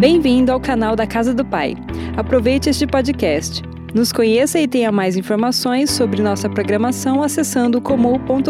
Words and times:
Bem-vindo 0.00 0.50
ao 0.50 0.58
canal 0.58 0.96
da 0.96 1.06
Casa 1.06 1.34
do 1.34 1.44
Pai. 1.44 1.74
Aproveite 2.16 2.70
este 2.70 2.86
podcast. 2.86 3.60
Nos 3.94 4.10
conheça 4.10 4.58
e 4.58 4.66
tenha 4.66 4.90
mais 4.90 5.14
informações 5.14 5.90
sobre 5.90 6.22
nossa 6.22 6.48
programação 6.48 7.22
acessando 7.22 7.82
comum.com.br. 7.82 8.48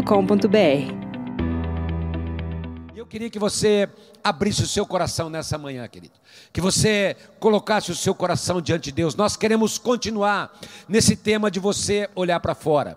Eu 2.95 3.05
queria 3.05 3.29
que 3.29 3.39
você 3.41 3.89
abrisse 4.23 4.63
o 4.63 4.67
seu 4.69 4.87
coração 4.87 5.29
nessa 5.29 5.59
manhã, 5.59 5.89
querido. 5.89 6.15
Que 6.53 6.61
você 6.61 7.17
colocasse 7.41 7.91
o 7.91 7.97
seu 7.97 8.15
coração 8.15 8.61
diante 8.61 8.85
de 8.85 8.93
Deus. 8.93 9.17
Nós 9.17 9.37
queremos 9.37 9.77
continuar 9.77 10.57
nesse 10.89 11.17
tema 11.17 11.51
de 11.51 11.59
você 11.59 12.09
olhar 12.15 12.39
para 12.39 12.55
fora. 12.55 12.97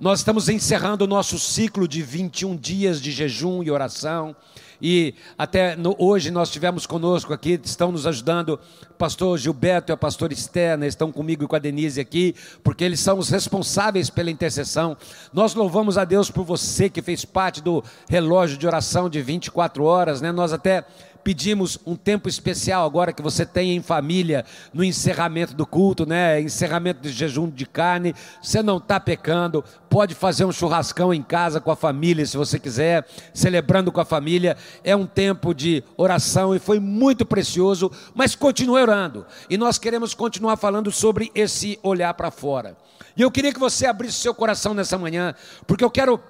Nós 0.00 0.18
estamos 0.18 0.48
encerrando 0.48 1.04
o 1.04 1.06
nosso 1.06 1.38
ciclo 1.38 1.86
de 1.86 2.02
21 2.02 2.56
dias 2.56 3.00
de 3.00 3.12
jejum 3.12 3.62
e 3.62 3.70
oração. 3.70 4.34
E 4.82 5.14
até 5.38 5.76
no, 5.76 5.94
hoje 6.00 6.32
nós 6.32 6.50
tivemos 6.50 6.84
conosco 6.84 7.32
aqui, 7.32 7.60
estão 7.62 7.92
nos 7.92 8.04
ajudando 8.04 8.58
o 8.90 8.94
pastor 8.94 9.38
Gilberto 9.38 9.92
e 9.92 9.94
a 9.94 9.96
pastora 9.96 10.32
Esther, 10.32 10.76
né, 10.76 10.88
estão 10.88 11.12
comigo 11.12 11.44
e 11.44 11.46
com 11.46 11.54
a 11.54 11.60
Denise 11.60 12.00
aqui, 12.00 12.34
porque 12.62 12.82
eles 12.82 12.98
são 12.98 13.18
os 13.18 13.28
responsáveis 13.30 14.10
pela 14.10 14.32
intercessão. 14.32 14.96
Nós 15.32 15.54
louvamos 15.54 15.96
a 15.96 16.04
Deus 16.04 16.28
por 16.28 16.44
você 16.44 16.90
que 16.90 17.00
fez 17.00 17.24
parte 17.24 17.62
do 17.62 17.82
relógio 18.08 18.58
de 18.58 18.66
oração 18.66 19.08
de 19.08 19.22
24 19.22 19.84
horas, 19.84 20.20
né? 20.20 20.32
Nós 20.32 20.52
até 20.52 20.84
pedimos 21.24 21.78
um 21.86 21.96
tempo 21.96 22.28
especial 22.28 22.84
agora 22.84 23.12
que 23.12 23.22
você 23.22 23.46
tem 23.46 23.74
em 23.74 23.82
família 23.82 24.44
no 24.74 24.84
encerramento 24.84 25.54
do 25.54 25.66
culto, 25.66 26.04
né? 26.04 26.38
Encerramento 26.40 27.00
de 27.00 27.10
jejum 27.10 27.48
de 27.48 27.64
carne. 27.64 28.14
Você 28.42 28.62
não 28.62 28.76
está 28.76 29.00
pecando, 29.00 29.64
pode 29.88 30.14
fazer 30.14 30.44
um 30.44 30.52
churrascão 30.52 31.14
em 31.14 31.22
casa 31.22 31.60
com 31.60 31.70
a 31.70 31.76
família, 31.76 32.26
se 32.26 32.36
você 32.36 32.58
quiser, 32.58 33.06
celebrando 33.32 33.90
com 33.90 34.00
a 34.00 34.04
família. 34.04 34.56
É 34.84 34.94
um 34.94 35.06
tempo 35.06 35.54
de 35.54 35.82
oração 35.96 36.54
e 36.54 36.58
foi 36.58 36.78
muito 36.78 37.24
precioso, 37.24 37.90
mas 38.14 38.34
continue 38.34 38.82
orando. 38.82 39.26
E 39.48 39.56
nós 39.56 39.78
queremos 39.78 40.12
continuar 40.12 40.58
falando 40.58 40.92
sobre 40.92 41.32
esse 41.34 41.78
olhar 41.82 42.12
para 42.12 42.30
fora. 42.30 42.76
E 43.16 43.22
eu 43.22 43.30
queria 43.30 43.52
que 43.52 43.60
você 43.60 43.86
abrisse 43.86 44.18
seu 44.18 44.34
coração 44.34 44.74
nessa 44.74 44.98
manhã, 44.98 45.34
porque 45.66 45.84
eu 45.84 45.90
quero 45.90 46.20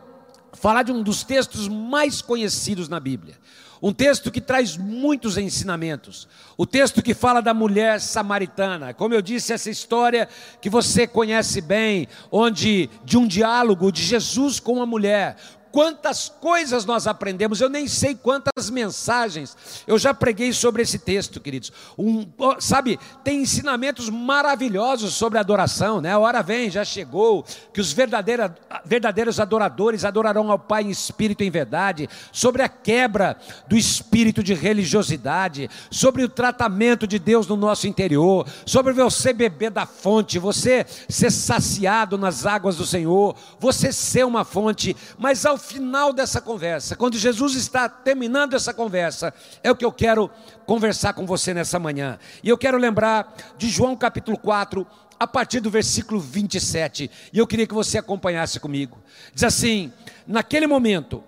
falar 0.52 0.84
de 0.84 0.92
um 0.92 1.02
dos 1.02 1.24
textos 1.24 1.66
mais 1.66 2.22
conhecidos 2.22 2.88
na 2.88 3.00
Bíblia. 3.00 3.34
Um 3.82 3.92
texto 3.92 4.30
que 4.30 4.40
traz 4.40 4.76
muitos 4.76 5.36
ensinamentos. 5.36 6.28
O 6.56 6.64
texto 6.66 7.02
que 7.02 7.14
fala 7.14 7.40
da 7.40 7.52
mulher 7.52 8.00
samaritana. 8.00 8.94
Como 8.94 9.14
eu 9.14 9.22
disse, 9.22 9.52
essa 9.52 9.70
história 9.70 10.28
que 10.60 10.70
você 10.70 11.06
conhece 11.06 11.60
bem, 11.60 12.08
onde 12.30 12.88
de 13.04 13.18
um 13.18 13.26
diálogo 13.26 13.90
de 13.92 14.02
Jesus 14.02 14.60
com 14.60 14.80
a 14.80 14.86
mulher, 14.86 15.36
quantas 15.74 16.28
coisas 16.28 16.84
nós 16.84 17.08
aprendemos, 17.08 17.60
eu 17.60 17.68
nem 17.68 17.88
sei 17.88 18.14
quantas 18.14 18.70
mensagens 18.70 19.56
eu 19.88 19.98
já 19.98 20.14
preguei 20.14 20.52
sobre 20.52 20.82
esse 20.82 21.00
texto, 21.00 21.40
queridos. 21.40 21.72
Um, 21.98 22.24
sabe, 22.60 22.96
tem 23.24 23.42
ensinamentos 23.42 24.08
maravilhosos 24.08 25.14
sobre 25.14 25.36
adoração, 25.36 26.00
né? 26.00 26.12
A 26.12 26.18
hora 26.20 26.44
vem, 26.44 26.70
já 26.70 26.84
chegou, 26.84 27.44
que 27.72 27.80
os 27.80 27.92
verdadeiros 27.92 29.40
adoradores 29.40 30.04
adorarão 30.04 30.48
ao 30.48 30.60
Pai 30.60 30.84
em 30.84 30.90
espírito 30.90 31.42
e 31.42 31.48
em 31.48 31.50
verdade, 31.50 32.08
sobre 32.30 32.62
a 32.62 32.68
quebra 32.68 33.36
do 33.66 33.76
espírito 33.76 34.44
de 34.44 34.54
religiosidade, 34.54 35.68
sobre 35.90 36.22
o 36.22 36.28
tratamento 36.28 37.04
de 37.04 37.18
Deus 37.18 37.48
no 37.48 37.56
nosso 37.56 37.88
interior, 37.88 38.46
sobre 38.64 38.92
você 38.92 39.32
beber 39.32 39.72
da 39.72 39.86
fonte, 39.86 40.38
você 40.38 40.86
ser 41.08 41.32
saciado 41.32 42.16
nas 42.16 42.46
águas 42.46 42.76
do 42.76 42.86
Senhor, 42.86 43.34
você 43.58 43.92
ser 43.92 44.24
uma 44.24 44.44
fonte, 44.44 44.96
mas 45.18 45.44
ao 45.44 45.63
final 45.64 46.12
dessa 46.12 46.40
conversa, 46.40 46.94
quando 46.94 47.18
Jesus 47.18 47.54
está 47.54 47.88
terminando 47.88 48.54
essa 48.54 48.72
conversa, 48.72 49.32
é 49.62 49.70
o 49.70 49.76
que 49.76 49.84
eu 49.84 49.92
quero 49.92 50.30
conversar 50.66 51.14
com 51.14 51.26
você 51.26 51.54
nessa 51.54 51.78
manhã. 51.78 52.18
E 52.42 52.48
eu 52.48 52.58
quero 52.58 52.78
lembrar 52.78 53.34
de 53.56 53.68
João 53.68 53.96
capítulo 53.96 54.38
4, 54.38 54.86
a 55.18 55.26
partir 55.26 55.60
do 55.60 55.70
versículo 55.70 56.20
27. 56.20 57.10
E 57.32 57.38
eu 57.38 57.46
queria 57.46 57.66
que 57.66 57.74
você 57.74 57.98
acompanhasse 57.98 58.60
comigo. 58.60 58.98
Diz 59.32 59.44
assim: 59.44 59.92
Naquele 60.26 60.66
momento, 60.66 61.24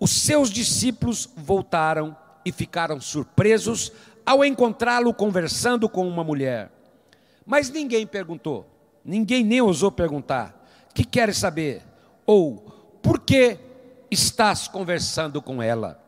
os 0.00 0.10
seus 0.10 0.50
discípulos 0.50 1.28
voltaram 1.36 2.16
e 2.44 2.52
ficaram 2.52 3.00
surpresos 3.00 3.92
ao 4.24 4.44
encontrá-lo 4.44 5.12
conversando 5.12 5.88
com 5.88 6.08
uma 6.08 6.24
mulher. 6.24 6.70
Mas 7.44 7.70
ninguém 7.70 8.06
perguntou, 8.06 8.66
ninguém 9.04 9.44
nem 9.44 9.60
ousou 9.60 9.92
perguntar: 9.92 10.66
que 10.94 11.04
queres 11.04 11.36
saber? 11.36 11.82
Ou 12.24 12.56
por 13.02 13.20
que 13.20 13.65
estás 14.10 14.68
conversando 14.68 15.40
com 15.42 15.62
ela? 15.62 16.02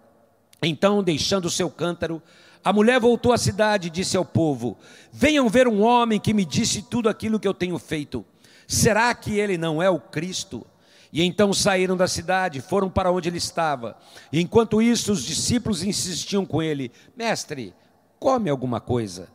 Então, 0.62 1.02
deixando 1.02 1.46
o 1.46 1.50
seu 1.50 1.70
cântaro, 1.70 2.22
a 2.64 2.72
mulher 2.72 3.00
voltou 3.00 3.32
à 3.32 3.38
cidade 3.38 3.88
e 3.88 3.90
disse 3.90 4.16
ao 4.16 4.24
povo: 4.24 4.76
Venham 5.12 5.48
ver 5.48 5.68
um 5.68 5.82
homem 5.82 6.18
que 6.18 6.34
me 6.34 6.44
disse 6.44 6.82
tudo 6.82 7.08
aquilo 7.08 7.38
que 7.38 7.46
eu 7.48 7.54
tenho 7.54 7.78
feito. 7.78 8.24
Será 8.66 9.14
que 9.14 9.38
ele 9.38 9.56
não 9.56 9.82
é 9.82 9.88
o 9.88 9.98
Cristo? 9.98 10.66
E 11.10 11.22
então 11.22 11.52
saíram 11.54 11.96
da 11.96 12.06
cidade, 12.06 12.60
foram 12.60 12.90
para 12.90 13.10
onde 13.10 13.28
ele 13.28 13.38
estava. 13.38 13.96
E 14.30 14.40
enquanto 14.40 14.82
isso, 14.82 15.12
os 15.12 15.24
discípulos 15.24 15.82
insistiam 15.82 16.44
com 16.44 16.62
ele: 16.62 16.92
Mestre, 17.16 17.74
come 18.18 18.50
alguma 18.50 18.80
coisa. 18.80 19.28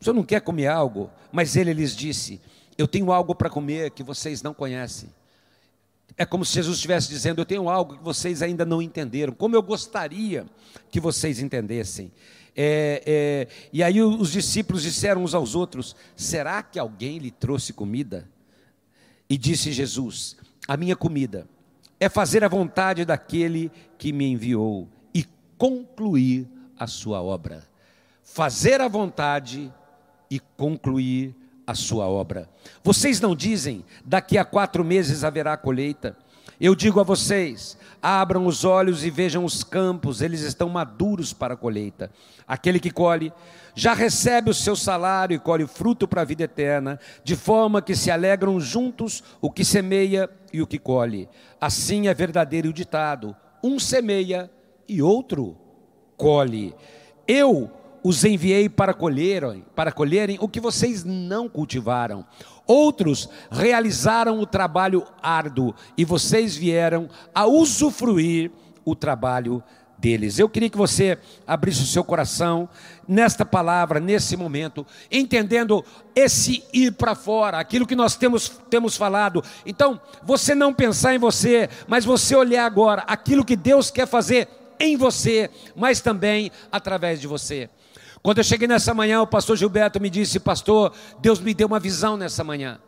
O 0.00 0.04
senhor 0.04 0.14
não 0.14 0.24
quer 0.24 0.40
comer 0.40 0.66
algo? 0.66 1.10
Mas 1.30 1.56
ele 1.56 1.72
lhes 1.72 1.94
disse: 1.94 2.40
Eu 2.76 2.88
tenho 2.88 3.12
algo 3.12 3.34
para 3.34 3.50
comer 3.50 3.90
que 3.90 4.02
vocês 4.02 4.42
não 4.42 4.52
conhecem. 4.52 5.08
É 6.16 6.24
como 6.24 6.44
se 6.44 6.54
Jesus 6.54 6.76
estivesse 6.76 7.08
dizendo: 7.08 7.40
Eu 7.40 7.44
tenho 7.46 7.68
algo 7.68 7.96
que 7.96 8.04
vocês 8.04 8.42
ainda 8.42 8.64
não 8.64 8.80
entenderam, 8.80 9.32
como 9.32 9.56
eu 9.56 9.62
gostaria 9.62 10.46
que 10.90 11.00
vocês 11.00 11.40
entendessem. 11.40 12.12
É, 12.56 13.02
é, 13.04 13.48
e 13.72 13.82
aí 13.82 14.00
os 14.00 14.30
discípulos 14.30 14.82
disseram 14.82 15.24
uns 15.24 15.34
aos 15.34 15.54
outros: 15.54 15.96
Será 16.16 16.62
que 16.62 16.78
alguém 16.78 17.18
lhe 17.18 17.30
trouxe 17.30 17.72
comida? 17.72 18.28
E 19.28 19.36
disse 19.36 19.72
Jesus: 19.72 20.36
A 20.68 20.76
minha 20.76 20.94
comida 20.94 21.48
é 21.98 22.08
fazer 22.08 22.44
a 22.44 22.48
vontade 22.48 23.04
daquele 23.04 23.72
que 23.98 24.12
me 24.12 24.26
enviou 24.26 24.88
e 25.12 25.26
concluir 25.58 26.48
a 26.78 26.86
sua 26.86 27.20
obra. 27.22 27.66
Fazer 28.22 28.80
a 28.80 28.88
vontade 28.88 29.72
e 30.30 30.38
concluir 30.38 31.34
a 31.66 31.74
sua 31.74 32.06
obra. 32.06 32.48
Vocês 32.82 33.20
não 33.20 33.34
dizem, 33.34 33.84
daqui 34.04 34.36
a 34.38 34.44
quatro 34.44 34.84
meses 34.84 35.24
haverá 35.24 35.56
colheita. 35.56 36.16
Eu 36.60 36.74
digo 36.74 37.00
a 37.00 37.02
vocês: 37.02 37.76
abram 38.02 38.46
os 38.46 38.64
olhos 38.64 39.04
e 39.04 39.10
vejam 39.10 39.44
os 39.44 39.64
campos, 39.64 40.20
eles 40.20 40.40
estão 40.40 40.68
maduros 40.68 41.32
para 41.32 41.54
a 41.54 41.56
colheita. 41.56 42.10
Aquele 42.46 42.78
que 42.78 42.90
colhe 42.90 43.32
já 43.74 43.92
recebe 43.92 44.50
o 44.50 44.54
seu 44.54 44.76
salário 44.76 45.34
e 45.34 45.38
colhe 45.38 45.66
fruto 45.66 46.06
para 46.06 46.22
a 46.22 46.24
vida 46.24 46.44
eterna, 46.44 47.00
de 47.24 47.34
forma 47.34 47.82
que 47.82 47.96
se 47.96 48.10
alegram 48.10 48.60
juntos 48.60 49.24
o 49.40 49.50
que 49.50 49.64
semeia 49.64 50.30
e 50.52 50.62
o 50.62 50.66
que 50.66 50.78
colhe. 50.78 51.28
Assim 51.60 52.06
é 52.06 52.14
verdadeiro 52.14 52.68
o 52.68 52.72
ditado: 52.72 53.34
um 53.62 53.78
semeia 53.78 54.50
e 54.88 55.02
outro 55.02 55.56
colhe. 56.16 56.74
Eu 57.26 57.70
os 58.04 58.22
enviei 58.22 58.68
para 58.68 58.92
colherem, 58.92 59.64
para 59.74 59.90
colherem 59.90 60.36
o 60.38 60.46
que 60.46 60.60
vocês 60.60 61.02
não 61.04 61.48
cultivaram. 61.48 62.22
Outros 62.66 63.30
realizaram 63.50 64.38
o 64.38 64.46
trabalho 64.46 65.06
árduo 65.22 65.74
e 65.96 66.04
vocês 66.04 66.54
vieram 66.54 67.08
a 67.34 67.46
usufruir 67.46 68.50
o 68.84 68.94
trabalho 68.94 69.62
deles. 69.96 70.38
Eu 70.38 70.50
queria 70.50 70.68
que 70.68 70.76
você 70.76 71.18
abrisse 71.46 71.82
o 71.82 71.86
seu 71.86 72.04
coração 72.04 72.68
nesta 73.08 73.42
palavra, 73.42 73.98
nesse 73.98 74.36
momento, 74.36 74.86
entendendo 75.10 75.82
esse 76.14 76.62
ir 76.74 76.92
para 76.92 77.14
fora, 77.14 77.58
aquilo 77.58 77.86
que 77.86 77.96
nós 77.96 78.16
temos, 78.16 78.60
temos 78.68 78.98
falado. 78.98 79.42
Então, 79.64 79.98
você 80.22 80.54
não 80.54 80.74
pensar 80.74 81.14
em 81.14 81.18
você, 81.18 81.70
mas 81.88 82.04
você 82.04 82.36
olhar 82.36 82.66
agora 82.66 83.02
aquilo 83.06 83.46
que 83.46 83.56
Deus 83.56 83.90
quer 83.90 84.06
fazer 84.06 84.46
em 84.78 84.94
você, 84.94 85.48
mas 85.74 86.02
também 86.02 86.50
através 86.70 87.18
de 87.18 87.26
você. 87.26 87.70
Quando 88.24 88.38
eu 88.38 88.44
cheguei 88.44 88.66
nessa 88.66 88.94
manhã, 88.94 89.20
o 89.20 89.26
pastor 89.26 89.54
Gilberto 89.54 90.00
me 90.00 90.08
disse: 90.08 90.40
Pastor, 90.40 90.94
Deus 91.20 91.40
me 91.40 91.52
deu 91.52 91.66
uma 91.66 91.78
visão 91.78 92.16
nessa 92.16 92.42
manhã. 92.42 92.80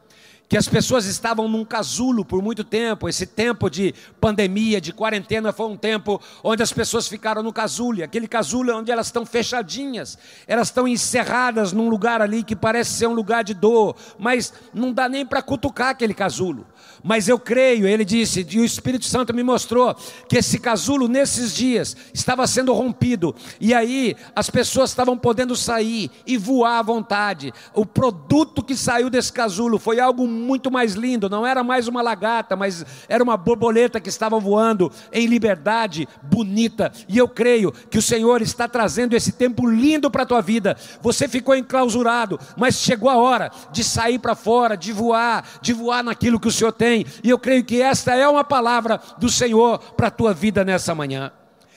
Que 0.49 0.56
as 0.56 0.67
pessoas 0.67 1.05
estavam 1.05 1.47
num 1.47 1.62
casulo 1.62 2.25
por 2.25 2.41
muito 2.41 2.65
tempo. 2.65 3.06
Esse 3.06 3.27
tempo 3.27 3.69
de 3.69 3.94
pandemia, 4.19 4.81
de 4.81 4.94
quarentena, 4.94 5.53
foi 5.53 5.67
um 5.67 5.77
tempo 5.77 6.23
onde 6.43 6.62
as 6.62 6.73
pessoas 6.73 7.06
ficaram 7.06 7.43
no 7.43 7.53
casulo. 7.53 8.03
Aquele 8.03 8.27
casulo 8.27 8.71
é 8.71 8.75
onde 8.75 8.91
elas 8.91 9.09
estão 9.09 9.27
fechadinhas, 9.27 10.17
elas 10.47 10.69
estão 10.69 10.88
encerradas 10.88 11.71
num 11.71 11.91
lugar 11.91 12.23
ali 12.23 12.43
que 12.43 12.56
parece 12.56 12.93
ser 12.93 13.06
um 13.06 13.12
lugar 13.12 13.44
de 13.44 13.53
dor, 13.53 13.94
mas 14.19 14.55
não 14.73 14.91
dá 14.91 15.06
nem 15.06 15.27
para 15.27 15.43
cutucar 15.43 15.91
aquele 15.91 16.15
casulo. 16.15 16.67
Mas 17.02 17.28
eu 17.28 17.38
creio, 17.38 17.87
ele 17.87 18.04
disse, 18.04 18.46
e 18.50 18.60
o 18.60 18.64
Espírito 18.64 19.04
Santo 19.04 19.34
me 19.34 19.43
mostrou 19.43 19.94
que 20.28 20.38
esse 20.38 20.58
casulo 20.58 21.08
nesses 21.08 21.54
dias 21.54 21.96
estava 22.12 22.46
sendo 22.46 22.72
rompido, 22.72 23.34
e 23.60 23.75
aí 23.75 24.16
as 24.34 24.50
pessoas 24.50 24.90
estavam 24.90 25.16
podendo 25.16 25.54
sair 25.54 26.10
e 26.26 26.37
voar 26.37 26.78
à 26.78 26.82
vontade. 26.82 27.52
O 27.75 27.84
produto 27.84 28.62
que 28.62 28.76
saiu 28.76 29.10
desse 29.10 29.32
casulo 29.32 29.78
foi 29.78 30.00
algo 30.00 30.26
muito 30.26 30.70
mais 30.70 30.94
lindo, 30.94 31.28
não 31.28 31.46
era 31.46 31.62
mais 31.62 31.88
uma 31.88 32.02
lagarta, 32.02 32.56
mas 32.56 32.84
era 33.08 33.22
uma 33.22 33.37
borboleta 33.37 34.00
que 34.00 34.08
estava 34.08 34.38
voando 34.38 34.90
em 35.12 35.26
liberdade, 35.26 36.08
bonita. 36.22 36.93
E 37.08 37.19
eu 37.19 37.28
creio 37.28 37.72
que 37.90 37.98
o 37.98 38.02
Senhor 38.02 38.43
está 38.43 38.69
trazendo 38.69 39.14
esse 39.14 39.32
tempo 39.32 39.66
lindo 39.66 40.10
para 40.10 40.22
a 40.22 40.26
tua 40.26 40.40
vida. 40.40 40.76
Você 41.02 41.28
ficou 41.28 41.54
enclausurado, 41.54 42.38
mas 42.56 42.76
chegou 42.76 43.10
a 43.10 43.16
hora 43.16 43.50
de 43.72 43.84
sair 43.84 44.19
para 44.19 44.34
fora, 44.34 44.76
de 44.76 44.93
voar, 44.93 45.44
de 45.60 45.72
voar 45.72 46.02
naquilo 46.02 46.40
que 46.40 46.48
o 46.48 46.52
Senhor 46.52 46.72
tem. 46.72 46.86
E 47.23 47.31
eu 47.31 47.38
creio 47.38 47.65
que 47.65 47.81
esta 47.83 48.15
é 48.15 48.27
uma 48.29 48.44
palavra 48.44 49.00
do 49.19 49.29
Senhor 49.29 49.79
para 49.94 50.09
a 50.09 50.11
tua 50.11 50.33
vida 50.33 50.65
nessa 50.65 50.94
manhã. 50.94 51.33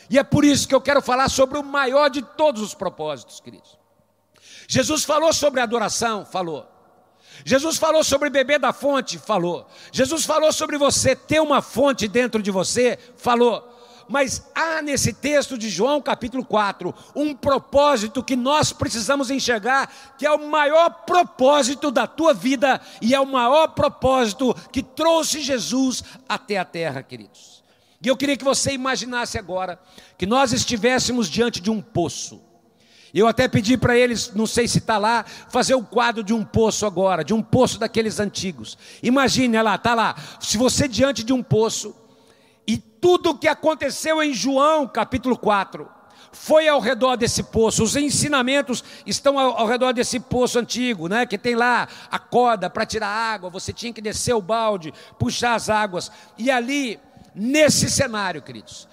E 0.10 0.18
é 0.18 0.24
por 0.24 0.44
isso 0.44 0.68
que 0.68 0.74
eu 0.74 0.82
quero 0.82 1.02
falar 1.02 1.30
sobre 1.30 1.58
o 1.58 1.64
maior 1.64 2.10
de 2.10 2.22
todos 2.22 2.62
os 2.62 2.74
propósitos, 2.74 3.40
queridos. 3.40 3.78
Jesus 4.68 5.04
falou 5.04 5.32
sobre 5.34 5.62
adoração, 5.62 6.26
falou. 6.26 6.68
Jesus 7.46 7.78
falou 7.78 8.04
sobre 8.04 8.30
beber 8.30 8.60
da 8.60 8.74
fonte, 8.74 9.18
falou. 9.18 9.68
Jesus 9.92 10.26
falou 10.26 10.52
sobre 10.52 10.78
você 10.78 11.16
ter 11.16 11.40
uma 11.40 11.62
fonte 11.62 12.08
dentro 12.08 12.42
de 12.42 12.52
você, 12.52 12.98
falou. 13.18 13.79
Mas 14.10 14.50
há 14.56 14.82
nesse 14.82 15.14
texto 15.14 15.56
de 15.56 15.70
João 15.70 16.02
capítulo 16.02 16.44
4 16.44 16.94
um 17.16 17.36
propósito 17.36 18.24
que 18.24 18.36
nós 18.36 18.74
precisamos 18.74 19.30
enxergar, 19.30 19.94
que 20.18 20.26
é 20.26 20.32
o 20.32 20.50
maior 20.50 20.90
propósito 21.06 21.92
da 21.92 22.08
tua 22.08 22.34
vida 22.34 22.82
e 23.00 23.14
é 23.14 23.20
o 23.20 23.26
maior 23.28 23.68
propósito 23.68 24.56
que 24.72 24.82
trouxe 24.82 25.42
Jesus 25.42 26.04
até 26.28 26.58
a 26.58 26.66
terra, 26.66 27.04
queridos. 27.04 27.64
E 28.02 28.08
eu 28.08 28.18
queria 28.18 28.36
que 28.36 28.44
você 28.44 28.72
imaginasse 28.72 29.38
agora 29.38 29.80
que 30.18 30.26
nós 30.26 30.54
estivéssemos 30.54 31.30
diante 31.30 31.62
de 31.62 31.70
um 31.70 31.80
poço. 31.80 32.42
Eu 33.14 33.28
até 33.28 33.48
pedi 33.48 33.78
para 33.78 33.96
eles, 33.98 34.34
não 34.34 34.48
sei 34.48 34.68
se 34.68 34.80
está 34.80 34.98
lá, 34.98 35.24
fazer 35.50 35.76
o 35.76 35.80
um 35.80 35.84
quadro 35.84 36.24
de 36.24 36.34
um 36.34 36.44
poço 36.44 36.86
agora, 36.86 37.24
de 37.24 37.34
um 37.34 37.44
poço 37.44 37.78
daqueles 37.78 38.20
antigos. 38.20 38.76
Imagine, 39.04 39.58
olha 39.58 39.64
lá, 39.64 39.76
está 39.76 39.94
lá. 39.94 40.16
Se 40.40 40.58
você 40.58 40.88
diante 40.88 41.24
de 41.24 41.34
um 41.34 41.44
poço, 41.44 41.96
e 42.70 42.78
tudo 42.78 43.32
o 43.32 43.38
que 43.38 43.48
aconteceu 43.48 44.22
em 44.22 44.34
João 44.34 44.88
capítulo 44.88 45.36
4, 45.36 45.90
foi 46.32 46.68
ao 46.68 46.80
redor 46.80 47.16
desse 47.16 47.42
poço, 47.42 47.84
os 47.84 47.96
ensinamentos 47.96 48.84
estão 49.06 49.40
ao, 49.40 49.58
ao 49.62 49.68
redor 49.68 49.92
desse 49.92 50.20
poço 50.20 50.60
antigo, 50.60 51.08
né? 51.08 51.26
Que 51.26 51.38
tem 51.38 51.56
lá 51.56 51.88
a 52.12 52.20
corda 52.20 52.70
para 52.70 52.86
tirar 52.86 53.08
água, 53.08 53.50
você 53.50 53.74
tinha 53.74 53.92
que 53.92 54.02
descer 54.02 54.36
o 54.36 54.42
balde, 54.42 54.94
puxar 55.18 55.56
as 55.56 55.68
águas, 55.68 56.12
e 56.38 56.52
ali, 56.52 57.00
nesse 57.34 57.90
cenário, 57.90 58.44
queridos, 58.44 58.88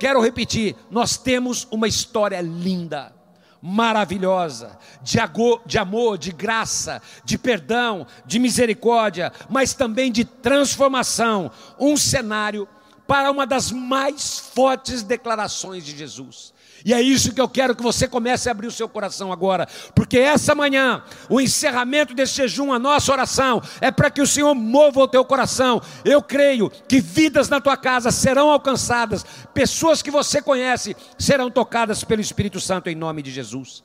Quero 0.00 0.20
repetir, 0.20 0.74
nós 0.90 1.16
temos 1.16 1.68
uma 1.70 1.86
história 1.86 2.40
linda, 2.40 3.14
maravilhosa, 3.62 4.76
de, 5.00 5.18
de 5.64 5.78
amor, 5.78 6.18
de 6.18 6.32
graça, 6.32 7.00
de 7.24 7.38
perdão, 7.38 8.04
de 8.26 8.40
misericórdia, 8.40 9.32
mas 9.48 9.72
também 9.72 10.10
de 10.10 10.24
transformação. 10.24 11.50
Um 11.78 11.96
cenário 11.96 12.68
para 13.06 13.30
uma 13.30 13.46
das 13.46 13.70
mais 13.70 14.38
fortes 14.38 15.02
declarações 15.04 15.84
de 15.84 15.96
Jesus. 15.96 16.51
E 16.84 16.92
é 16.92 17.00
isso 17.00 17.32
que 17.32 17.40
eu 17.40 17.48
quero 17.48 17.76
que 17.76 17.82
você 17.82 18.08
comece 18.08 18.48
a 18.48 18.52
abrir 18.52 18.66
o 18.66 18.72
seu 18.72 18.88
coração 18.88 19.32
agora, 19.32 19.68
porque 19.94 20.18
essa 20.18 20.54
manhã, 20.54 21.02
o 21.28 21.40
encerramento 21.40 22.14
desse 22.14 22.34
jejum, 22.34 22.72
a 22.72 22.78
nossa 22.78 23.12
oração, 23.12 23.62
é 23.80 23.90
para 23.90 24.10
que 24.10 24.20
o 24.20 24.26
Senhor 24.26 24.54
mova 24.54 25.00
o 25.00 25.08
teu 25.08 25.24
coração. 25.24 25.80
Eu 26.04 26.22
creio 26.22 26.70
que 26.88 27.00
vidas 27.00 27.48
na 27.48 27.60
tua 27.60 27.76
casa 27.76 28.10
serão 28.10 28.50
alcançadas, 28.50 29.24
pessoas 29.54 30.02
que 30.02 30.10
você 30.10 30.42
conhece 30.42 30.96
serão 31.18 31.50
tocadas 31.50 32.02
pelo 32.02 32.20
Espírito 32.20 32.60
Santo 32.60 32.88
em 32.88 32.94
nome 32.94 33.22
de 33.22 33.30
Jesus. 33.30 33.82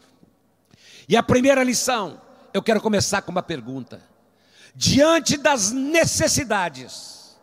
E 1.07 1.15
a 1.15 1.23
primeira 1.23 1.63
lição, 1.63 2.19
eu 2.53 2.61
quero 2.61 2.81
começar 2.81 3.21
com 3.21 3.31
uma 3.31 3.43
pergunta: 3.43 4.01
diante 4.75 5.37
das 5.37 5.71
necessidades, 5.71 7.37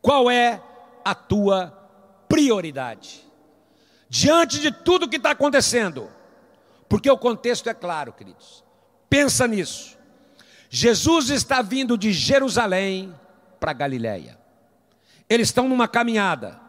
qual 0.00 0.30
é 0.30 0.62
a 1.04 1.14
tua 1.14 1.72
prioridade? 2.28 3.27
Diante 4.08 4.58
de 4.60 4.70
tudo 4.72 5.08
que 5.08 5.16
está 5.16 5.32
acontecendo, 5.32 6.10
porque 6.88 7.10
o 7.10 7.18
contexto 7.18 7.68
é 7.68 7.74
claro, 7.74 8.12
queridos. 8.12 8.64
Pensa 9.08 9.46
nisso. 9.46 9.96
Jesus 10.70 11.30
está 11.30 11.62
vindo 11.62 11.96
de 11.96 12.12
Jerusalém 12.12 13.14
para 13.58 13.72
Galiléia. 13.72 14.38
Eles 15.28 15.48
estão 15.48 15.68
numa 15.68 15.88
caminhada. 15.88 16.60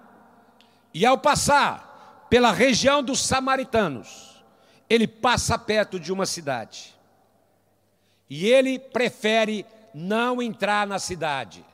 E 0.94 1.06
ao 1.06 1.18
passar 1.18 2.28
pela 2.30 2.52
região 2.52 3.04
dos 3.04 3.26
samaritanos, 3.26 4.44
ele 4.90 5.08
passa 5.08 5.58
perto 5.58 6.00
de 6.00 6.12
uma 6.12 6.26
cidade. 6.26 6.96
E 8.30 8.48
ele 8.48 8.80
prefere 8.80 9.66
não 9.94 10.42
entrar 10.42 10.86
na 10.86 11.00
cidade. 11.00 11.66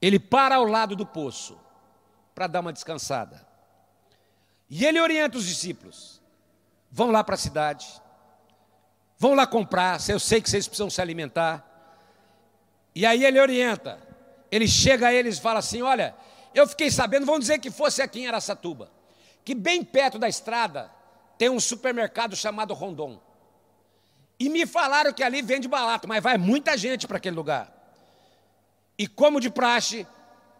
Ele 0.00 0.18
para 0.18 0.56
ao 0.56 0.64
lado 0.64 0.94
do 0.94 1.06
poço 1.06 1.58
para 2.34 2.46
dar 2.46 2.60
uma 2.60 2.72
descansada. 2.72 3.45
E 4.68 4.84
ele 4.84 5.00
orienta 5.00 5.38
os 5.38 5.46
discípulos: 5.46 6.20
vão 6.90 7.10
lá 7.10 7.22
para 7.22 7.34
a 7.34 7.38
cidade, 7.38 7.86
vão 9.18 9.34
lá 9.34 9.46
comprar, 9.46 9.98
eu 10.08 10.18
sei 10.18 10.40
que 10.40 10.50
vocês 10.50 10.66
precisam 10.66 10.90
se 10.90 11.00
alimentar. 11.00 11.64
E 12.94 13.04
aí 13.04 13.24
ele 13.24 13.38
orienta, 13.38 13.98
ele 14.50 14.66
chega 14.66 15.08
a 15.08 15.12
eles 15.12 15.38
e 15.38 15.40
fala 15.40 15.58
assim: 15.58 15.82
olha, 15.82 16.14
eu 16.54 16.66
fiquei 16.66 16.90
sabendo, 16.90 17.26
vamos 17.26 17.42
dizer 17.42 17.58
que 17.58 17.70
fosse 17.70 18.00
aqui 18.02 18.20
em 18.20 18.28
Aracatuba, 18.28 18.90
que 19.44 19.54
bem 19.54 19.84
perto 19.84 20.18
da 20.18 20.28
estrada 20.28 20.90
tem 21.38 21.50
um 21.50 21.60
supermercado 21.60 22.34
chamado 22.34 22.74
Rondon. 22.74 23.20
E 24.38 24.48
me 24.48 24.66
falaram 24.66 25.12
que 25.12 25.22
ali 25.22 25.40
vende 25.40 25.66
barato, 25.66 26.06
mas 26.06 26.22
vai 26.22 26.36
muita 26.36 26.76
gente 26.76 27.06
para 27.06 27.16
aquele 27.16 27.36
lugar. 27.36 27.72
E 28.98 29.06
como 29.06 29.40
de 29.40 29.50
praxe, 29.50 30.06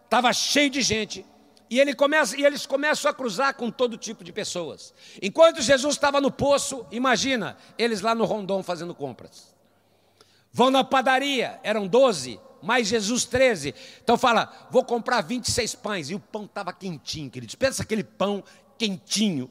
estava 0.05 0.33
cheio 0.33 0.71
de 0.71 0.81
gente. 0.83 1.25
E, 1.69 1.81
ele 1.81 1.95
começa, 1.95 2.39
e 2.39 2.45
eles 2.45 2.65
começam 2.65 3.11
a 3.11 3.15
cruzar 3.15 3.55
com 3.55 3.71
todo 3.71 3.97
tipo 3.97 4.23
de 4.23 4.33
pessoas. 4.33 4.95
Enquanto 5.21 5.61
Jesus 5.61 5.95
estava 5.95 6.21
no 6.21 6.31
poço, 6.31 6.87
imagina, 6.91 7.57
eles 7.77 8.01
lá 8.01 8.15
no 8.15 8.25
Rondon 8.25 8.63
fazendo 8.63 8.95
compras. 8.95 9.55
Vão 10.53 10.71
na 10.71 10.85
padaria, 10.85 11.59
eram 11.63 11.87
12, 11.87 12.41
mais 12.63 12.87
Jesus 12.87 13.25
13. 13.25 13.75
Então 14.03 14.17
fala, 14.17 14.69
vou 14.71 14.85
comprar 14.85 15.23
26 15.23 15.75
pães. 15.75 16.09
E 16.09 16.15
o 16.15 16.21
pão 16.21 16.45
estava 16.45 16.73
quentinho, 16.73 17.31
queridos. 17.31 17.57
Pensa 17.57 17.83
aquele 17.83 18.05
pão 18.05 18.45
quentinho. 18.79 19.51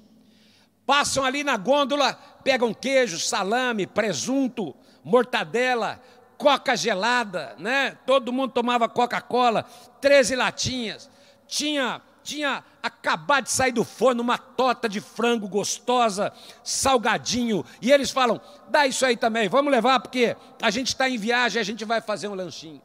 Passam 0.86 1.26
ali 1.26 1.44
na 1.44 1.58
gôndola, 1.58 2.14
pegam 2.44 2.74
queijo, 2.74 3.20
salame, 3.20 3.86
presunto, 3.86 4.74
mortadela, 5.04 6.02
coca 6.38 6.76
gelada, 6.78 7.56
né? 7.60 7.98
Todo 8.06 8.32
mundo 8.32 8.54
tomava 8.54 8.88
Coca-Cola, 8.88 9.64
13 10.00 10.36
latinhas 10.36 11.10
tinha, 11.48 12.02
tinha 12.24 12.64
acabado 12.82 13.46
de 13.46 13.52
sair 13.52 13.72
do 13.72 13.84
forno 13.84 14.22
uma 14.22 14.38
tota 14.38 14.88
de 14.88 15.02
frango 15.02 15.48
gostosa, 15.48 16.32
salgadinho, 16.64 17.66
e 17.82 17.92
eles 17.92 18.12
falam: 18.12 18.40
dá 18.70 18.86
isso 18.86 19.06
aí 19.06 19.18
também, 19.18 19.48
vamos 19.48 19.72
levar, 19.72 20.00
porque 20.00 20.36
a 20.62 20.70
gente 20.70 20.88
está 20.88 21.10
em 21.10 21.18
viagem, 21.18 21.60
a 21.60 21.66
gente 21.66 21.86
vai 21.86 22.02
fazer 22.02 22.28
um 22.28 22.36
lanchinho. 22.36 22.82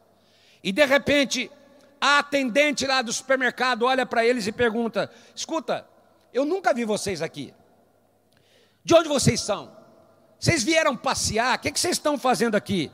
E 0.63 0.73
de 0.73 0.85
repente, 0.85 1.51
a 2.01 2.19
atendente 2.19 2.87
lá 2.87 3.03
do 3.03 3.13
supermercado 3.13 3.85
olha 3.85 4.07
para 4.07 4.25
eles 4.25 4.47
e 4.47 4.53
pergunta: 4.53 5.11
escuta, 5.35 5.87
eu 6.33 6.45
nunca 6.45 6.73
vi 6.73 6.85
vocês 6.85 7.23
aqui. 7.23 7.53
De 8.85 8.95
onde 8.95 9.09
vocês 9.09 9.41
são? 9.41 9.71
Vocês 10.39 10.63
vieram 10.63 10.97
passear? 10.97 11.59
O 11.59 11.61
que, 11.61 11.71
que 11.71 11.79
vocês 11.79 11.97
estão 11.97 12.19
fazendo 12.19 12.55
aqui? 12.55 12.91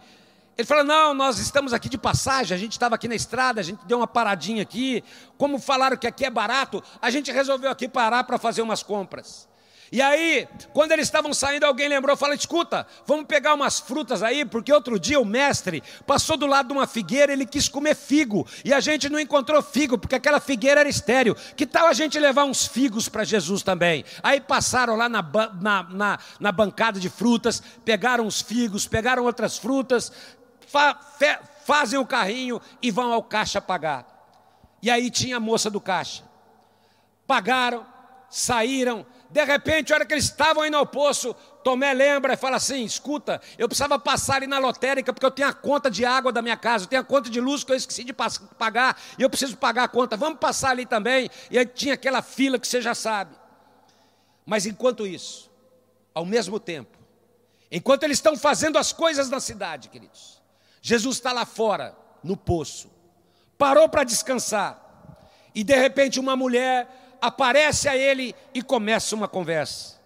Ele 0.57 0.67
falou: 0.67 0.85
Não, 0.85 1.13
nós 1.13 1.39
estamos 1.39 1.73
aqui 1.73 1.89
de 1.89 1.99
passagem, 1.99 2.55
a 2.55 2.59
gente 2.59 2.73
estava 2.73 2.95
aqui 2.95 3.07
na 3.09 3.15
estrada, 3.15 3.61
a 3.61 3.65
gente 3.65 3.85
deu 3.85 3.99
uma 3.99 4.07
paradinha 4.07 4.63
aqui. 4.63 5.05
Como 5.37 5.59
falaram 5.59 5.97
que 5.97 6.07
aqui 6.07 6.25
é 6.25 6.31
barato, 6.31 6.83
a 7.01 7.11
gente 7.11 7.31
resolveu 7.31 7.71
aqui 7.71 7.89
parar 7.89 8.25
para 8.25 8.39
fazer 8.39 8.63
umas 8.63 8.83
compras. 8.83 9.47
E 9.93 10.03
aí, 10.03 10.49
quando 10.73 10.91
eles 10.93 11.07
estavam 11.07 11.33
saindo, 11.33 11.65
alguém 11.65 11.89
lembrou, 11.89 12.17
falou: 12.17 12.35
escuta, 12.35 12.87
vamos 13.07 13.27
pegar 13.27 13.55
umas 13.55 13.79
frutas 13.79 14.23
aí, 14.23 14.45
porque 14.45 14.73
outro 14.73 14.99
dia 14.99 15.21
o 15.21 15.25
mestre 15.25 15.83
passou 16.05 16.37
do 16.37 16.47
lado 16.47 16.69
de 16.69 16.73
uma 16.73 16.87
figueira, 16.87 17.33
ele 17.33 17.47
quis 17.47 17.69
comer 17.69 17.95
figo, 17.95 18.47
e 18.65 18.73
a 18.73 18.81
gente 18.81 19.09
não 19.09 19.21
encontrou 19.21 19.63
figo, 19.63 19.97
porque 19.97 20.17
aquela 20.17 20.41
figueira 20.41 20.81
era 20.81 20.89
estéreo. 20.89 21.37
Que 21.55 21.65
tal 21.65 21.87
a 21.87 21.93
gente 21.93 22.19
levar 22.19 22.45
uns 22.45 22.67
figos 22.67 23.09
para 23.09 23.23
Jesus 23.23 23.63
também? 23.63 24.05
Aí 24.23 24.41
passaram 24.41 24.97
lá 24.97 25.09
na, 25.09 25.25
na, 25.61 25.83
na, 25.85 26.19
na 26.41 26.53
bancada 26.53 26.99
de 26.99 27.09
frutas, 27.09 27.63
pegaram 27.85 28.27
os 28.27 28.41
figos, 28.41 28.89
pegaram 28.89 29.25
outras 29.25 29.57
frutas, 29.57 30.11
fa, 30.76 31.40
fazem 31.64 31.99
o 31.99 32.06
carrinho 32.06 32.61
e 32.83 32.90
vão 32.90 33.12
ao 33.12 33.23
caixa 33.23 33.61
pagar. 33.61 34.06
E 34.83 34.90
aí 34.90 35.11
tinha 35.11 35.38
a 35.38 35.40
moça 35.40 35.71
do 35.71 35.80
caixa. 35.80 36.23
Pagaram, 37.26 37.87
saíram. 38.28 39.06
De 39.30 39.45
repente, 39.45 39.92
a 39.92 39.97
hora 39.97 40.06
que 40.06 40.14
eles 40.14 40.25
estavam 40.25 40.64
indo 40.64 40.76
ao 40.76 40.87
poço, 40.87 41.35
Tomé 41.64 41.92
lembra 41.92 42.35
e 42.35 42.37
fala 42.37 42.56
assim: 42.56 42.85
escuta, 42.85 43.40
eu 43.59 43.68
precisava 43.68 43.99
passar 43.99 44.37
ali 44.37 44.47
na 44.47 44.59
lotérica 44.59 45.12
porque 45.12 45.26
eu 45.26 45.30
tenho 45.30 45.49
a 45.49 45.52
conta 45.52 45.90
de 45.90 46.04
água 46.04 46.30
da 46.30 46.40
minha 46.40 46.56
casa, 46.56 46.85
eu 46.85 46.88
tenho 46.88 47.02
a 47.02 47.04
conta 47.04 47.28
de 47.28 47.40
luz 47.40 47.64
que 47.64 47.73
eu 47.73 47.76
esqueci 47.76 48.04
de 48.04 48.12
pagar 48.12 48.97
e 49.18 49.23
eu 49.23 49.30
preciso 49.30 49.56
pagar 49.56 49.85
a 49.85 49.88
conta. 49.88 50.16
Vamos 50.16 50.38
passar 50.38 50.71
ali 50.71 50.87
também. 50.87 51.28
E 51.50 51.59
aí 51.59 51.66
tinha 51.66 51.95
aquela 51.95 52.23
fila 52.23 52.59
que 52.59 52.68
você 52.68 52.80
já 52.80 52.95
sabe. 52.95 53.35
Mas 54.45 54.64
enquanto 54.64 55.04
isso, 55.04 55.50
ao 56.14 56.25
mesmo 56.25 56.61
tempo, 56.61 56.97
enquanto 57.73 58.04
eles 58.04 58.18
estão 58.18 58.37
fazendo 58.37 58.78
as 58.78 58.92
coisas 58.92 59.28
na 59.28 59.40
cidade, 59.40 59.88
queridos, 59.88 60.36
Jesus 60.88 61.16
está 61.16 61.33
lá 61.33 61.45
fora, 61.45 61.97
no 62.23 62.37
poço, 62.37 62.88
parou 63.59 63.88
para 63.88 64.05
descansar, 64.05 64.81
e 65.52 65.64
de 65.64 65.75
repente 65.75 66.21
uma 66.21 66.37
mulher 66.37 67.16
aparece 67.21 67.88
a 67.88 67.97
ele 67.97 68.37
e 68.55 68.62
começa 68.62 69.16
uma 69.16 69.26
conversa. 69.26 70.00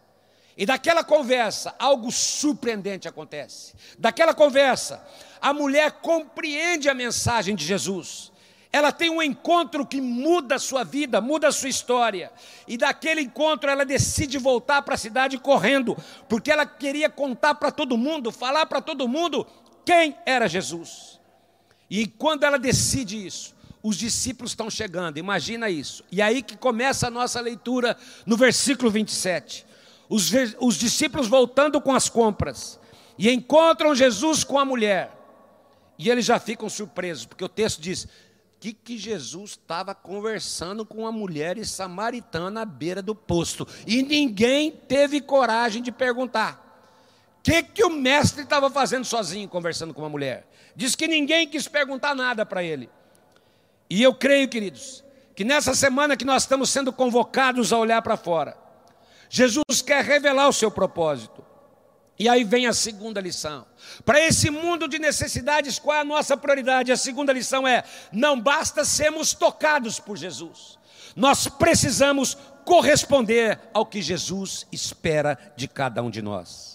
E 0.57 0.65
daquela 0.65 1.05
conversa, 1.05 1.75
algo 1.79 2.11
surpreendente 2.11 3.07
acontece. 3.07 3.75
Daquela 3.99 4.33
conversa, 4.33 5.07
a 5.39 5.53
mulher 5.53 6.01
compreende 6.01 6.89
a 6.89 6.95
mensagem 6.95 7.55
de 7.55 7.63
Jesus. 7.63 8.33
Ela 8.73 8.91
tem 8.91 9.11
um 9.11 9.23
encontro 9.23 9.85
que 9.85 10.01
muda 10.01 10.55
a 10.55 10.59
sua 10.59 10.83
vida, 10.83 11.21
muda 11.21 11.49
a 11.49 11.53
sua 11.53 11.69
história. 11.69 12.33
E 12.67 12.79
daquele 12.79 13.21
encontro 13.21 13.69
ela 13.69 13.85
decide 13.85 14.39
voltar 14.39 14.81
para 14.81 14.95
a 14.95 14.99
cidade 14.99 15.37
correndo, 15.37 15.95
porque 16.27 16.51
ela 16.51 16.65
queria 16.65 17.11
contar 17.11 17.57
para 17.57 17.71
todo 17.71 17.99
mundo, 17.99 18.33
falar 18.33 18.65
para 18.65 18.81
todo 18.81 19.07
mundo 19.07 19.47
quem 19.91 20.17
era 20.25 20.49
Jesus. 20.49 21.19
E 21.91 22.07
quando 22.07 22.45
ela 22.45 22.61
decide 22.61 23.27
isso, 23.27 23.53
os 23.83 23.97
discípulos 23.97 24.53
estão 24.53 24.71
chegando, 24.71 25.19
imagina 25.19 25.69
isso. 25.69 26.05
E 26.13 26.23
aí 26.23 26.45
que 26.45 26.57
começa 26.57 27.09
a 27.09 27.11
nossa 27.11 27.41
leitura 27.41 27.97
no 28.25 28.37
versículo 28.37 28.89
27. 28.89 29.67
Os, 30.09 30.31
os 30.61 30.77
discípulos 30.77 31.27
voltando 31.27 31.81
com 31.81 31.93
as 31.93 32.09
compras 32.09 32.79
e 33.19 33.29
encontram 33.33 33.93
Jesus 33.93 34.45
com 34.45 34.61
a 34.61 34.65
mulher. 34.65 35.13
E 35.99 36.09
eles 36.09 36.25
já 36.25 36.39
ficam 36.39 36.69
surpresos, 36.69 37.27
porque 37.27 37.45
o 37.45 37.49
texto 37.49 37.81
diz: 37.81 38.07
que, 38.61 38.73
que 38.73 38.97
Jesus 38.97 39.51
estava 39.51 39.93
conversando 39.93 40.87
com 40.87 40.99
uma 40.99 41.11
mulher 41.11 41.67
samaritana 41.67 42.63
à 42.63 42.65
beira 42.65 43.03
do 43.03 43.15
posto. 43.15 43.67
E 43.89 44.05
ninguém 44.05 44.71
teve 44.71 45.21
coragem 45.21 45.83
de 45.83 45.91
perguntar. 45.91 46.70
Que, 47.43 47.63
que 47.63 47.85
o 47.85 47.91
mestre 47.91 48.43
estava 48.43 48.71
fazendo 48.71 49.05
sozinho, 49.05 49.49
conversando 49.49 49.95
com 49.95 50.03
uma 50.03 50.09
mulher? 50.09 50.47
Diz 50.77 50.95
que 50.95 51.09
ninguém 51.09 51.49
quis 51.49 51.67
perguntar 51.67 52.15
nada 52.15 52.45
para 52.45 52.63
ele. 52.63 52.91
E 53.89 54.03
eu 54.03 54.15
creio, 54.15 54.49
queridos, 54.49 55.03
que 55.35 55.45
nessa 55.45 55.75
semana 55.75 56.17
que 56.17 56.25
nós 56.25 56.43
estamos 56.43 56.71
sendo 56.71 56.93
convocados 56.93 57.73
a 57.73 57.79
olhar 57.79 58.03
para 58.03 58.17
fora, 58.17 58.57
Jesus 59.29 59.81
quer 59.85 60.05
revelar 60.05 60.49
o 60.49 60.53
seu 60.53 60.71
propósito. 60.71 61.45
E 62.19 62.29
aí 62.29 62.45
vem 62.45 62.67
a 62.67 62.75
segunda 62.75 63.19
lição. 63.19 63.65
Para 64.05 64.21
esse 64.21 64.51
mundo 64.51 64.87
de 64.87 64.99
necessidades, 64.99 65.79
qual 65.79 65.97
é 65.97 66.01
a 66.01 66.05
nossa 66.05 66.37
prioridade? 66.37 66.93
A 66.93 66.97
segunda 66.97 67.33
lição 67.33 67.67
é: 67.67 67.83
não 68.13 68.39
basta 68.39 68.85
sermos 68.85 69.33
tocados 69.33 69.99
por 69.99 70.19
Jesus, 70.19 70.79
nós 71.17 71.49
precisamos 71.49 72.37
corresponder 72.67 73.59
ao 73.73 73.87
que 73.87 74.03
Jesus 74.03 74.67
espera 74.71 75.39
de 75.57 75.67
cada 75.67 76.03
um 76.03 76.11
de 76.11 76.21
nós. 76.21 76.70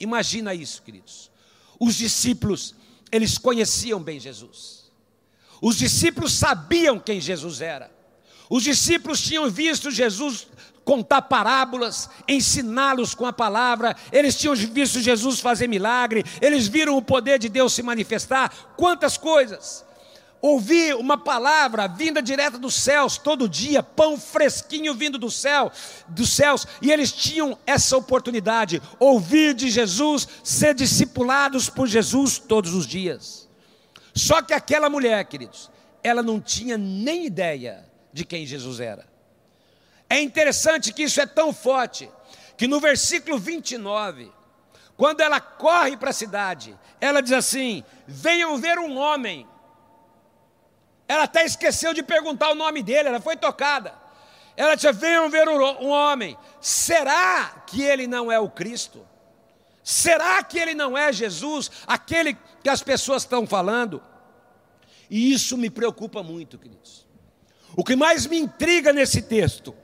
Imagina 0.00 0.54
isso, 0.54 0.82
queridos. 0.82 1.30
Os 1.78 1.94
discípulos, 1.94 2.74
eles 3.12 3.36
conheciam 3.38 4.02
bem 4.02 4.18
Jesus. 4.18 4.90
Os 5.60 5.76
discípulos 5.76 6.32
sabiam 6.32 6.98
quem 6.98 7.20
Jesus 7.20 7.60
era. 7.60 7.90
Os 8.48 8.64
discípulos 8.64 9.20
tinham 9.20 9.48
visto 9.48 9.90
Jesus 9.90 10.48
contar 10.84 11.22
parábolas, 11.22 12.10
ensiná-los 12.26 13.14
com 13.14 13.26
a 13.26 13.32
palavra, 13.32 13.94
eles 14.10 14.36
tinham 14.36 14.56
visto 14.56 14.98
Jesus 15.00 15.38
fazer 15.38 15.68
milagre, 15.68 16.24
eles 16.40 16.66
viram 16.66 16.96
o 16.96 17.02
poder 17.02 17.38
de 17.38 17.48
Deus 17.48 17.72
se 17.72 17.82
manifestar, 17.82 18.72
quantas 18.76 19.16
coisas. 19.16 19.84
Ouvir 20.42 20.94
uma 20.94 21.18
palavra 21.18 21.86
vinda 21.86 22.22
direta 22.22 22.56
dos 22.56 22.74
céus 22.74 23.18
todo 23.18 23.48
dia, 23.48 23.82
pão 23.82 24.18
fresquinho 24.18 24.94
vindo 24.94 25.18
do 25.18 25.30
céu, 25.30 25.70
dos 26.08 26.30
céus, 26.30 26.66
e 26.80 26.90
eles 26.90 27.12
tinham 27.12 27.58
essa 27.66 27.96
oportunidade, 27.96 28.80
ouvir 28.98 29.52
de 29.52 29.68
Jesus, 29.68 30.26
ser 30.42 30.74
discipulados 30.74 31.68
por 31.68 31.86
Jesus 31.86 32.38
todos 32.38 32.72
os 32.72 32.86
dias. 32.86 33.48
Só 34.14 34.40
que 34.40 34.54
aquela 34.54 34.88
mulher, 34.88 35.24
queridos, 35.26 35.70
ela 36.02 36.22
não 36.22 36.40
tinha 36.40 36.78
nem 36.78 37.26
ideia 37.26 37.86
de 38.12 38.24
quem 38.24 38.46
Jesus 38.46 38.80
era. 38.80 39.06
É 40.08 40.20
interessante 40.20 40.92
que 40.92 41.04
isso 41.04 41.20
é 41.20 41.26
tão 41.26 41.52
forte, 41.52 42.10
que 42.56 42.66
no 42.66 42.80
versículo 42.80 43.38
29, 43.38 44.32
quando 44.96 45.20
ela 45.20 45.40
corre 45.40 45.96
para 45.96 46.10
a 46.10 46.14
cidade, 46.14 46.76
ela 47.00 47.22
diz 47.22 47.32
assim: 47.32 47.84
Venham 48.06 48.58
ver 48.58 48.78
um 48.78 48.98
homem. 48.98 49.46
Ela 51.10 51.24
até 51.24 51.44
esqueceu 51.44 51.92
de 51.92 52.04
perguntar 52.04 52.52
o 52.52 52.54
nome 52.54 52.84
dele, 52.84 53.08
ela 53.08 53.20
foi 53.20 53.36
tocada. 53.36 53.92
Ela 54.56 54.76
disse: 54.76 54.92
Venham 54.92 55.28
ver 55.28 55.48
um 55.48 55.88
homem. 55.88 56.38
Será 56.60 57.64
que 57.66 57.82
ele 57.82 58.06
não 58.06 58.30
é 58.30 58.38
o 58.38 58.48
Cristo? 58.48 59.04
Será 59.82 60.40
que 60.44 60.56
ele 60.56 60.72
não 60.72 60.96
é 60.96 61.12
Jesus, 61.12 61.68
aquele 61.84 62.38
que 62.62 62.68
as 62.68 62.80
pessoas 62.80 63.24
estão 63.24 63.44
falando? 63.44 64.00
E 65.10 65.32
isso 65.32 65.58
me 65.58 65.68
preocupa 65.68 66.22
muito, 66.22 66.56
queridos. 66.56 67.04
O 67.76 67.82
que 67.82 67.96
mais 67.96 68.24
me 68.24 68.38
intriga 68.38 68.92
nesse 68.92 69.20
texto 69.20 69.74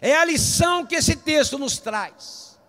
é 0.00 0.14
a 0.14 0.24
lição 0.24 0.86
que 0.86 0.94
esse 0.94 1.16
texto 1.16 1.58
nos 1.58 1.80
traz, 1.80 2.60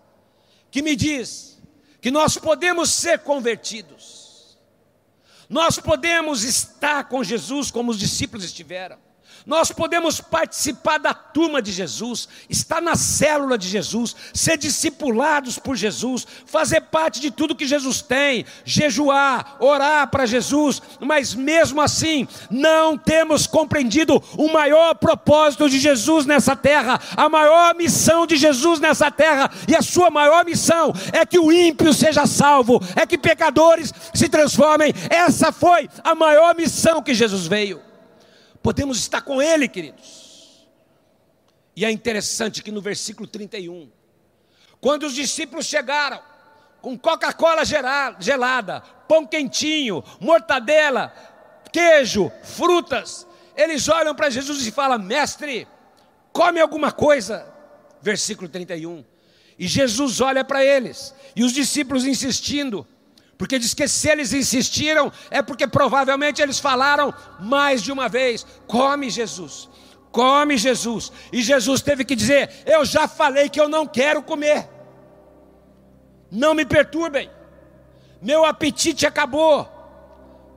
que 0.72 0.82
me 0.82 0.96
diz 0.96 1.62
que 2.00 2.10
nós 2.10 2.36
podemos 2.36 2.90
ser 2.90 3.20
convertidos, 3.20 4.13
nós 5.48 5.78
podemos 5.78 6.42
estar 6.42 7.08
com 7.08 7.22
Jesus 7.22 7.70
como 7.70 7.90
os 7.90 7.98
discípulos 7.98 8.44
estiveram, 8.44 8.98
nós 9.46 9.70
podemos 9.70 10.20
participar 10.20 10.98
da 10.98 11.12
turma 11.12 11.60
de 11.60 11.70
Jesus, 11.70 12.28
estar 12.48 12.80
na 12.80 12.96
célula 12.96 13.58
de 13.58 13.68
Jesus, 13.68 14.16
ser 14.32 14.56
discipulados 14.56 15.58
por 15.58 15.76
Jesus, 15.76 16.26
fazer 16.46 16.80
parte 16.80 17.20
de 17.20 17.30
tudo 17.30 17.54
que 17.54 17.66
Jesus 17.66 18.00
tem, 18.00 18.46
jejuar, 18.64 19.56
orar 19.60 20.08
para 20.08 20.24
Jesus, 20.24 20.80
mas 20.98 21.34
mesmo 21.34 21.82
assim, 21.82 22.26
não 22.50 22.96
temos 22.96 23.46
compreendido 23.46 24.22
o 24.38 24.50
maior 24.50 24.94
propósito 24.94 25.68
de 25.68 25.78
Jesus 25.78 26.24
nessa 26.24 26.56
terra, 26.56 26.98
a 27.14 27.28
maior 27.28 27.74
missão 27.74 28.26
de 28.26 28.36
Jesus 28.36 28.80
nessa 28.80 29.10
terra, 29.10 29.50
e 29.68 29.76
a 29.76 29.82
sua 29.82 30.10
maior 30.10 30.44
missão 30.44 30.94
é 31.12 31.26
que 31.26 31.38
o 31.38 31.52
ímpio 31.52 31.92
seja 31.92 32.26
salvo, 32.26 32.80
é 32.96 33.04
que 33.06 33.18
pecadores 33.18 33.92
se 34.14 34.28
transformem. 34.28 34.94
Essa 35.10 35.52
foi 35.52 35.90
a 36.02 36.14
maior 36.14 36.54
missão 36.54 37.02
que 37.02 37.12
Jesus 37.12 37.46
veio 37.46 37.93
podemos 38.64 38.96
estar 38.96 39.20
com 39.20 39.42
Ele, 39.42 39.68
queridos. 39.68 40.66
E 41.76 41.84
é 41.84 41.90
interessante 41.90 42.62
que 42.62 42.70
no 42.70 42.80
versículo 42.80 43.28
31, 43.28 43.92
quando 44.80 45.02
os 45.04 45.14
discípulos 45.14 45.66
chegaram 45.66 46.18
com 46.80 46.98
Coca-Cola 46.98 47.62
gelada, 47.62 48.80
pão 49.06 49.26
quentinho, 49.26 50.02
mortadela, 50.18 51.12
queijo, 51.70 52.32
frutas, 52.42 53.26
eles 53.54 53.86
olham 53.86 54.14
para 54.14 54.30
Jesus 54.30 54.66
e 54.66 54.70
falam: 54.70 54.98
Mestre, 54.98 55.68
come 56.32 56.58
alguma 56.58 56.90
coisa. 56.90 57.46
Versículo 58.00 58.48
31. 58.48 59.04
E 59.58 59.66
Jesus 59.66 60.22
olha 60.22 60.42
para 60.42 60.64
eles, 60.64 61.14
e 61.36 61.44
os 61.44 61.52
discípulos 61.52 62.06
insistindo, 62.06 62.86
porque 63.36 63.58
diz 63.58 63.74
que 63.74 63.88
se 63.88 64.08
eles 64.08 64.32
insistiram, 64.32 65.12
é 65.30 65.42
porque 65.42 65.66
provavelmente 65.66 66.40
eles 66.40 66.58
falaram 66.58 67.12
mais 67.40 67.82
de 67.82 67.90
uma 67.90 68.08
vez: 68.08 68.46
come 68.66 69.10
Jesus, 69.10 69.68
come 70.12 70.56
Jesus. 70.56 71.10
E 71.32 71.42
Jesus 71.42 71.80
teve 71.82 72.04
que 72.04 72.14
dizer: 72.14 72.50
Eu 72.64 72.84
já 72.84 73.08
falei 73.08 73.48
que 73.48 73.60
eu 73.60 73.68
não 73.68 73.86
quero 73.86 74.22
comer, 74.22 74.68
não 76.30 76.54
me 76.54 76.64
perturbem, 76.64 77.30
meu 78.22 78.44
apetite 78.44 79.06
acabou. 79.06 79.72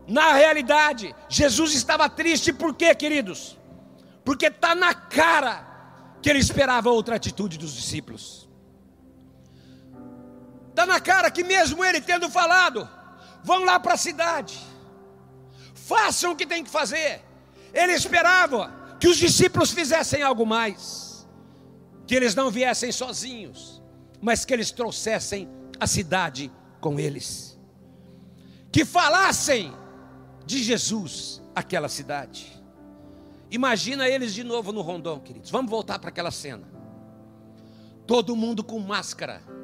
Na 0.07 0.31
realidade, 0.31 1.13
Jesus 1.27 1.73
estava 1.73 2.07
triste, 2.09 2.53
por 2.53 2.73
quê, 2.73 2.95
queridos? 2.95 3.57
Porque 4.23 4.47
está 4.47 4.73
na 4.73 4.93
cara 4.93 5.67
que 6.21 6.29
ele 6.29 6.39
esperava 6.39 6.89
outra 6.89 7.17
atitude 7.17 7.57
dos 7.57 7.73
discípulos. 7.73 8.46
Está 10.77 10.85
na 10.85 10.99
cara 10.99 11.31
que, 11.31 11.43
mesmo 11.43 11.83
ele 11.83 11.99
tendo 11.99 12.29
falado, 12.29 12.87
vão 13.43 13.65
lá 13.65 13.79
para 13.79 13.95
a 13.95 13.97
cidade, 13.97 14.59
façam 15.73 16.33
o 16.33 16.35
que 16.35 16.45
tem 16.45 16.63
que 16.63 16.69
fazer. 16.69 17.23
Ele 17.73 17.93
esperava 17.93 18.71
que 18.99 19.07
os 19.07 19.17
discípulos 19.17 19.71
fizessem 19.71 20.21
algo 20.21 20.45
mais, 20.45 21.27
que 22.05 22.13
eles 22.13 22.35
não 22.35 22.51
viessem 22.51 22.91
sozinhos, 22.91 23.81
mas 24.21 24.45
que 24.45 24.53
eles 24.53 24.69
trouxessem 24.69 25.49
a 25.79 25.87
cidade 25.87 26.51
com 26.79 26.99
eles, 26.99 27.59
que 28.71 28.85
falassem 28.85 29.73
de 30.45 30.61
Jesus 30.61 31.41
aquela 31.55 31.89
cidade. 31.89 32.55
Imagina 33.49 34.07
eles 34.07 34.31
de 34.31 34.43
novo 34.43 34.71
no 34.71 34.81
rondão, 34.81 35.19
queridos. 35.19 35.49
Vamos 35.49 35.71
voltar 35.71 35.97
para 35.97 36.09
aquela 36.09 36.29
cena. 36.29 36.67
Todo 38.05 38.35
mundo 38.35 38.63
com 38.63 38.77
máscara 38.79 39.56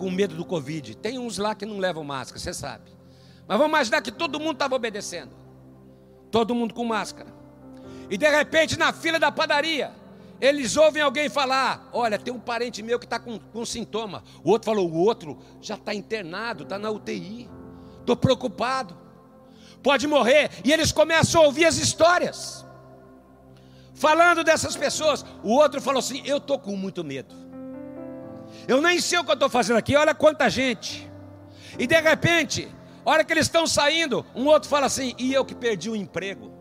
com 0.00 0.10
medo 0.10 0.34
do 0.34 0.46
Covid. 0.46 0.96
Tem 0.96 1.18
uns 1.18 1.36
lá 1.36 1.54
que 1.54 1.66
não 1.66 1.78
levam 1.78 2.02
máscara, 2.02 2.40
você 2.40 2.54
sabe. 2.54 2.90
Mas 3.46 3.58
vamos 3.58 3.68
imaginar 3.70 4.00
que 4.00 4.10
todo 4.10 4.40
mundo 4.40 4.54
estava 4.54 4.74
obedecendo. 4.74 5.32
Todo 6.30 6.54
mundo 6.54 6.72
com 6.72 6.84
máscara. 6.84 7.28
E 8.08 8.16
de 8.16 8.28
repente, 8.28 8.78
na 8.78 8.94
fila 8.94 9.18
da 9.18 9.30
padaria, 9.30 9.92
eles 10.40 10.74
ouvem 10.76 11.02
alguém 11.02 11.28
falar: 11.28 11.90
Olha, 11.92 12.18
tem 12.18 12.32
um 12.32 12.40
parente 12.40 12.82
meu 12.82 12.98
que 12.98 13.04
está 13.04 13.18
com, 13.18 13.38
com 13.38 13.64
sintoma. 13.66 14.24
O 14.42 14.50
outro 14.50 14.70
falou: 14.70 14.90
O 14.90 14.96
outro 14.96 15.38
já 15.60 15.74
está 15.74 15.92
internado, 15.94 16.62
está 16.62 16.78
na 16.78 16.90
UTI. 16.90 17.48
estou 18.00 18.16
preocupado, 18.16 18.96
pode 19.82 20.06
morrer. 20.06 20.50
E 20.64 20.72
eles 20.72 20.92
começam 20.92 21.42
a 21.42 21.44
ouvir 21.44 21.66
as 21.66 21.76
histórias, 21.76 22.64
falando 23.92 24.42
dessas 24.42 24.74
pessoas. 24.76 25.26
O 25.42 25.52
outro 25.52 25.78
falou 25.82 25.98
assim: 25.98 26.22
Eu 26.24 26.38
estou 26.38 26.58
com 26.58 26.74
muito 26.74 27.04
medo, 27.04 27.34
eu 28.66 28.80
nem 28.80 29.00
sei 29.00 29.18
o 29.18 29.24
que 29.24 29.30
eu 29.30 29.34
estou 29.34 29.48
fazendo 29.48 29.76
aqui, 29.76 29.96
olha 29.96 30.14
quanta 30.14 30.48
gente. 30.48 31.10
E 31.78 31.86
de 31.86 32.00
repente, 32.00 32.68
hora 33.04 33.24
que 33.24 33.32
eles 33.32 33.46
estão 33.46 33.66
saindo, 33.66 34.24
um 34.34 34.46
outro 34.46 34.68
fala 34.68 34.86
assim: 34.86 35.14
E 35.18 35.32
eu 35.32 35.44
que 35.44 35.54
perdi 35.54 35.90
o 35.90 35.96
emprego, 35.96 36.52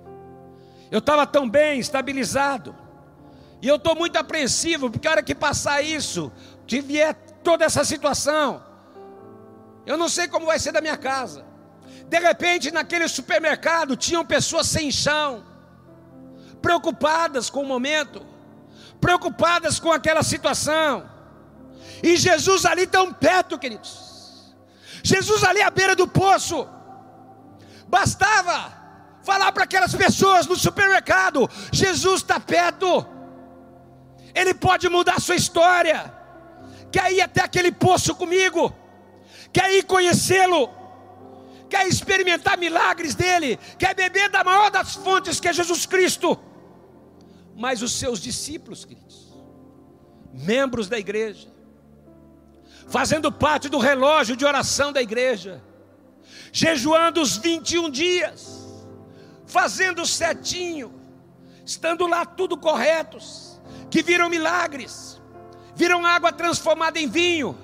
eu 0.92 1.00
estava 1.00 1.26
tão 1.26 1.50
bem, 1.50 1.80
estabilizado. 1.80 2.76
E 3.62 3.68
eu 3.68 3.76
estou 3.76 3.96
muito 3.96 4.16
apreensivo, 4.18 4.90
porque 4.90 5.08
a 5.08 5.12
hora 5.12 5.24
que 5.24 5.36
passar 5.36 5.82
isso, 5.82 6.32
que 6.66 6.80
vier 6.82 7.14
toda 7.44 7.66
essa 7.66 7.84
situação, 7.84 8.64
eu 9.86 9.98
não 9.98 10.08
sei 10.08 10.28
como 10.28 10.46
vai 10.46 10.60
ser 10.60 10.72
da 10.72 10.82
minha 10.82 10.98
casa. 10.98 11.46
De 12.08 12.20
repente, 12.20 12.72
naquele 12.72 13.08
supermercado, 13.08 13.96
tinham 13.96 14.26
pessoas 14.26 14.68
sem 14.68 14.92
chão, 14.92 15.46
preocupadas 16.62 17.50
com 17.50 17.62
o 17.62 17.66
momento, 17.66 18.26
preocupadas 19.00 19.80
com 19.80 19.92
aquela 19.92 20.24
situação. 20.24 21.10
E 22.04 22.18
Jesus 22.18 22.66
ali 22.66 22.88
tão 22.88 23.14
perto, 23.14 23.58
queridos. 23.58 24.56
Jesus 25.04 25.44
ali 25.44 25.62
à 25.62 25.70
beira 25.70 25.96
do 25.96 26.08
poço. 26.08 26.68
Bastava 27.88 28.80
falar 29.24 29.52
para 29.52 29.64
aquelas 29.64 29.94
pessoas 29.94 30.48
no 30.48 30.56
supermercado: 30.56 31.50
Jesus 31.72 32.22
está 32.22 32.40
perto. 32.40 33.06
Ele 34.34 34.54
pode 34.54 34.88
mudar 34.90 35.16
a 35.16 35.20
sua 35.20 35.36
história. 35.36 36.14
Quer 36.92 37.12
ir 37.14 37.22
até 37.22 37.42
aquele 37.42 37.72
poço 37.72 38.16
comigo? 38.16 38.74
Quer 39.52 39.72
ir 39.78 39.84
conhecê-lo? 39.84 40.70
Quer 41.70 41.88
experimentar 41.88 42.58
milagres 42.58 43.14
dele? 43.14 43.60
Quer 43.78 43.94
beber 43.94 44.30
da 44.30 44.44
maior 44.44 44.72
das 44.72 44.96
fontes 44.96 45.40
que 45.40 45.48
é 45.48 45.54
Jesus 45.54 45.86
Cristo? 45.86 46.40
Mas 47.56 47.82
os 47.82 47.92
seus 47.94 48.20
discípulos, 48.20 48.86
queridos, 48.86 49.36
membros 50.34 50.88
da 50.88 50.98
igreja, 50.98 51.52
fazendo 52.90 53.32
parte 53.32 53.70
do 53.70 53.78
relógio 53.78 54.36
de 54.36 54.46
oração 54.46 54.92
da 54.92 55.02
igreja, 55.02 55.62
jejuando 56.52 57.22
os 57.22 57.38
21 57.38 57.90
dias, 57.90 58.84
fazendo 59.46 60.06
certinho, 60.06 60.92
estando 61.66 62.08
lá 62.08 62.26
tudo 62.26 62.58
corretos, 62.58 63.62
que 63.92 64.02
viram 64.02 64.30
milagres, 64.30 65.22
viram 65.76 66.06
água 66.06 66.32
transformada 66.32 67.00
em 67.00 67.08
vinho, 67.08 67.56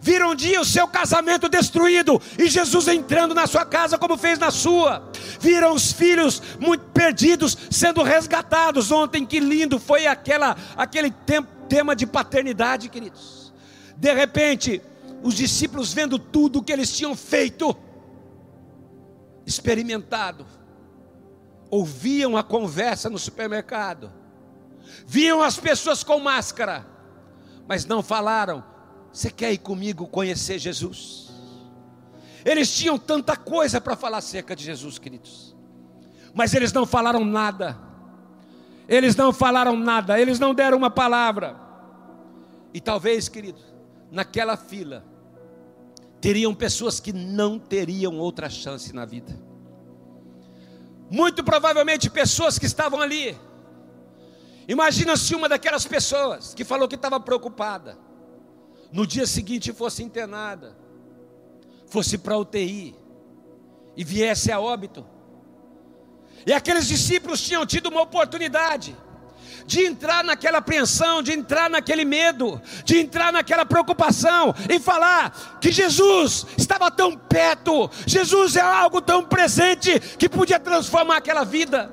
viram 0.00 0.32
um 0.32 0.34
dia 0.34 0.60
o 0.60 0.64
seu 0.64 0.86
casamento 0.86 1.48
destruído 1.48 2.20
e 2.38 2.46
Jesus 2.46 2.86
entrando 2.88 3.34
na 3.34 3.46
sua 3.46 3.64
casa 3.64 3.98
como 3.98 4.18
fez 4.18 4.38
na 4.38 4.50
sua. 4.50 5.10
Viram 5.40 5.74
os 5.74 5.92
filhos 5.92 6.42
muito 6.58 6.84
perdidos 6.86 7.56
sendo 7.70 8.02
resgatados. 8.02 8.90
Ontem 8.90 9.26
que 9.26 9.40
lindo 9.40 9.78
foi 9.78 10.06
aquela 10.06 10.56
aquele 10.76 11.10
tempo, 11.10 11.48
tema 11.68 11.96
de 11.96 12.06
paternidade, 12.06 12.88
queridos. 12.88 13.43
De 13.96 14.12
repente, 14.12 14.82
os 15.22 15.34
discípulos 15.34 15.92
vendo 15.92 16.18
tudo 16.18 16.58
o 16.58 16.62
que 16.62 16.72
eles 16.72 16.96
tinham 16.96 17.14
feito, 17.14 17.76
experimentado, 19.46 20.46
ouviam 21.70 22.36
a 22.36 22.42
conversa 22.42 23.08
no 23.08 23.18
supermercado 23.18 24.24
viam 25.06 25.42
as 25.42 25.58
pessoas 25.58 26.02
com 26.02 26.18
máscara, 26.18 26.86
mas 27.66 27.84
não 27.84 28.02
falaram: 28.02 28.64
Você 29.12 29.30
quer 29.30 29.52
ir 29.52 29.58
comigo 29.58 30.06
conhecer 30.06 30.58
Jesus? 30.58 31.32
Eles 32.44 32.74
tinham 32.74 32.98
tanta 32.98 33.36
coisa 33.36 33.80
para 33.80 33.96
falar 33.96 34.18
acerca 34.18 34.54
de 34.54 34.64
Jesus, 34.64 34.98
queridos, 34.98 35.56
mas 36.34 36.54
eles 36.54 36.72
não 36.72 36.84
falaram 36.84 37.24
nada, 37.24 37.78
eles 38.86 39.16
não 39.16 39.32
falaram 39.32 39.76
nada, 39.76 40.20
eles 40.20 40.38
não 40.38 40.54
deram 40.54 40.76
uma 40.76 40.90
palavra, 40.90 41.56
e 42.72 42.80
talvez, 42.80 43.28
querido, 43.28 43.60
naquela 44.14 44.56
fila, 44.56 45.04
teriam 46.20 46.54
pessoas 46.54 47.00
que 47.00 47.12
não 47.12 47.58
teriam 47.58 48.18
outra 48.18 48.48
chance 48.48 48.94
na 48.94 49.04
vida. 49.04 49.38
Muito 51.10 51.44
provavelmente 51.44 52.08
pessoas 52.08 52.58
que 52.58 52.64
estavam 52.64 53.00
ali 53.00 53.36
Imagina 54.66 55.16
se 55.16 55.34
uma 55.34 55.48
daquelas 55.48 55.86
pessoas 55.86 56.54
que 56.54 56.64
falou 56.64 56.88
que 56.88 56.94
estava 56.94 57.20
preocupada, 57.20 57.98
no 58.90 59.06
dia 59.06 59.26
seguinte 59.26 59.72
fosse 59.72 60.02
internada, 60.02 60.76
fosse 61.86 62.16
para 62.16 62.38
UTI 62.38 62.94
e 63.96 64.02
viesse 64.02 64.50
a 64.50 64.58
óbito. 64.58 65.04
E 66.46 66.52
aqueles 66.52 66.86
discípulos 66.86 67.42
tinham 67.42 67.66
tido 67.66 67.88
uma 67.88 68.02
oportunidade 68.02 68.96
de 69.66 69.84
entrar 69.84 70.22
naquela 70.22 70.58
apreensão, 70.58 71.22
de 71.22 71.32
entrar 71.32 71.70
naquele 71.70 72.04
medo, 72.04 72.60
de 72.84 72.98
entrar 72.98 73.32
naquela 73.32 73.64
preocupação 73.64 74.54
e 74.68 74.78
falar 74.78 75.58
que 75.60 75.72
Jesus 75.72 76.46
estava 76.56 76.90
tão 76.90 77.16
perto, 77.16 77.90
Jesus 78.06 78.56
é 78.56 78.60
algo 78.60 79.00
tão 79.00 79.24
presente 79.24 79.98
que 80.18 80.28
podia 80.28 80.60
transformar 80.60 81.16
aquela 81.16 81.44
vida. 81.44 81.90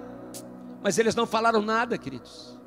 Mas 0.81 0.97
eles 0.97 1.15
não 1.15 1.25
falaram 1.25 1.61
nada, 1.61 1.97
queridos. 1.97 2.59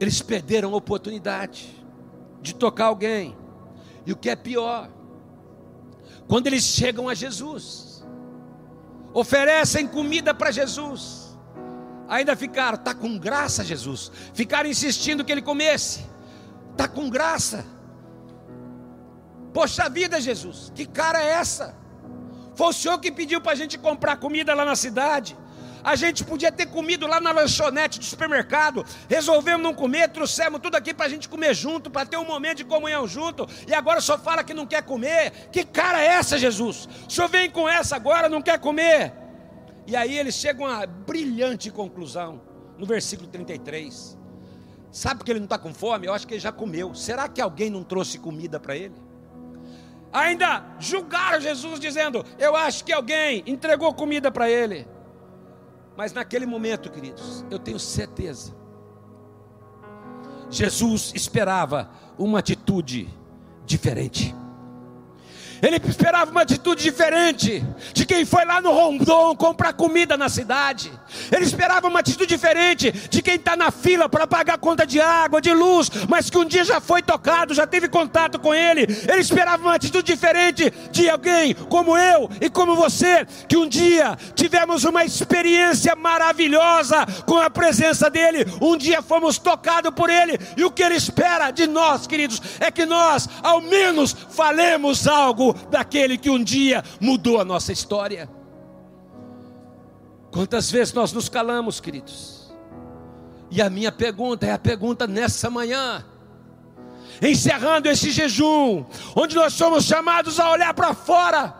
Eles 0.00 0.22
perderam 0.22 0.72
a 0.72 0.76
oportunidade 0.76 1.84
de 2.40 2.54
tocar 2.54 2.86
alguém. 2.86 3.36
E 4.06 4.12
o 4.12 4.16
que 4.16 4.30
é 4.30 4.36
pior, 4.36 4.88
quando 6.26 6.46
eles 6.46 6.64
chegam 6.64 7.08
a 7.08 7.14
Jesus, 7.14 8.06
oferecem 9.12 9.86
comida 9.86 10.32
para 10.32 10.50
Jesus, 10.50 11.17
ainda 12.08 12.34
ficaram, 12.34 12.76
está 12.76 12.94
com 12.94 13.18
graça, 13.18 13.62
Jesus. 13.62 14.10
Ficaram 14.32 14.68
insistindo 14.68 15.24
que 15.24 15.30
ele 15.30 15.42
comesse, 15.42 16.06
está 16.72 16.88
com 16.88 17.10
graça. 17.10 17.64
Poxa 19.52 19.88
vida, 19.88 20.20
Jesus, 20.20 20.72
que 20.74 20.86
cara 20.86 21.22
é 21.22 21.30
essa? 21.30 21.76
Foi 22.54 22.68
o 22.68 22.72
senhor 22.72 22.98
que 22.98 23.12
pediu 23.12 23.40
para 23.40 23.52
a 23.52 23.56
gente 23.56 23.78
comprar 23.78 24.16
comida 24.16 24.54
lá 24.54 24.64
na 24.64 24.74
cidade. 24.74 25.36
A 25.84 25.94
gente 25.94 26.24
podia 26.24 26.50
ter 26.50 26.66
comido 26.66 27.06
lá 27.06 27.20
na 27.20 27.30
lanchonete 27.30 28.00
do 28.00 28.04
supermercado. 28.04 28.84
Resolvemos 29.08 29.62
não 29.62 29.72
comer, 29.72 30.08
trouxemos 30.08 30.60
tudo 30.60 30.74
aqui 30.74 30.92
para 30.92 31.06
a 31.06 31.08
gente 31.08 31.28
comer 31.28 31.54
junto, 31.54 31.88
para 31.88 32.04
ter 32.04 32.16
um 32.16 32.24
momento 32.24 32.58
de 32.58 32.64
comunhão 32.64 33.06
junto. 33.06 33.48
E 33.66 33.72
agora 33.72 34.00
só 34.00 34.18
fala 34.18 34.42
que 34.42 34.52
não 34.52 34.66
quer 34.66 34.82
comer. 34.82 35.48
Que 35.52 35.64
cara 35.64 36.02
é 36.02 36.06
essa, 36.06 36.36
Jesus? 36.36 36.88
O 37.08 37.12
senhor 37.12 37.28
vem 37.28 37.48
com 37.48 37.68
essa 37.68 37.94
agora, 37.94 38.28
não 38.28 38.42
quer 38.42 38.58
comer? 38.58 39.27
E 39.88 39.96
aí 39.96 40.18
eles 40.18 40.34
chegam 40.34 40.66
a 40.66 40.84
brilhante 40.84 41.70
conclusão, 41.70 42.42
no 42.76 42.84
versículo 42.84 43.26
33. 43.26 44.18
Sabe 44.92 45.24
que 45.24 45.30
ele 45.30 45.40
não 45.40 45.46
está 45.46 45.56
com 45.56 45.72
fome? 45.72 46.06
Eu 46.06 46.12
acho 46.12 46.26
que 46.26 46.34
ele 46.34 46.40
já 46.40 46.52
comeu. 46.52 46.94
Será 46.94 47.26
que 47.26 47.40
alguém 47.40 47.70
não 47.70 47.82
trouxe 47.82 48.18
comida 48.18 48.60
para 48.60 48.76
ele? 48.76 48.94
Ainda 50.12 50.76
julgaram 50.78 51.40
Jesus 51.40 51.80
dizendo: 51.80 52.22
Eu 52.38 52.54
acho 52.54 52.84
que 52.84 52.92
alguém 52.92 53.42
entregou 53.46 53.94
comida 53.94 54.30
para 54.30 54.50
ele. 54.50 54.86
Mas 55.96 56.12
naquele 56.12 56.44
momento, 56.44 56.90
queridos, 56.90 57.42
eu 57.50 57.58
tenho 57.58 57.78
certeza. 57.78 58.54
Jesus 60.50 61.12
esperava 61.14 61.90
uma 62.18 62.40
atitude 62.40 63.08
diferente. 63.64 64.34
Ele 65.62 65.80
esperava 65.88 66.30
uma 66.30 66.42
atitude 66.42 66.82
diferente 66.82 67.64
de 67.92 68.06
quem 68.06 68.24
foi 68.24 68.44
lá 68.44 68.60
no 68.60 68.72
Rondon 68.72 69.34
comprar 69.34 69.72
comida 69.72 70.16
na 70.16 70.28
cidade. 70.28 70.92
Ele 71.32 71.44
esperava 71.44 71.88
uma 71.88 72.00
atitude 72.00 72.26
diferente 72.26 72.92
de 72.92 73.22
quem 73.22 73.34
está 73.34 73.56
na 73.56 73.70
fila 73.70 74.08
para 74.08 74.26
pagar 74.26 74.58
conta 74.58 74.86
de 74.86 75.00
água, 75.00 75.40
de 75.40 75.52
luz, 75.52 75.90
mas 76.08 76.30
que 76.30 76.38
um 76.38 76.44
dia 76.44 76.64
já 76.64 76.80
foi 76.80 77.02
tocado, 77.02 77.54
já 77.54 77.66
teve 77.66 77.88
contato 77.88 78.38
com 78.38 78.54
ele. 78.54 78.82
Ele 78.82 79.20
esperava 79.20 79.62
uma 79.62 79.74
atitude 79.74 80.04
diferente 80.04 80.72
de 80.90 81.08
alguém 81.08 81.54
como 81.54 81.96
eu 81.96 82.30
e 82.40 82.48
como 82.48 82.76
você, 82.76 83.26
que 83.48 83.56
um 83.56 83.68
dia 83.68 84.16
tivemos 84.34 84.84
uma 84.84 85.04
experiência 85.04 85.96
maravilhosa 85.96 87.06
com 87.26 87.38
a 87.38 87.50
presença 87.50 88.08
dele. 88.10 88.46
Um 88.60 88.76
dia 88.76 89.02
fomos 89.02 89.38
tocados 89.38 89.92
por 89.92 90.10
ele, 90.10 90.38
e 90.56 90.64
o 90.64 90.70
que 90.70 90.82
ele 90.82 90.94
espera 90.94 91.50
de 91.50 91.66
nós, 91.66 92.06
queridos, 92.06 92.40
é 92.60 92.70
que 92.70 92.86
nós, 92.86 93.28
ao 93.42 93.60
menos, 93.60 94.14
falemos 94.30 95.06
algo 95.06 95.47
daquele 95.52 96.18
que 96.18 96.30
um 96.30 96.42
dia 96.42 96.82
mudou 97.00 97.40
a 97.40 97.44
nossa 97.44 97.72
história. 97.72 98.28
Quantas 100.30 100.70
vezes 100.70 100.92
nós 100.92 101.12
nos 101.12 101.28
calamos, 101.28 101.80
queridos? 101.80 102.52
E 103.50 103.62
a 103.62 103.70
minha 103.70 103.90
pergunta 103.90 104.46
é 104.46 104.52
a 104.52 104.58
pergunta 104.58 105.06
nessa 105.06 105.48
manhã, 105.48 106.04
encerrando 107.22 107.88
esse 107.88 108.10
jejum, 108.10 108.84
onde 109.16 109.34
nós 109.34 109.54
somos 109.54 109.84
chamados 109.84 110.38
a 110.38 110.50
olhar 110.50 110.74
para 110.74 110.92
fora, 110.92 111.54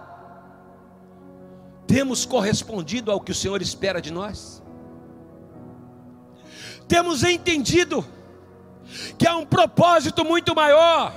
temos 1.86 2.26
correspondido 2.26 3.10
ao 3.10 3.20
que 3.20 3.32
o 3.32 3.34
Senhor 3.34 3.62
espera 3.62 4.00
de 4.02 4.12
nós? 4.12 4.62
Temos 6.86 7.22
entendido 7.22 8.04
que 9.16 9.26
há 9.26 9.36
um 9.36 9.46
propósito 9.46 10.24
muito 10.24 10.54
maior, 10.54 11.12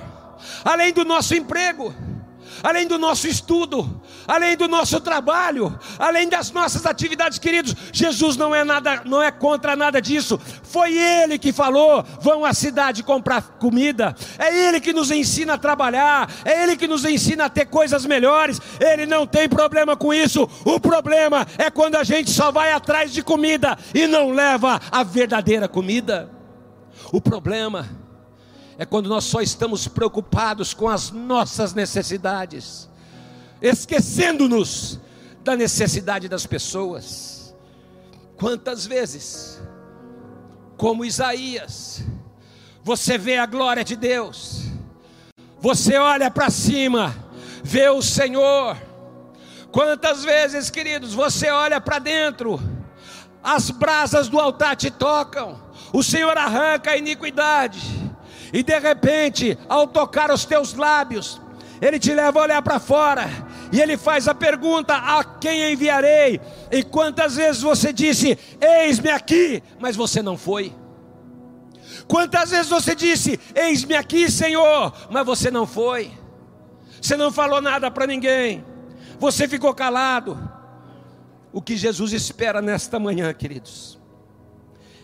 além 0.64 0.92
do 0.92 1.04
nosso 1.04 1.34
emprego, 1.34 1.94
além 2.62 2.86
do 2.86 2.98
nosso 2.98 3.26
estudo, 3.26 4.00
além 4.26 4.56
do 4.56 4.68
nosso 4.68 5.00
trabalho, 5.00 5.78
além 5.98 6.28
das 6.28 6.50
nossas 6.50 6.86
atividades, 6.86 7.38
queridos. 7.38 7.74
Jesus 7.92 8.36
não 8.36 8.54
é 8.54 8.64
nada, 8.64 9.02
não 9.04 9.22
é 9.22 9.30
contra 9.30 9.74
nada 9.74 10.00
disso. 10.00 10.38
Foi 10.62 10.96
ele 10.96 11.38
que 11.38 11.52
falou: 11.52 12.04
"Vão 12.20 12.44
à 12.44 12.54
cidade 12.54 13.02
comprar 13.02 13.42
comida". 13.58 14.14
É 14.38 14.66
ele 14.68 14.80
que 14.80 14.92
nos 14.92 15.10
ensina 15.10 15.54
a 15.54 15.58
trabalhar, 15.58 16.30
é 16.44 16.62
ele 16.62 16.76
que 16.76 16.86
nos 16.86 17.04
ensina 17.04 17.46
a 17.46 17.50
ter 17.50 17.66
coisas 17.66 18.06
melhores. 18.06 18.60
Ele 18.80 19.06
não 19.06 19.26
tem 19.26 19.48
problema 19.48 19.96
com 19.96 20.12
isso. 20.12 20.48
O 20.64 20.78
problema 20.78 21.46
é 21.58 21.70
quando 21.70 21.96
a 21.96 22.04
gente 22.04 22.30
só 22.30 22.50
vai 22.50 22.72
atrás 22.72 23.12
de 23.12 23.22
comida 23.22 23.78
e 23.94 24.06
não 24.06 24.30
leva 24.30 24.80
a 24.90 25.02
verdadeira 25.02 25.68
comida. 25.68 26.30
O 27.12 27.20
problema 27.20 28.01
é 28.78 28.84
quando 28.84 29.08
nós 29.08 29.24
só 29.24 29.40
estamos 29.40 29.86
preocupados 29.88 30.74
com 30.74 30.88
as 30.88 31.10
nossas 31.10 31.74
necessidades 31.74 32.88
esquecendo-nos 33.62 34.98
da 35.44 35.54
necessidade 35.56 36.28
das 36.28 36.44
pessoas. 36.44 37.54
Quantas 38.36 38.84
vezes, 38.84 39.62
como 40.76 41.04
Isaías, 41.04 42.04
você 42.82 43.16
vê 43.16 43.38
a 43.38 43.46
glória 43.46 43.84
de 43.84 43.94
Deus, 43.94 44.64
você 45.60 45.96
olha 45.96 46.28
para 46.28 46.50
cima, 46.50 47.14
vê 47.62 47.88
o 47.88 48.02
Senhor. 48.02 48.76
Quantas 49.70 50.24
vezes, 50.24 50.68
queridos, 50.68 51.14
você 51.14 51.48
olha 51.48 51.80
para 51.80 52.00
dentro, 52.00 52.60
as 53.42 53.70
brasas 53.70 54.28
do 54.28 54.40
altar 54.40 54.74
te 54.74 54.90
tocam, 54.90 55.62
o 55.92 56.02
Senhor 56.02 56.36
arranca 56.36 56.90
a 56.90 56.96
iniquidade, 56.96 57.80
e 58.52 58.62
de 58.62 58.78
repente, 58.78 59.58
ao 59.68 59.86
tocar 59.86 60.30
os 60.30 60.44
teus 60.44 60.74
lábios, 60.74 61.40
Ele 61.80 61.98
te 61.98 62.12
leva 62.14 62.38
a 62.38 62.42
olhar 62.42 62.62
para 62.62 62.78
fora, 62.78 63.28
e 63.72 63.80
ele 63.80 63.96
faz 63.96 64.28
a 64.28 64.34
pergunta: 64.34 64.94
a 64.94 65.24
quem 65.24 65.72
enviarei? 65.72 66.38
E 66.70 66.82
quantas 66.82 67.36
vezes 67.36 67.62
você 67.62 67.90
disse: 67.90 68.38
Eis-me 68.60 69.10
aqui, 69.10 69.62
mas 69.80 69.96
você 69.96 70.20
não 70.20 70.36
foi? 70.36 70.74
Quantas 72.06 72.50
vezes 72.50 72.68
você 72.68 72.94
disse: 72.94 73.40
Eis-me 73.54 73.94
aqui, 73.94 74.30
Senhor, 74.30 74.92
mas 75.10 75.24
você 75.24 75.50
não 75.50 75.66
foi? 75.66 76.12
Você 77.00 77.16
não 77.16 77.32
falou 77.32 77.62
nada 77.62 77.90
para 77.90 78.06
ninguém, 78.06 78.62
você 79.18 79.48
ficou 79.48 79.74
calado. 79.74 80.38
O 81.50 81.60
que 81.60 81.76
Jesus 81.76 82.12
espera 82.12 82.62
nesta 82.62 82.98
manhã, 82.98 83.32
queridos, 83.32 83.98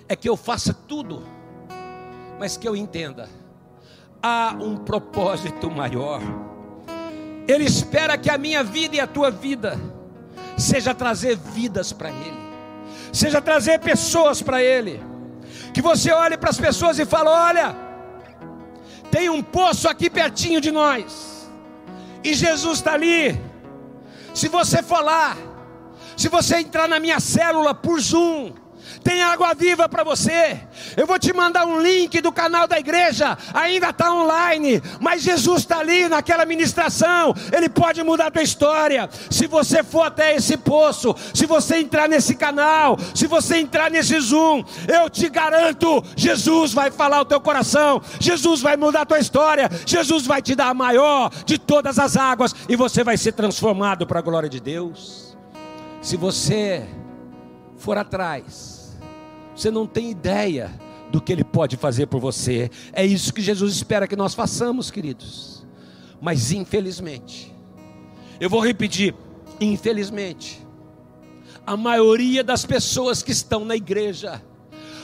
é 0.08 0.14
que 0.14 0.28
eu 0.28 0.36
faça 0.36 0.72
tudo, 0.74 1.22
mas 2.38 2.58
que 2.58 2.68
eu 2.68 2.76
entenda: 2.76 3.30
há 4.22 4.56
um 4.60 4.76
propósito 4.76 5.70
maior 5.70 6.20
ele 7.48 7.64
espera 7.64 8.18
que 8.18 8.28
a 8.28 8.36
minha 8.36 8.62
vida 8.62 8.96
e 8.96 9.00
a 9.00 9.06
tua 9.06 9.30
vida 9.30 9.80
seja 10.58 10.94
trazer 10.94 11.34
vidas 11.34 11.94
para 11.94 12.10
Ele, 12.10 12.36
seja 13.10 13.40
trazer 13.40 13.80
pessoas 13.80 14.42
para 14.42 14.62
Ele. 14.62 15.02
Que 15.72 15.80
você 15.80 16.12
olhe 16.12 16.36
para 16.36 16.50
as 16.50 16.58
pessoas 16.58 16.98
e 16.98 17.06
fale: 17.06 17.30
olha, 17.30 17.74
tem 19.10 19.30
um 19.30 19.42
poço 19.42 19.88
aqui 19.88 20.10
pertinho 20.10 20.60
de 20.60 20.70
nós, 20.70 21.50
e 22.22 22.34
Jesus 22.34 22.78
está 22.78 22.92
ali. 22.92 23.40
Se 24.34 24.48
você 24.48 24.82
for 24.82 25.00
lá, 25.00 25.34
se 26.18 26.28
você 26.28 26.58
entrar 26.58 26.86
na 26.86 27.00
minha 27.00 27.18
célula 27.18 27.74
por 27.74 27.98
Zoom, 27.98 28.52
tem 29.02 29.22
água 29.22 29.54
viva 29.54 29.88
para 29.88 30.04
você. 30.04 30.60
Eu 30.96 31.06
vou 31.06 31.18
te 31.18 31.32
mandar 31.32 31.66
um 31.66 31.80
link 31.80 32.20
do 32.20 32.32
canal 32.32 32.66
da 32.66 32.78
igreja, 32.78 33.36
ainda 33.52 33.90
está 33.90 34.12
online, 34.12 34.82
mas 35.00 35.22
Jesus 35.22 35.60
está 35.60 35.78
ali 35.78 36.08
naquela 36.08 36.44
ministração, 36.44 37.34
Ele 37.52 37.68
pode 37.68 38.02
mudar 38.02 38.26
a 38.26 38.30
tua 38.30 38.42
história. 38.42 39.08
Se 39.30 39.46
você 39.46 39.82
for 39.82 40.02
até 40.02 40.34
esse 40.34 40.56
poço, 40.56 41.14
se 41.34 41.46
você 41.46 41.78
entrar 41.78 42.08
nesse 42.08 42.34
canal, 42.34 42.96
se 43.14 43.26
você 43.26 43.58
entrar 43.58 43.90
nesse 43.90 44.18
Zoom, 44.20 44.64
eu 44.86 45.08
te 45.08 45.28
garanto, 45.28 46.02
Jesus 46.16 46.72
vai 46.72 46.90
falar 46.90 47.20
o 47.20 47.24
teu 47.24 47.40
coração, 47.40 48.02
Jesus 48.20 48.60
vai 48.60 48.76
mudar 48.76 49.02
a 49.02 49.06
tua 49.06 49.18
história, 49.18 49.70
Jesus 49.86 50.26
vai 50.26 50.42
te 50.42 50.54
dar 50.54 50.68
a 50.68 50.74
maior 50.74 51.30
de 51.44 51.58
todas 51.58 51.98
as 51.98 52.16
águas 52.16 52.54
e 52.68 52.76
você 52.76 53.02
vai 53.04 53.16
ser 53.16 53.32
transformado 53.32 54.06
para 54.06 54.18
a 54.18 54.22
glória 54.22 54.48
de 54.48 54.60
Deus. 54.60 55.36
Se 56.00 56.16
você 56.16 56.86
for 57.76 57.98
atrás, 57.98 58.77
você 59.58 59.72
não 59.72 59.86
tem 59.88 60.10
ideia 60.10 60.70
do 61.10 61.20
que 61.20 61.32
Ele 61.32 61.42
pode 61.42 61.76
fazer 61.76 62.06
por 62.06 62.20
você. 62.20 62.70
É 62.92 63.04
isso 63.04 63.34
que 63.34 63.42
Jesus 63.42 63.74
espera 63.74 64.06
que 64.06 64.14
nós 64.14 64.32
façamos, 64.34 64.88
queridos. 64.88 65.66
Mas 66.20 66.52
infelizmente, 66.52 67.52
eu 68.38 68.48
vou 68.48 68.60
repetir: 68.60 69.14
infelizmente, 69.60 70.64
a 71.66 71.76
maioria 71.76 72.44
das 72.44 72.64
pessoas 72.64 73.20
que 73.20 73.32
estão 73.32 73.64
na 73.64 73.74
igreja 73.74 74.40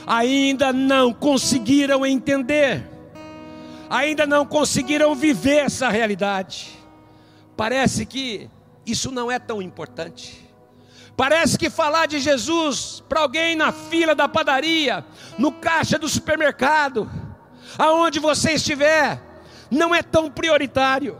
ainda 0.07 0.71
não 0.71 1.13
conseguiram 1.13 2.05
entender, 2.05 2.87
ainda 3.89 4.25
não 4.25 4.45
conseguiram 4.45 5.13
viver 5.13 5.65
essa 5.65 5.89
realidade. 5.89 6.79
Parece 7.57 8.05
que 8.05 8.49
isso 8.85 9.11
não 9.11 9.29
é 9.29 9.37
tão 9.37 9.61
importante. 9.61 10.44
Parece 11.15 11.57
que 11.57 11.69
falar 11.69 12.07
de 12.07 12.19
Jesus 12.19 13.01
para 13.07 13.21
alguém 13.21 13.55
na 13.55 13.71
fila 13.71 14.13
da 14.13 14.27
padaria, 14.27 15.05
no 15.37 15.51
caixa 15.51 15.97
do 15.97 16.09
supermercado, 16.09 17.09
aonde 17.77 18.19
você 18.19 18.53
estiver, 18.53 19.21
não 19.71 19.95
é 19.95 20.03
tão 20.03 20.29
prioritário. 20.29 21.17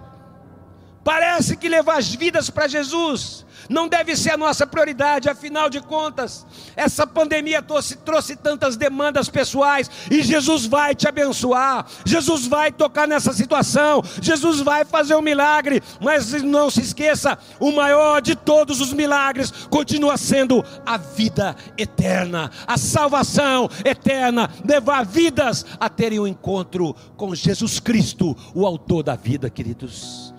Parece 1.04 1.56
que 1.56 1.70
levar 1.70 1.98
as 1.98 2.14
vidas 2.14 2.50
para 2.50 2.68
Jesus 2.68 3.45
não 3.70 3.88
deve 3.88 4.16
ser 4.16 4.32
a 4.32 4.38
nossa 4.38 4.66
prioridade, 4.66 5.30
afinal 5.30 5.70
de 5.70 5.82
contas, 5.82 6.46
essa 6.76 7.06
pandemia 7.08 7.62
trouxe, 7.62 7.98
trouxe 7.98 8.36
tantas 8.36 8.76
demandas 8.76 9.30
pessoais 9.30 9.90
e 10.10 10.22
Jesus 10.22 10.66
vai 10.66 10.96
te 10.96 11.08
abençoar, 11.08 11.86
Jesus 12.06 12.48
vai 12.48 12.72
tocar 12.72 13.08
nessa 13.08 13.34
situação, 13.34 14.04
Jesus 14.22 14.62
vai 14.62 14.86
fazer 14.86 15.16
um 15.16 15.22
milagre, 15.22 15.82
mas 16.02 16.32
não 16.44 16.70
se 16.70 16.82
esqueça: 16.82 17.38
o 17.60 17.72
maior 17.72 18.22
de 18.22 18.36
todos 18.36 18.82
os 18.82 18.94
milagres 18.94 19.52
continua 19.70 20.18
sendo 20.18 20.64
a 20.86 20.98
vida 20.98 21.56
eterna, 21.78 22.52
a 22.68 22.78
salvação 22.78 23.70
eterna, 23.84 24.50
levar 24.68 25.06
vidas 25.06 25.66
a 25.80 25.90
terem 25.90 26.20
um 26.20 26.28
encontro 26.28 26.96
com 27.16 27.34
Jesus 27.34 27.80
Cristo, 27.80 28.36
o 28.54 28.66
Autor 28.66 29.04
da 29.04 29.16
vida, 29.16 29.50
queridos. 29.50 30.34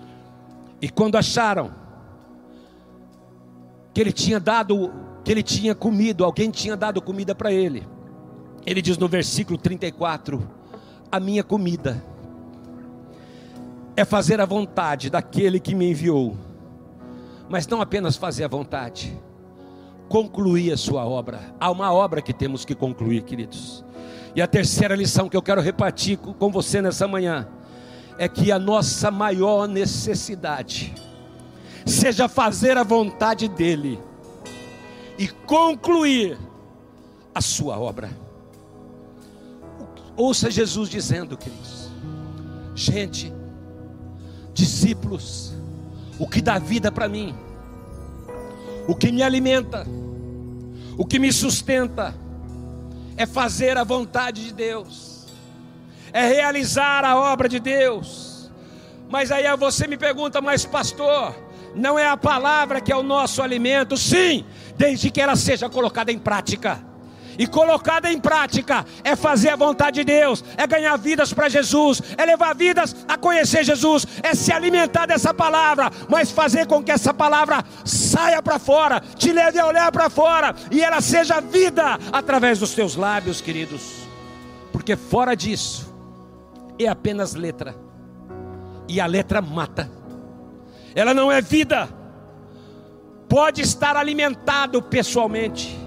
E 0.81 0.89
quando 0.89 1.17
acharam, 1.17 1.86
que 3.97 4.01
ele 4.01 4.11
tinha 4.11 4.39
dado, 4.39 4.93
que 5.23 5.31
ele 5.31 5.41
tinha 5.41 5.73
comido, 5.73 6.23
alguém 6.23 6.51
tinha 6.51 6.77
dado 6.77 7.01
comida 7.01 7.33
para 7.33 7.51
ele. 7.51 7.83
Ele 8.63 8.79
diz 8.79 8.95
no 8.95 9.07
versículo 9.07 9.57
34: 9.57 10.47
A 11.11 11.19
minha 11.19 11.43
comida 11.43 12.05
é 13.95 14.05
fazer 14.05 14.39
a 14.39 14.45
vontade 14.45 15.09
daquele 15.09 15.59
que 15.59 15.73
me 15.73 15.89
enviou, 15.89 16.37
mas 17.49 17.65
não 17.65 17.81
apenas 17.81 18.15
fazer 18.15 18.43
a 18.43 18.47
vontade, 18.47 19.19
concluir 20.07 20.73
a 20.73 20.77
sua 20.77 21.03
obra. 21.03 21.55
Há 21.59 21.71
uma 21.71 21.91
obra 21.91 22.21
que 22.21 22.33
temos 22.33 22.63
que 22.63 22.75
concluir, 22.75 23.23
queridos. 23.23 23.83
E 24.35 24.43
a 24.43 24.45
terceira 24.45 24.95
lição 24.95 25.27
que 25.27 25.35
eu 25.35 25.41
quero 25.41 25.59
repartir 25.59 26.19
com 26.19 26.51
você 26.51 26.83
nessa 26.83 27.07
manhã 27.07 27.47
é 28.19 28.27
que 28.27 28.51
a 28.51 28.59
nossa 28.59 29.09
maior 29.09 29.67
necessidade 29.67 30.93
seja 31.87 32.27
fazer 32.27 32.77
a 32.77 32.83
vontade 32.83 33.47
dEle 33.47 33.99
e 35.17 35.27
concluir 35.27 36.37
a 37.33 37.41
sua 37.41 37.79
obra. 37.79 38.09
Ouça 40.15 40.51
Jesus 40.51 40.89
dizendo, 40.89 41.37
queridos, 41.37 41.89
gente, 42.75 43.33
discípulos, 44.53 45.53
o 46.19 46.27
que 46.27 46.41
dá 46.41 46.59
vida 46.59 46.91
para 46.91 47.07
mim, 47.07 47.35
o 48.87 48.95
que 48.95 49.11
me 49.11 49.21
alimenta, 49.21 49.85
o 50.97 51.05
que 51.05 51.19
me 51.19 51.31
sustenta, 51.31 52.15
é 53.15 53.25
fazer 53.25 53.77
a 53.77 53.83
vontade 53.83 54.45
de 54.45 54.53
Deus, 54.53 55.27
é 56.11 56.27
realizar 56.27 57.05
a 57.05 57.15
obra 57.15 57.47
de 57.47 57.59
Deus. 57.59 58.51
Mas 59.09 59.31
aí 59.31 59.45
você 59.55 59.87
me 59.87 59.97
pergunta, 59.97 60.41
mas 60.41 60.65
pastor, 60.65 61.33
não 61.75 61.97
é 61.97 62.07
a 62.07 62.17
palavra 62.17 62.81
que 62.81 62.91
é 62.91 62.95
o 62.95 63.03
nosso 63.03 63.41
alimento, 63.41 63.95
sim, 63.97 64.45
desde 64.75 65.09
que 65.09 65.21
ela 65.21 65.35
seja 65.35 65.69
colocada 65.69 66.11
em 66.11 66.19
prática. 66.19 66.85
E 67.37 67.45
colocada 67.45 68.11
em 68.11 68.19
prática 68.19 68.83
é 69.03 69.15
fazer 69.15 69.49
a 69.49 69.55
vontade 69.55 69.99
de 69.99 70.03
Deus, 70.03 70.43
é 70.57 70.65
ganhar 70.65 70.97
vidas 70.97 71.31
para 71.31 71.47
Jesus, 71.47 72.01
é 72.17 72.25
levar 72.25 72.55
vidas 72.55 72.95
a 73.07 73.15
conhecer 73.15 73.63
Jesus, 73.63 74.07
é 74.23 74.33
se 74.33 74.51
alimentar 74.51 75.05
dessa 75.05 75.33
palavra, 75.33 75.91
mas 76.09 76.31
fazer 76.31 76.65
com 76.65 76.83
que 76.83 76.91
essa 76.91 77.13
palavra 77.13 77.63
saia 77.85 78.41
para 78.41 78.57
fora, 78.57 78.99
te 79.15 79.31
leve 79.31 79.59
a 79.59 79.67
olhar 79.67 79.91
para 79.91 80.09
fora 80.09 80.55
e 80.71 80.81
ela 80.81 80.99
seja 80.99 81.39
vida 81.39 81.99
através 82.11 82.57
dos 82.57 82.73
teus 82.73 82.95
lábios, 82.95 83.39
queridos. 83.39 84.07
Porque 84.71 84.95
fora 84.95 85.35
disso 85.35 85.93
é 86.79 86.87
apenas 86.87 87.35
letra, 87.35 87.75
e 88.87 88.99
a 88.99 89.05
letra 89.05 89.41
mata 89.41 89.96
ela 90.97 91.13
não 91.13 91.31
é 91.31 91.39
vida. 91.41 91.87
pode 93.29 93.61
estar 93.61 93.95
alimentado 93.95 94.81
pessoalmente, 94.81 95.77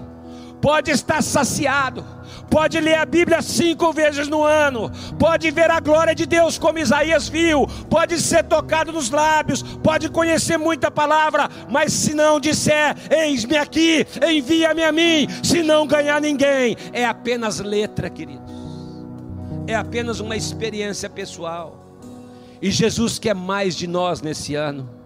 pode 0.60 0.90
estar 0.90 1.22
saciado, 1.22 2.04
pode 2.50 2.78
ler 2.78 2.96
a 2.96 3.04
Bíblia 3.06 3.40
cinco 3.42 3.92
vezes 3.92 4.28
no 4.28 4.44
ano, 4.44 4.88
pode 5.18 5.50
ver 5.50 5.70
a 5.70 5.80
glória 5.80 6.14
de 6.14 6.26
Deus 6.26 6.58
como 6.58 6.78
Isaías 6.78 7.28
viu, 7.28 7.66
pode 7.88 8.20
ser 8.20 8.44
tocado 8.44 8.92
nos 8.92 9.10
lábios, 9.10 9.62
pode 9.82 10.10
conhecer 10.10 10.58
muita 10.58 10.90
palavra, 10.92 11.48
mas 11.68 11.92
se 11.92 12.14
não 12.14 12.38
disser, 12.38 12.94
eis-me 13.10 13.56
aqui, 13.56 14.06
envia-me 14.24 14.84
a 14.84 14.92
mim, 14.92 15.26
se 15.42 15.62
não 15.62 15.88
ganhar 15.88 16.20
ninguém, 16.20 16.76
é 16.92 17.04
apenas 17.04 17.58
letra, 17.58 18.10
queridos, 18.10 18.52
é 19.66 19.74
apenas 19.74 20.20
uma 20.20 20.36
experiência 20.36 21.10
pessoal. 21.10 21.80
E 22.62 22.70
Jesus 22.70 23.18
quer 23.18 23.34
mais 23.34 23.74
de 23.74 23.86
nós 23.86 24.20
nesse 24.20 24.54
ano. 24.54 24.99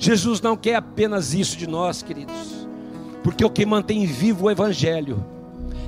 Jesus 0.00 0.40
não 0.40 0.56
quer 0.56 0.76
apenas 0.76 1.34
isso 1.34 1.58
de 1.58 1.66
nós, 1.66 2.02
queridos, 2.02 2.66
porque 3.22 3.44
o 3.44 3.50
que 3.50 3.66
mantém 3.66 4.06
vivo 4.06 4.46
o 4.46 4.50
Evangelho 4.50 5.22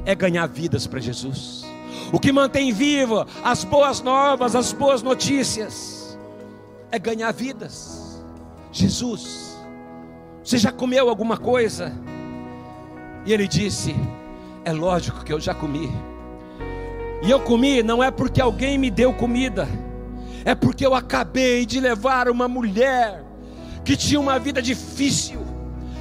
é 0.05 0.15
ganhar 0.15 0.47
vidas 0.47 0.87
para 0.87 1.01
Jesus. 1.01 1.65
O 2.13 2.21
que 2.21 2.31
mantém 2.31 2.75
viva 2.75 3.27
as 3.43 3.65
boas 3.65 4.03
novas, 4.03 4.55
as 4.55 4.71
boas 4.71 5.03
notícias, 5.03 6.19
é 6.91 6.99
ganhar 6.99 7.33
vidas. 7.33 8.23
Jesus, 8.71 9.57
você 10.45 10.59
já 10.59 10.71
comeu 10.71 11.09
alguma 11.09 11.39
coisa? 11.39 11.91
E 13.25 13.33
ele 13.33 13.49
disse: 13.49 13.97
É 14.63 14.75
lógico 14.75 15.25
que 15.25 15.33
eu 15.33 15.41
já 15.41 15.55
comi. 15.55 15.91
E 17.23 17.31
eu 17.31 17.41
comi 17.41 17.83
não 17.83 18.05
é 18.05 18.11
porque 18.11 18.43
alguém 18.43 18.77
me 18.77 18.91
deu 18.91 19.15
comida, 19.15 19.67
é 20.45 20.55
porque 20.55 20.85
eu 20.85 20.95
acabei 20.95 21.65
de 21.65 21.81
levar 21.81 22.29
uma 22.29 22.47
mulher 22.47 23.32
que 23.85 23.97
tinha 23.97 24.21
uma 24.21 24.39
vida 24.39 24.61
difícil 24.61 25.43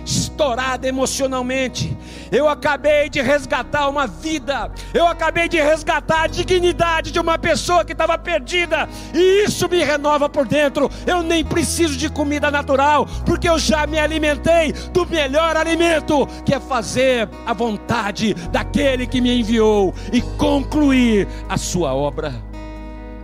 estourada 0.06 0.88
emocionalmente. 0.88 1.96
Eu 2.32 2.48
acabei 2.48 3.10
de 3.10 3.22
resgatar 3.22 3.88
uma 3.90 4.08
vida, 4.08 4.72
eu 4.94 5.06
acabei 5.06 5.48
de 5.48 5.62
resgatar 5.62 6.24
a 6.24 6.28
dignidade 6.28 7.12
de 7.12 7.20
uma 7.20 7.38
pessoa 7.38 7.84
que 7.84 7.92
estava 7.92 8.18
perdida, 8.18 8.88
e 9.14 9.46
isso 9.46 9.68
me 9.70 9.84
renova 9.84 10.30
por 10.30 10.48
dentro. 10.48 10.90
Eu 11.06 11.22
nem 11.22 11.44
preciso 11.44 11.98
de 11.98 12.10
comida 12.10 12.50
natural, 12.50 13.06
porque 13.26 13.50
eu 13.50 13.60
já 13.60 13.86
me 13.86 14.00
alimentei 14.00 14.72
do 14.94 15.06
melhor 15.06 15.56
alimento, 15.58 16.28
que 16.46 16.54
é 16.54 16.60
fazer 16.60 17.30
a 17.46 17.54
vontade 17.54 18.34
daquele 18.34 19.06
que 19.06 19.22
me 19.22 19.40
enviou 19.40 19.94
e 20.12 20.22
concluir 20.22 21.28
a 21.50 21.58
sua 21.58 21.94
obra. 21.94 22.34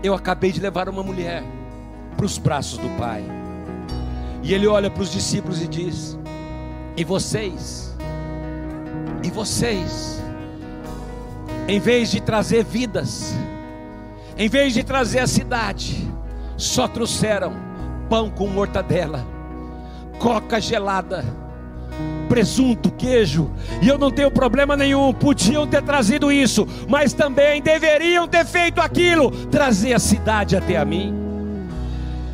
Eu 0.04 0.14
acabei 0.14 0.52
de 0.52 0.60
levar 0.60 0.88
uma 0.90 1.02
mulher 1.02 1.44
para 2.16 2.26
os 2.26 2.38
braços 2.38 2.78
do 2.78 2.90
Pai. 2.98 3.37
E 4.48 4.54
ele 4.54 4.66
olha 4.66 4.90
para 4.90 5.04
os 5.04 5.12
discípulos 5.12 5.62
e 5.62 5.68
diz: 5.68 6.18
e 6.96 7.04
vocês, 7.04 7.94
e 9.22 9.30
vocês, 9.30 10.24
em 11.68 11.82
vez 11.82 12.10
de 12.10 12.22
trazer 12.22 12.64
vidas, 12.64 13.36
em 14.38 14.48
vez 14.48 14.74
de 14.74 14.86
trazer 14.86 15.20
a 15.20 15.28
cidade, 15.28 16.10
só 16.56 16.88
trouxeram 16.88 17.54
pão 18.10 18.30
com 18.30 18.48
mortadela, 18.48 19.28
coca 20.18 20.62
gelada, 20.62 21.26
presunto, 22.30 22.90
queijo, 22.90 23.52
e 23.82 23.90
eu 23.90 23.98
não 23.98 24.10
tenho 24.10 24.32
problema 24.32 24.78
nenhum, 24.78 25.12
podiam 25.12 25.68
ter 25.68 25.84
trazido 25.84 26.32
isso, 26.32 26.66
mas 26.88 27.12
também 27.12 27.62
deveriam 27.62 28.26
ter 28.30 28.46
feito 28.46 28.80
aquilo, 28.80 29.30
trazer 29.48 29.92
a 29.92 30.00
cidade 30.00 30.56
até 30.56 30.78
a 30.78 30.86
mim. 30.86 31.14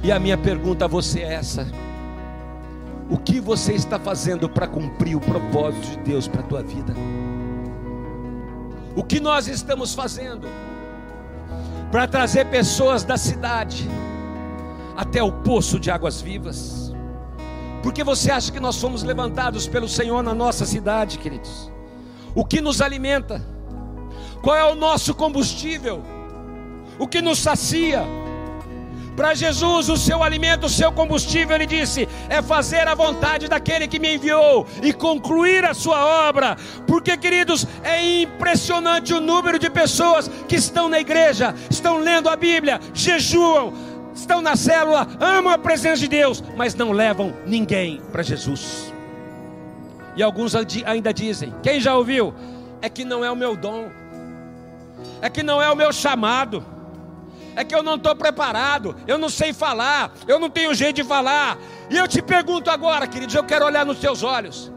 E 0.04 0.12
a 0.12 0.20
minha 0.20 0.38
pergunta 0.38 0.86
a 0.86 0.88
você 0.88 1.22
é 1.22 1.34
essa: 1.34 1.66
o 3.10 3.18
que 3.18 3.40
você 3.40 3.74
está 3.74 4.00
fazendo 4.00 4.50
para 4.50 4.68
cumprir 4.68 5.16
o 5.16 5.20
propósito 5.22 5.88
de 5.92 5.98
Deus 5.98 6.28
para 6.28 6.42
a 6.42 6.44
tua 6.44 6.64
vida? 6.64 6.94
O 8.96 9.04
que 9.04 9.20
nós 9.20 9.48
estamos 9.48 9.94
fazendo 9.94 10.48
para 11.92 12.08
trazer 12.08 12.46
pessoas 12.46 13.04
da 13.04 13.18
cidade 13.18 13.88
até 14.96 15.22
o 15.22 15.32
poço 15.32 15.80
de 15.80 15.92
águas 15.92 16.22
vivas? 16.22 16.94
Porque 17.82 18.04
você 18.04 18.32
acha 18.32 18.52
que 18.52 18.60
nós 18.60 18.80
fomos 18.80 19.04
levantados 19.04 19.68
pelo 19.68 19.90
Senhor 19.90 20.24
na 20.24 20.34
nossa 20.34 20.66
cidade, 20.66 21.20
queridos? 21.20 21.72
O 22.34 22.46
que 22.46 22.62
nos 22.62 22.82
alimenta? 22.82 23.42
Qual 24.42 24.56
é 24.56 24.64
o 24.72 24.76
nosso 24.76 25.14
combustível? 25.14 26.02
O 26.98 27.08
que 27.08 27.22
nos 27.22 27.40
sacia? 27.40 28.06
Para 29.16 29.36
Jesus, 29.36 29.90
o 29.90 29.98
seu 29.98 30.24
alimento, 30.24 30.66
o 30.66 30.70
seu 30.70 30.92
combustível, 30.92 31.56
ele 31.56 31.68
disse, 31.68 32.08
é 32.30 32.42
fazer 32.42 32.88
a 32.88 32.96
vontade 32.96 33.48
daquele 33.48 33.88
que 33.88 34.00
me 34.00 34.16
enviou 34.16 34.66
e 34.82 34.92
concluir 34.92 35.64
a 35.66 35.74
sua 35.74 36.28
obra. 36.28 36.58
Porque, 36.88 37.16
queridos, 37.16 37.68
é 37.84 38.22
impressionante 38.22 39.14
o 39.14 39.22
número 39.22 39.60
de 39.60 39.70
pessoas 39.70 40.28
que 40.48 40.56
estão 40.56 40.90
na 40.90 41.00
igreja, 41.00 41.54
estão 41.70 42.00
lendo 42.00 42.28
a 42.28 42.36
Bíblia, 42.36 42.80
jejuam, 42.92 43.74
estão 44.16 44.42
na 44.42 44.56
célula, 44.56 45.08
amam 45.20 45.54
a 45.54 45.58
presença 45.60 46.02
de 46.02 46.08
Deus, 46.08 46.44
mas 46.58 46.74
não 46.74 46.92
levam 46.92 47.34
ninguém 47.46 48.02
para 48.12 48.24
Jesus. 48.24 48.92
E 50.16 50.24
alguns 50.24 50.54
ainda 50.86 51.14
dizem: 51.14 51.54
quem 51.62 51.80
já 51.80 51.96
ouviu? 51.96 52.34
É 52.82 52.90
que 52.90 53.06
não 53.06 53.24
é 53.24 53.32
o 53.32 53.36
meu 53.36 53.56
dom, 53.56 53.90
é 55.22 55.30
que 55.30 55.42
não 55.44 55.62
é 55.62 55.72
o 55.72 55.76
meu 55.76 55.94
chamado 55.94 56.73
é 57.56 57.64
que 57.64 57.74
eu 57.74 57.84
não 57.84 57.96
estou 57.96 58.16
preparado, 58.16 58.96
eu 59.08 59.18
não 59.18 59.30
sei 59.30 59.54
falar, 59.54 60.12
eu 60.28 60.40
não 60.40 60.50
tenho 60.50 60.74
jeito 60.74 60.98
de 60.98 61.04
falar. 61.04 61.58
E 61.90 61.98
eu 61.98 62.08
te 62.08 62.22
pergunto 62.22 62.70
agora, 62.70 63.08
queridos, 63.08 63.36
eu 63.36 63.44
quero 63.44 63.66
olhar 63.66 63.86
nos 63.86 64.00
teus 64.00 64.24
olhos. 64.24 64.72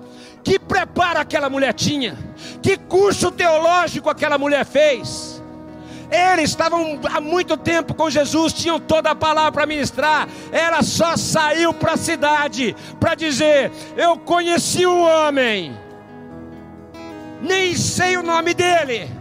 Que 0.44 0.58
preparo 0.58 1.18
aquela 1.18 1.50
mulher 1.50 1.72
tinha? 1.72 2.16
Que 2.62 2.76
curso 2.76 3.30
teológico 3.30 4.08
aquela 4.08 4.38
mulher 4.38 4.64
fez? 4.64 5.42
Eles 6.10 6.50
estavam 6.50 7.00
há 7.12 7.20
muito 7.20 7.56
tempo 7.56 7.92
com 7.92 8.08
Jesus, 8.08 8.52
tinham 8.52 8.78
toda 8.78 9.10
a 9.10 9.14
palavra 9.14 9.50
para 9.50 9.66
ministrar. 9.66 10.28
Ela 10.52 10.82
só 10.82 11.16
saiu 11.16 11.74
para 11.74 11.94
a 11.94 11.96
cidade 11.96 12.76
para 13.00 13.16
dizer: 13.16 13.72
Eu 13.96 14.16
conheci 14.16 14.86
um 14.86 15.02
homem, 15.02 15.76
nem 17.42 17.74
sei 17.74 18.16
o 18.16 18.22
nome 18.22 18.54
dele 18.54 19.15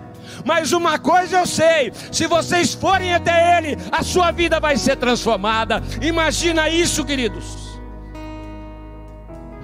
mas 0.46 0.72
uma 0.72 1.00
coisa 1.00 1.38
eu 1.38 1.48
sei: 1.48 1.92
se 2.12 2.28
vocês 2.28 2.74
forem 2.74 3.14
até 3.14 3.58
Ele, 3.58 3.78
a 3.92 4.04
sua 4.04 4.32
vida 4.32 4.60
vai 4.60 4.78
ser 4.78 4.96
transformada. 4.96 5.82
Imagina 6.02 6.70
isso, 6.70 7.04
queridos. 7.04 7.66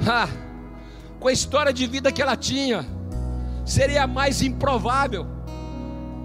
Ah, 0.07 0.27
com 1.19 1.27
a 1.27 1.31
história 1.31 1.71
de 1.71 1.85
vida 1.85 2.11
que 2.11 2.21
ela 2.21 2.35
tinha, 2.35 2.83
seria 3.63 4.07
mais 4.07 4.41
improvável. 4.41 5.27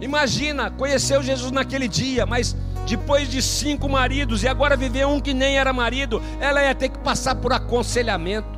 Imagina, 0.01 0.71
conheceu 0.71 1.23
Jesus 1.23 1.53
naquele 1.53 1.87
dia, 1.87 2.25
mas 2.25 2.57
depois 2.87 3.29
de 3.29 3.42
cinco 3.42 3.88
maridos 3.88 4.42
e 4.42 4.49
agora 4.49 4.77
viver 4.77 5.07
um 5.07 5.21
que 5.21 5.35
nem 5.35 5.59
era 5.59 5.73
marido, 5.73 6.23
ela 6.40 6.62
ia 6.62 6.75
ter 6.75 6.88
que 6.88 6.99
passar 6.99 7.35
por 7.35 7.53
aconselhamento 7.53 8.56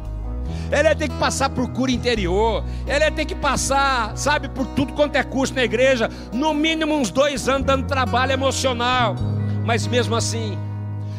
ela 0.71 0.91
ia 0.91 0.97
ter 0.97 1.09
que 1.09 1.17
passar 1.17 1.51
por 1.51 1.69
cura 1.71 1.91
interior, 1.91 2.65
ela 2.87 3.05
ia 3.05 3.11
ter 3.11 3.25
que 3.25 3.35
passar, 3.35 4.17
sabe, 4.17 4.49
por 4.49 4.67
tudo 4.67 4.93
quanto 4.93 5.17
é 5.17 5.23
curso 5.23 5.55
na 5.55 5.65
igreja, 5.65 6.11
no 6.33 6.53
mínimo 6.55 6.95
uns 6.95 7.11
dois 7.11 7.49
anos 7.49 7.67
dando 7.67 7.87
trabalho 7.87 8.33
emocional, 8.33 9.17
mas 9.65 9.87
mesmo 9.87 10.15
assim, 10.15 10.59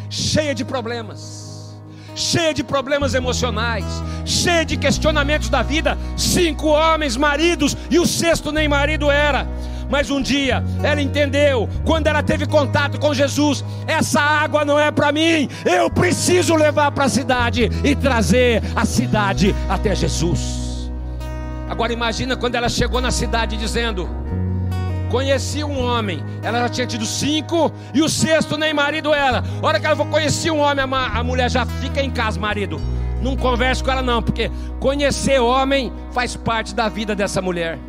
cheia 0.09 0.53
de 0.55 0.65
problemas, 0.65 1.77
cheia 2.15 2.53
de 2.53 2.63
problemas 2.63 3.13
emocionais, 3.13 3.85
cheia 4.25 4.65
de 4.65 4.77
questionamentos 4.77 5.49
da 5.49 5.61
vida, 5.61 5.97
cinco 6.17 6.67
homens, 6.67 7.15
maridos, 7.15 7.75
e 7.89 7.99
o 7.99 8.05
sexto 8.05 8.51
nem 8.51 8.67
marido 8.67 9.09
era. 9.09 9.47
Mas 9.89 10.09
um 10.11 10.21
dia 10.21 10.63
ela 10.83 11.01
entendeu, 11.01 11.67
quando 11.83 12.07
ela 12.07 12.21
teve 12.21 12.45
contato 12.45 12.99
com 12.99 13.13
Jesus, 13.13 13.65
essa 13.87 14.21
água 14.21 14.63
não 14.63 14.79
é 14.79 14.91
para 14.91 15.11
mim, 15.11 15.49
eu 15.65 15.89
preciso 15.89 16.55
levar 16.55 16.91
para 16.91 17.05
a 17.05 17.09
cidade 17.09 17.69
e 17.83 17.95
trazer 17.95 18.61
a 18.75 18.85
cidade 18.85 19.55
até 19.67 19.95
Jesus. 19.95 20.91
Agora 21.67 21.91
imagina 21.91 22.37
quando 22.37 22.55
ela 22.55 22.69
chegou 22.69 23.01
na 23.01 23.11
cidade 23.11 23.57
dizendo: 23.57 24.07
Conheci 25.09 25.63
um 25.63 25.83
homem, 25.83 26.23
ela 26.43 26.59
já 26.59 26.69
tinha 26.69 26.87
tido 26.87 27.05
cinco, 27.05 27.71
e 27.93 28.01
o 28.01 28.09
sexto 28.09 28.57
nem 28.57 28.73
marido 28.73 29.11
era. 29.11 29.43
A 29.61 29.65
hora 29.65 29.79
que 29.79 29.85
ela 29.87 29.95
falou, 29.95 30.11
conheci 30.11 30.51
um 30.51 30.59
homem, 30.59 30.85
a 30.91 31.23
mulher 31.23 31.49
já 31.49 31.65
fica 31.65 32.01
em 32.01 32.11
casa, 32.11 32.39
marido. 32.39 32.79
Não 33.21 33.35
converse 33.35 33.83
com 33.83 33.91
ela, 33.91 34.01
não, 34.01 34.21
porque 34.21 34.51
conhecer 34.79 35.39
homem 35.39 35.91
faz 36.11 36.35
parte 36.35 36.75
da 36.75 36.87
vida 36.87 37.15
dessa 37.15 37.41
mulher. 37.41 37.79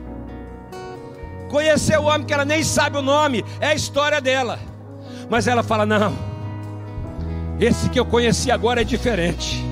Conhecer 1.50 1.98
o 1.98 2.04
homem 2.04 2.24
que 2.24 2.32
ela 2.32 2.44
nem 2.44 2.62
sabe 2.62 2.96
o 2.96 3.02
nome, 3.02 3.44
é 3.60 3.66
a 3.66 3.74
história 3.74 4.20
dela. 4.20 4.58
Mas 5.28 5.48
ela 5.48 5.64
fala: 5.64 5.84
não, 5.84 6.16
esse 7.58 7.88
que 7.88 7.98
eu 7.98 8.06
conheci 8.06 8.50
agora 8.50 8.82
é 8.82 8.84
diferente. 8.84 9.62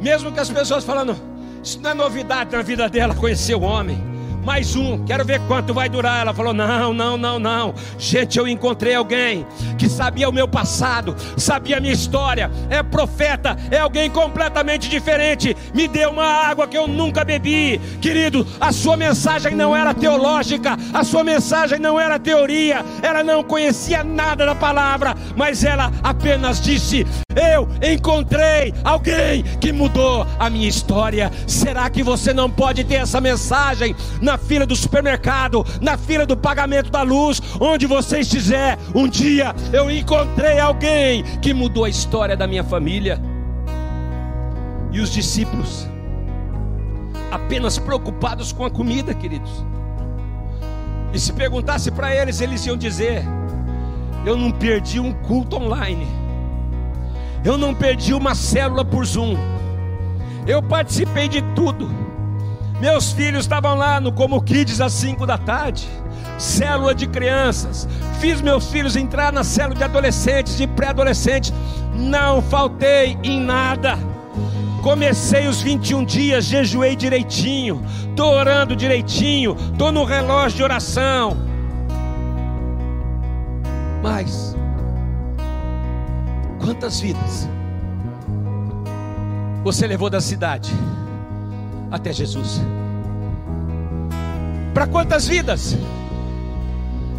Mesmo 0.00 0.32
que 0.32 0.40
as 0.40 0.48
pessoas 0.48 0.84
falando, 0.84 1.14
isso 1.62 1.78
não 1.80 1.90
é 1.90 1.94
novidade 1.94 2.56
na 2.56 2.62
vida 2.62 2.88
dela 2.88 3.14
conhecer 3.14 3.54
o 3.54 3.60
homem. 3.60 4.02
Mais 4.48 4.74
um, 4.74 5.04
quero 5.04 5.26
ver 5.26 5.40
quanto 5.40 5.74
vai 5.74 5.90
durar. 5.90 6.22
Ela 6.22 6.32
falou: 6.32 6.54
Não, 6.54 6.94
não, 6.94 7.18
não, 7.18 7.38
não. 7.38 7.74
Gente, 7.98 8.38
eu 8.38 8.48
encontrei 8.48 8.94
alguém 8.94 9.46
que 9.76 9.90
sabia 9.90 10.26
o 10.26 10.32
meu 10.32 10.48
passado, 10.48 11.14
sabia 11.36 11.76
a 11.76 11.80
minha 11.80 11.92
história, 11.92 12.50
é 12.70 12.82
profeta, 12.82 13.58
é 13.70 13.78
alguém 13.78 14.08
completamente 14.08 14.88
diferente. 14.88 15.54
Me 15.74 15.86
deu 15.86 16.12
uma 16.12 16.24
água 16.24 16.66
que 16.66 16.78
eu 16.78 16.88
nunca 16.88 17.26
bebi. 17.26 17.78
Querido, 18.00 18.46
a 18.58 18.72
sua 18.72 18.96
mensagem 18.96 19.54
não 19.54 19.76
era 19.76 19.92
teológica, 19.92 20.78
a 20.94 21.04
sua 21.04 21.22
mensagem 21.22 21.78
não 21.78 22.00
era 22.00 22.18
teoria, 22.18 22.82
ela 23.02 23.22
não 23.22 23.44
conhecia 23.44 24.02
nada 24.02 24.46
da 24.46 24.54
palavra, 24.54 25.14
mas 25.36 25.62
ela 25.62 25.92
apenas 26.02 26.58
disse: 26.58 27.06
Eu 27.36 27.68
encontrei 27.82 28.72
alguém 28.82 29.42
que 29.60 29.72
mudou 29.72 30.26
a 30.38 30.48
minha 30.48 30.68
história. 30.68 31.30
Será 31.46 31.90
que 31.90 32.02
você 32.02 32.32
não 32.32 32.50
pode 32.50 32.82
ter 32.82 32.94
essa 32.94 33.20
mensagem 33.20 33.94
na 34.22 34.37
fila 34.38 34.64
do 34.64 34.76
supermercado, 34.76 35.64
na 35.80 35.98
fila 35.98 36.24
do 36.24 36.36
pagamento 36.36 36.90
da 36.90 37.02
luz, 37.02 37.40
onde 37.60 37.86
você 37.86 38.20
estiver? 38.20 38.78
Um 38.94 39.08
dia 39.08 39.54
eu 39.72 39.90
encontrei 39.90 40.58
alguém 40.58 41.22
que 41.40 41.52
mudou 41.52 41.84
a 41.84 41.88
história 41.88 42.36
da 42.36 42.46
minha 42.46 42.64
família. 42.64 43.20
E 44.90 45.00
os 45.00 45.12
discípulos, 45.12 45.86
apenas 47.30 47.78
preocupados 47.78 48.52
com 48.52 48.64
a 48.64 48.70
comida, 48.70 49.12
queridos. 49.12 49.64
E 51.12 51.18
se 51.18 51.32
perguntasse 51.32 51.90
para 51.90 52.14
eles, 52.14 52.40
eles 52.40 52.64
iam 52.66 52.76
dizer: 52.76 53.22
Eu 54.24 54.36
não 54.36 54.50
perdi 54.50 55.00
um 55.00 55.12
culto 55.12 55.56
online, 55.56 56.06
eu 57.44 57.56
não 57.56 57.74
perdi 57.74 58.14
uma 58.14 58.34
célula 58.34 58.84
por 58.84 59.04
Zoom, 59.04 59.36
eu 60.46 60.62
participei 60.62 61.28
de 61.28 61.42
tudo. 61.54 62.07
Meus 62.80 63.10
filhos 63.10 63.40
estavam 63.40 63.74
lá 63.74 64.00
no 64.00 64.12
Como 64.12 64.40
Kids 64.40 64.80
às 64.80 64.92
5 64.92 65.26
da 65.26 65.36
tarde, 65.36 65.88
célula 66.38 66.94
de 66.94 67.08
crianças. 67.08 67.88
Fiz 68.20 68.40
meus 68.40 68.70
filhos 68.70 68.94
entrar 68.94 69.32
na 69.32 69.42
célula 69.42 69.74
de 69.74 69.82
adolescentes, 69.82 70.56
de 70.56 70.66
pré-adolescentes. 70.66 71.52
Não 71.94 72.40
faltei 72.40 73.18
em 73.24 73.40
nada. 73.40 73.98
Comecei 74.82 75.48
os 75.48 75.60
21 75.60 76.04
dias, 76.04 76.44
jejuei 76.44 76.94
direitinho, 76.94 77.84
estou 78.08 78.32
orando 78.32 78.76
direitinho, 78.76 79.56
estou 79.72 79.90
no 79.90 80.04
relógio 80.04 80.58
de 80.58 80.62
oração. 80.62 81.36
Mas, 84.00 84.56
quantas 86.60 87.00
vidas 87.00 87.48
você 89.64 89.84
levou 89.88 90.08
da 90.08 90.20
cidade 90.20 90.72
até 91.90 92.12
Jesus? 92.12 92.60
Para 94.74 94.86
quantas 94.86 95.26
vidas? 95.26 95.76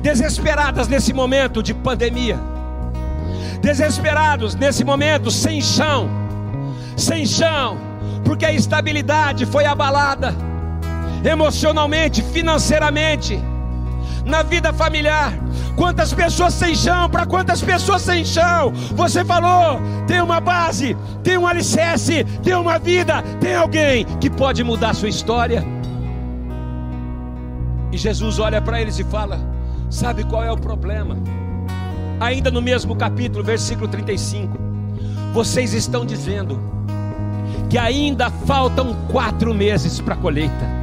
Desesperadas 0.01 0.88
nesse 0.88 1.12
momento 1.12 1.62
de 1.62 1.73
pandemia, 1.73 2.39
desesperados 3.62 4.55
nesse 4.55 4.86
momento 4.86 5.29
sem 5.29 5.62
chão, 5.62 6.10
sem 6.95 7.25
chão, 7.25 7.77
porque 8.23 8.45
a 8.45 8.53
estabilidade 8.53 9.45
foi 9.45 9.65
abalada. 9.65 10.34
Emocionalmente, 11.21 12.21
financeiramente, 12.21 13.38
na 14.26 14.43
vida 14.43 14.72
familiar. 14.74 15.34
Quantas 15.76 16.13
pessoas 16.13 16.54
sem 16.54 16.76
chão, 16.76 17.10
para 17.10 17.26
quantas 17.26 17.62
pessoas 17.62 18.02
sem 18.02 18.26
chão? 18.26 18.74
Você 18.95 19.24
falou, 19.24 19.80
tem 20.08 20.22
uma 20.22 20.39
base, 20.39 20.95
tem 21.24 21.38
um 21.38 21.48
alicerce, 21.48 22.24
tem 22.43 22.54
uma 22.54 22.78
vida, 22.78 23.22
tem 23.39 23.56
alguém 23.56 24.06
que 24.19 24.30
pode 24.30 24.63
mudar 24.63 24.89
a 24.89 24.93
sua 24.93 25.10
história. 25.10 25.65
E 27.91 27.98
Jesus 27.98 28.39
olha 28.39 28.62
para 28.62 28.82
eles 28.82 29.00
e 29.00 29.04
fala: 29.04 29.39
Sabe 29.89 30.24
qual 30.24 30.43
é 30.43 30.52
o 30.52 30.58
problema? 30.58 31.17
Ainda 32.19 32.52
no 32.52 32.62
mesmo 32.62 32.95
capítulo, 32.95 33.43
versículo 33.43 33.88
35, 33.88 34.58
vocês 35.34 35.74
estão 35.74 36.06
dizendo 36.06 36.60
que 37.69 37.78
ainda 37.78 38.30
faltam 38.30 38.95
quatro 39.12 39.54
meses 39.54 40.02
para 40.02 40.15
a 40.15 40.17
colheita. 40.17 40.78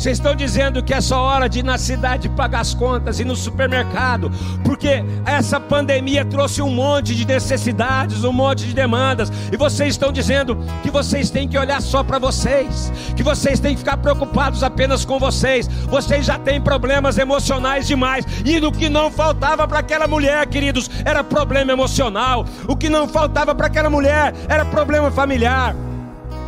Vocês 0.00 0.16
estão 0.16 0.34
dizendo 0.34 0.82
que 0.82 0.94
é 0.94 1.00
só 1.02 1.20
hora 1.20 1.46
de 1.46 1.58
ir 1.58 1.62
na 1.62 1.76
cidade 1.76 2.26
pagar 2.30 2.60
as 2.60 2.72
contas 2.72 3.20
e 3.20 3.24
no 3.24 3.36
supermercado, 3.36 4.30
porque 4.64 5.04
essa 5.26 5.60
pandemia 5.60 6.24
trouxe 6.24 6.62
um 6.62 6.70
monte 6.70 7.14
de 7.14 7.26
necessidades, 7.26 8.24
um 8.24 8.32
monte 8.32 8.64
de 8.64 8.72
demandas, 8.72 9.30
e 9.52 9.58
vocês 9.58 9.90
estão 9.90 10.10
dizendo 10.10 10.56
que 10.82 10.90
vocês 10.90 11.28
têm 11.28 11.46
que 11.46 11.58
olhar 11.58 11.82
só 11.82 12.02
para 12.02 12.18
vocês, 12.18 12.90
que 13.14 13.22
vocês 13.22 13.60
têm 13.60 13.74
que 13.74 13.80
ficar 13.80 13.98
preocupados 13.98 14.62
apenas 14.62 15.04
com 15.04 15.18
vocês. 15.18 15.68
Vocês 15.68 16.24
já 16.24 16.38
têm 16.38 16.62
problemas 16.62 17.18
emocionais 17.18 17.86
demais, 17.86 18.24
e 18.42 18.56
o 18.56 18.72
que 18.72 18.88
não 18.88 19.10
faltava 19.10 19.68
para 19.68 19.80
aquela 19.80 20.08
mulher, 20.08 20.46
queridos, 20.46 20.90
era 21.04 21.22
problema 21.22 21.72
emocional. 21.72 22.46
O 22.66 22.74
que 22.74 22.88
não 22.88 23.06
faltava 23.06 23.54
para 23.54 23.66
aquela 23.66 23.90
mulher 23.90 24.32
era 24.48 24.64
problema 24.64 25.10
familiar. 25.10 25.76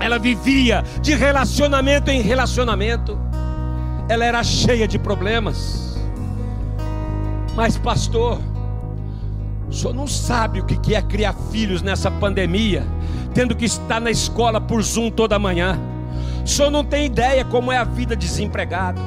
Ela 0.00 0.18
vivia 0.18 0.82
de 1.02 1.14
relacionamento 1.14 2.10
em 2.10 2.22
relacionamento 2.22 3.20
ela 4.08 4.24
era 4.24 4.42
cheia 4.42 4.86
de 4.86 4.98
problemas. 4.98 5.98
Mas, 7.54 7.76
pastor, 7.76 8.40
o 9.68 9.72
senhor 9.72 9.94
não 9.94 10.06
sabe 10.06 10.60
o 10.60 10.64
que 10.64 10.94
é 10.94 11.02
criar 11.02 11.34
filhos 11.50 11.82
nessa 11.82 12.10
pandemia, 12.10 12.84
tendo 13.34 13.54
que 13.54 13.64
estar 13.64 14.00
na 14.00 14.10
escola 14.10 14.60
por 14.60 14.82
Zoom 14.82 15.10
toda 15.10 15.38
manhã. 15.38 15.78
O 16.44 16.48
senhor 16.48 16.70
não 16.70 16.84
tem 16.84 17.06
ideia 17.06 17.44
como 17.44 17.70
é 17.70 17.78
a 17.78 17.84
vida 17.84 18.16
desempregado. 18.16 19.00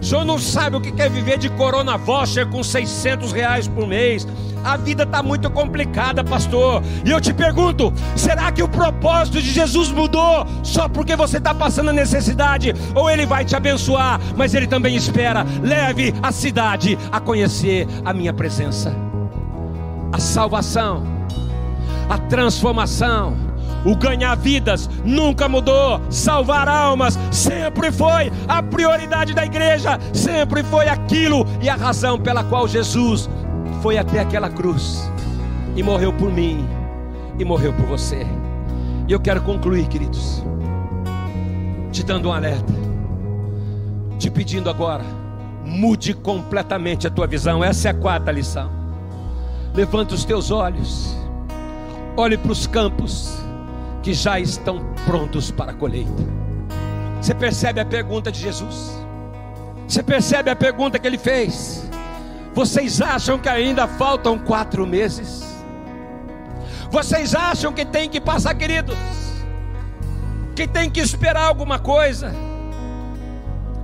O 0.00 0.04
senhor 0.04 0.24
não 0.24 0.38
sabe 0.38 0.76
o 0.76 0.80
que 0.80 1.00
é 1.00 1.08
viver 1.08 1.38
de 1.38 1.48
corona 1.50 1.96
voucher 1.96 2.48
com 2.48 2.62
600 2.62 3.32
reais 3.32 3.66
por 3.66 3.86
mês. 3.86 4.26
A 4.64 4.76
vida 4.76 5.04
está 5.04 5.22
muito 5.22 5.50
complicada, 5.50 6.22
pastor. 6.22 6.82
E 7.04 7.10
eu 7.10 7.20
te 7.20 7.32
pergunto: 7.32 7.92
será 8.16 8.50
que 8.52 8.62
o 8.62 8.68
propósito 8.68 9.40
de 9.40 9.50
Jesus 9.50 9.90
mudou 9.90 10.46
só 10.62 10.88
porque 10.88 11.16
você 11.16 11.38
está 11.38 11.54
passando 11.54 11.90
a 11.90 11.92
necessidade? 11.92 12.74
Ou 12.94 13.10
ele 13.10 13.26
vai 13.26 13.44
te 13.44 13.56
abençoar, 13.56 14.20
mas 14.36 14.54
ele 14.54 14.66
também 14.66 14.96
espera? 14.96 15.44
Leve 15.62 16.14
a 16.22 16.32
cidade 16.32 16.98
a 17.10 17.20
conhecer 17.20 17.86
a 18.04 18.12
minha 18.12 18.32
presença. 18.32 18.94
A 20.12 20.18
salvação, 20.18 21.04
a 22.08 22.18
transformação, 22.18 23.47
o 23.84 23.96
ganhar 23.96 24.34
vidas 24.36 24.88
nunca 25.04 25.48
mudou. 25.48 26.00
Salvar 26.10 26.68
almas 26.68 27.18
sempre 27.30 27.90
foi 27.92 28.32
a 28.46 28.62
prioridade 28.62 29.34
da 29.34 29.44
igreja, 29.44 29.98
sempre 30.12 30.62
foi 30.62 30.88
aquilo 30.88 31.46
e 31.60 31.68
a 31.68 31.76
razão 31.76 32.18
pela 32.18 32.44
qual 32.44 32.66
Jesus 32.66 33.28
foi 33.82 33.98
até 33.98 34.20
aquela 34.20 34.48
cruz 34.48 35.10
e 35.76 35.82
morreu 35.82 36.12
por 36.12 36.32
mim 36.32 36.66
e 37.38 37.44
morreu 37.44 37.72
por 37.72 37.86
você. 37.86 38.26
E 39.06 39.12
eu 39.12 39.20
quero 39.20 39.40
concluir, 39.42 39.86
queridos, 39.86 40.42
te 41.92 42.02
dando 42.02 42.28
um 42.28 42.32
alerta, 42.32 42.72
te 44.18 44.30
pedindo 44.30 44.68
agora, 44.68 45.04
mude 45.64 46.12
completamente 46.12 47.06
a 47.06 47.10
tua 47.10 47.26
visão. 47.26 47.62
Essa 47.62 47.88
é 47.88 47.90
a 47.90 47.94
quarta 47.94 48.30
lição. 48.30 48.70
Levanta 49.74 50.14
os 50.14 50.24
teus 50.24 50.50
olhos, 50.50 51.16
olhe 52.16 52.36
para 52.36 52.50
os 52.50 52.66
campos 52.66 53.47
que 54.02 54.12
já 54.12 54.38
estão 54.38 54.94
prontos 55.04 55.50
para 55.50 55.72
a 55.72 55.74
colheita. 55.74 56.22
Você 57.20 57.34
percebe 57.34 57.80
a 57.80 57.84
pergunta 57.84 58.30
de 58.30 58.40
Jesus? 58.40 58.92
Você 59.86 60.02
percebe 60.02 60.50
a 60.50 60.56
pergunta 60.56 60.98
que 60.98 61.06
ele 61.06 61.18
fez? 61.18 61.88
Vocês 62.54 63.00
acham 63.00 63.38
que 63.38 63.48
ainda 63.48 63.86
faltam 63.86 64.38
quatro 64.38 64.86
meses? 64.86 65.44
Vocês 66.90 67.34
acham 67.34 67.72
que 67.72 67.84
tem 67.84 68.08
que 68.08 68.20
passar, 68.20 68.54
queridos? 68.54 68.96
Que 70.54 70.66
tem 70.66 70.90
que 70.90 71.00
esperar 71.00 71.46
alguma 71.46 71.78
coisa? 71.78 72.34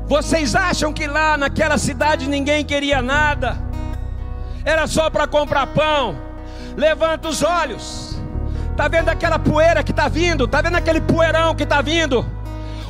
Vocês 0.06 0.54
acham 0.54 0.92
que 0.92 1.06
lá 1.06 1.36
naquela 1.36 1.78
cidade 1.78 2.28
ninguém 2.28 2.64
queria 2.64 3.00
nada? 3.00 3.58
Era 4.64 4.86
só 4.86 5.10
para 5.10 5.26
comprar 5.26 5.66
pão? 5.68 6.16
Levanta 6.76 7.28
os 7.28 7.42
olhos. 7.42 8.13
Tá 8.76 8.88
vendo 8.88 9.08
aquela 9.08 9.38
poeira 9.38 9.82
que 9.82 9.92
está 9.92 10.08
vindo? 10.08 10.48
Tá 10.48 10.60
vendo 10.60 10.76
aquele 10.76 11.00
poeirão 11.00 11.54
que 11.54 11.62
está 11.62 11.80
vindo? 11.80 12.24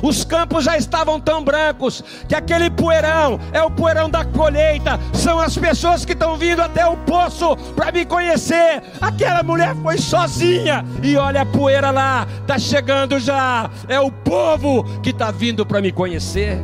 Os 0.01 0.23
campos 0.23 0.65
já 0.65 0.77
estavam 0.77 1.19
tão 1.19 1.43
brancos 1.43 2.03
que 2.27 2.35
aquele 2.35 2.69
poeirão 2.69 3.39
é 3.51 3.61
o 3.61 3.71
poeirão 3.71 4.09
da 4.09 4.25
colheita. 4.25 4.99
São 5.13 5.39
as 5.39 5.57
pessoas 5.57 6.03
que 6.03 6.13
estão 6.13 6.37
vindo 6.37 6.61
até 6.61 6.85
o 6.85 6.97
poço 6.97 7.55
para 7.75 7.91
me 7.91 8.05
conhecer. 8.05 8.83
Aquela 8.99 9.41
mulher 9.41 9.75
foi 9.81 9.97
sozinha 9.97 10.83
e 11.01 11.15
olha 11.17 11.41
a 11.41 11.45
poeira 11.45 11.91
lá, 11.91 12.27
está 12.41 12.59
chegando 12.59 13.19
já. 13.19 13.69
É 13.87 13.99
o 13.99 14.11
povo 14.11 14.83
que 15.01 15.11
está 15.11 15.31
vindo 15.31 15.65
para 15.65 15.81
me 15.81 15.91
conhecer. 15.91 16.59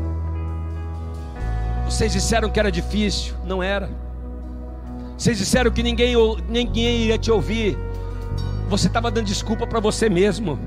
Vocês 1.86 2.14
disseram 2.14 2.50
que 2.50 2.60
era 2.60 2.72
difícil, 2.72 3.34
não 3.46 3.62
era. 3.62 3.90
Vocês 5.18 5.38
disseram 5.38 5.72
que 5.72 5.84
ninguém, 5.84 6.16
ninguém 6.50 7.02
iria 7.02 7.18
te 7.18 7.32
ouvir. 7.32 7.78
Você 8.72 8.88
estava 8.88 9.12
dando 9.12 9.28
desculpa 9.28 9.68
para 9.68 9.80
você 9.80 10.10
mesmo. 10.10 10.58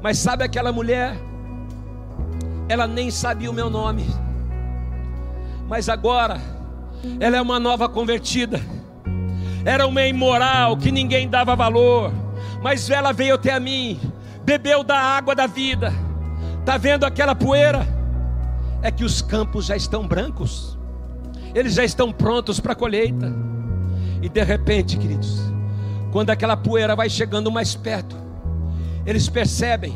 Mas 0.00 0.18
sabe 0.18 0.44
aquela 0.44 0.70
mulher? 0.70 1.16
ela 2.68 2.86
nem 2.86 3.10
sabia 3.10 3.50
o 3.50 3.54
meu 3.54 3.68
nome. 3.68 4.06
Mas 5.68 5.88
agora, 5.88 6.40
ela 7.20 7.36
é 7.36 7.40
uma 7.40 7.60
nova 7.60 7.88
convertida. 7.88 8.60
Era 9.64 9.86
uma 9.86 10.02
imoral 10.02 10.76
que 10.76 10.90
ninguém 10.90 11.28
dava 11.28 11.56
valor. 11.56 12.12
Mas 12.62 12.88
ela 12.88 13.12
veio 13.12 13.34
até 13.34 13.52
a 13.52 13.60
mim, 13.60 14.00
bebeu 14.44 14.82
da 14.82 14.98
água 14.98 15.34
da 15.34 15.46
vida. 15.46 15.92
Está 16.60 16.76
vendo 16.76 17.04
aquela 17.04 17.34
poeira? 17.34 17.86
É 18.82 18.90
que 18.90 19.04
os 19.04 19.20
campos 19.22 19.66
já 19.66 19.76
estão 19.76 20.06
brancos, 20.06 20.78
eles 21.54 21.74
já 21.74 21.84
estão 21.84 22.12
prontos 22.12 22.60
para 22.60 22.72
a 22.72 22.76
colheita. 22.76 23.32
E 24.20 24.28
de 24.28 24.42
repente, 24.42 24.98
queridos, 24.98 25.40
quando 26.14 26.30
aquela 26.30 26.56
poeira 26.56 26.94
vai 26.94 27.10
chegando 27.10 27.50
mais 27.50 27.74
perto, 27.74 28.14
eles 29.04 29.28
percebem 29.28 29.92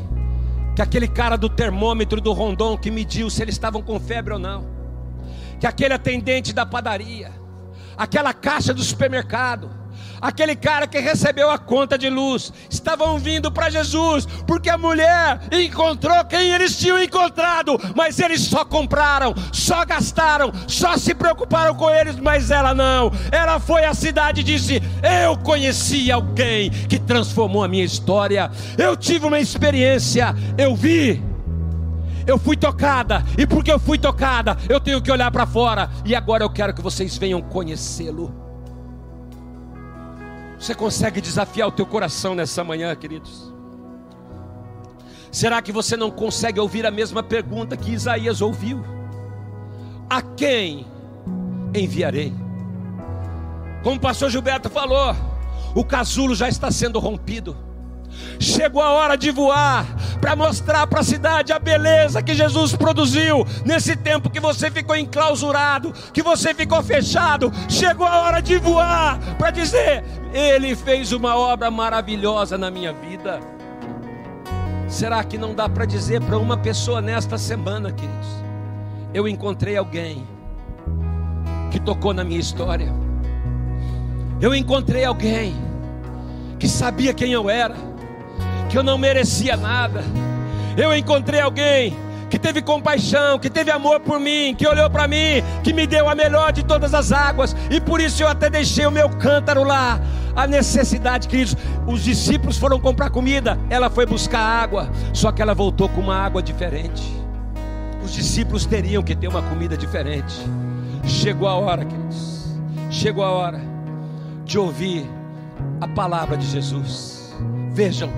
que 0.74 0.82
aquele 0.82 1.06
cara 1.06 1.38
do 1.38 1.48
termômetro 1.48 2.20
do 2.20 2.32
Rondon 2.32 2.76
que 2.76 2.90
mediu 2.90 3.30
se 3.30 3.40
eles 3.40 3.54
estavam 3.54 3.80
com 3.80 4.00
febre 4.00 4.32
ou 4.32 4.38
não, 4.40 4.66
que 5.60 5.66
aquele 5.66 5.94
atendente 5.94 6.52
da 6.52 6.66
padaria, 6.66 7.30
aquela 7.96 8.34
caixa 8.34 8.74
do 8.74 8.82
supermercado, 8.82 9.70
aquele 10.20 10.54
cara 10.54 10.86
que 10.86 10.98
recebeu 10.98 11.50
a 11.50 11.58
conta 11.58 11.96
de 11.96 12.08
luz, 12.08 12.52
estavam 12.70 13.18
vindo 13.18 13.50
para 13.50 13.70
Jesus, 13.70 14.26
porque 14.46 14.70
a 14.70 14.78
mulher 14.78 15.40
encontrou 15.52 16.24
quem 16.24 16.50
eles 16.50 16.76
tinham 16.78 17.02
encontrado, 17.02 17.78
mas 17.94 18.18
eles 18.18 18.42
só 18.42 18.64
compraram, 18.64 19.34
só 19.52 19.84
gastaram, 19.84 20.52
só 20.66 20.96
se 20.96 21.14
preocuparam 21.14 21.74
com 21.74 21.90
eles, 21.90 22.16
mas 22.16 22.50
ela 22.50 22.74
não. 22.74 23.12
Ela 23.30 23.58
foi 23.60 23.84
à 23.84 23.94
cidade 23.94 24.40
e 24.40 24.44
disse: 24.44 24.82
Eu 25.24 25.36
conheci 25.38 26.10
alguém 26.10 26.70
que 26.70 26.98
transformou 26.98 27.62
a 27.62 27.68
minha 27.68 27.84
história, 27.84 28.50
eu 28.76 28.96
tive 28.96 29.26
uma 29.26 29.40
experiência, 29.40 30.34
eu 30.56 30.74
vi. 30.74 31.22
Eu 32.26 32.38
fui 32.38 32.58
tocada, 32.58 33.24
e 33.38 33.46
porque 33.46 33.72
eu 33.72 33.78
fui 33.78 33.98
tocada, 33.98 34.54
eu 34.68 34.78
tenho 34.78 35.00
que 35.00 35.10
olhar 35.10 35.30
para 35.30 35.46
fora, 35.46 35.88
e 36.04 36.14
agora 36.14 36.44
eu 36.44 36.50
quero 36.50 36.74
que 36.74 36.82
vocês 36.82 37.16
venham 37.16 37.40
conhecê-lo. 37.40 38.47
Você 40.58 40.74
consegue 40.74 41.20
desafiar 41.20 41.68
o 41.68 41.72
teu 41.72 41.86
coração 41.86 42.34
nessa 42.34 42.64
manhã, 42.64 42.94
queridos? 42.96 43.54
Será 45.30 45.62
que 45.62 45.70
você 45.70 45.96
não 45.96 46.10
consegue 46.10 46.58
ouvir 46.58 46.84
a 46.86 46.90
mesma 46.90 47.22
pergunta 47.22 47.76
que 47.76 47.92
Isaías 47.92 48.40
ouviu? 48.40 48.82
A 50.10 50.20
quem 50.22 50.86
enviarei? 51.74 52.32
Como 53.82 53.96
o 53.96 54.00
pastor 54.00 54.30
Gilberto 54.30 54.68
falou, 54.68 55.14
o 55.74 55.84
casulo 55.84 56.34
já 56.34 56.48
está 56.48 56.70
sendo 56.70 56.98
rompido. 56.98 57.67
Chegou 58.40 58.80
a 58.80 58.92
hora 58.92 59.16
de 59.16 59.30
voar 59.30 59.86
para 60.20 60.36
mostrar 60.36 60.86
para 60.86 61.00
a 61.00 61.04
cidade 61.04 61.52
a 61.52 61.58
beleza 61.58 62.22
que 62.22 62.34
Jesus 62.34 62.74
produziu 62.74 63.44
nesse 63.64 63.96
tempo 63.96 64.30
que 64.30 64.40
você 64.40 64.70
ficou 64.70 64.96
enclausurado, 64.96 65.92
que 66.12 66.22
você 66.22 66.54
ficou 66.54 66.82
fechado. 66.82 67.52
Chegou 67.68 68.06
a 68.06 68.22
hora 68.22 68.40
de 68.40 68.58
voar 68.58 69.18
para 69.36 69.50
dizer: 69.50 70.04
Ele 70.32 70.74
fez 70.76 71.12
uma 71.12 71.36
obra 71.36 71.70
maravilhosa 71.70 72.56
na 72.56 72.70
minha 72.70 72.92
vida. 72.92 73.40
Será 74.88 75.22
que 75.22 75.36
não 75.36 75.54
dá 75.54 75.68
para 75.68 75.84
dizer 75.84 76.22
para 76.22 76.38
uma 76.38 76.56
pessoa 76.56 77.00
nesta 77.00 77.36
semana, 77.36 77.92
queridos? 77.92 78.28
Eu 79.12 79.28
encontrei 79.28 79.76
alguém 79.76 80.26
que 81.70 81.78
tocou 81.78 82.14
na 82.14 82.24
minha 82.24 82.40
história. 82.40 82.92
Eu 84.40 84.54
encontrei 84.54 85.04
alguém 85.04 85.54
que 86.58 86.68
sabia 86.68 87.12
quem 87.12 87.32
eu 87.32 87.50
era 87.50 87.74
que 88.68 88.76
eu 88.76 88.82
não 88.82 88.98
merecia 88.98 89.56
nada. 89.56 90.04
Eu 90.76 90.94
encontrei 90.96 91.40
alguém 91.40 91.96
que 92.28 92.38
teve 92.38 92.60
compaixão, 92.60 93.38
que 93.38 93.48
teve 93.48 93.70
amor 93.70 94.00
por 94.00 94.20
mim, 94.20 94.54
que 94.54 94.66
olhou 94.66 94.88
para 94.90 95.08
mim, 95.08 95.42
que 95.64 95.72
me 95.72 95.86
deu 95.86 96.08
a 96.08 96.14
melhor 96.14 96.52
de 96.52 96.62
todas 96.62 96.92
as 96.94 97.10
águas, 97.10 97.56
e 97.70 97.80
por 97.80 98.00
isso 98.00 98.22
eu 98.22 98.28
até 98.28 98.50
deixei 98.50 98.86
o 98.86 98.90
meu 98.90 99.08
cântaro 99.08 99.64
lá. 99.64 100.00
A 100.36 100.46
necessidade, 100.46 101.26
queridos, 101.26 101.56
os 101.86 102.04
discípulos 102.04 102.58
foram 102.58 102.78
comprar 102.78 103.10
comida, 103.10 103.58
ela 103.70 103.90
foi 103.90 104.06
buscar 104.06 104.40
água, 104.40 104.90
só 105.12 105.32
que 105.32 105.42
ela 105.42 105.54
voltou 105.54 105.88
com 105.88 106.00
uma 106.00 106.16
água 106.16 106.42
diferente. 106.42 107.02
Os 108.04 108.12
discípulos 108.12 108.64
teriam 108.64 109.02
que 109.02 109.16
ter 109.16 109.28
uma 109.28 109.42
comida 109.42 109.76
diferente. 109.76 110.34
Chegou 111.04 111.48
a 111.48 111.54
hora, 111.54 111.84
queridos, 111.84 112.46
chegou 112.90 113.24
a 113.24 113.30
hora 113.30 113.60
de 114.44 114.58
ouvir 114.58 115.06
a 115.80 115.88
palavra 115.88 116.36
de 116.36 116.46
Jesus. 116.46 117.34
Vejam, 117.72 118.10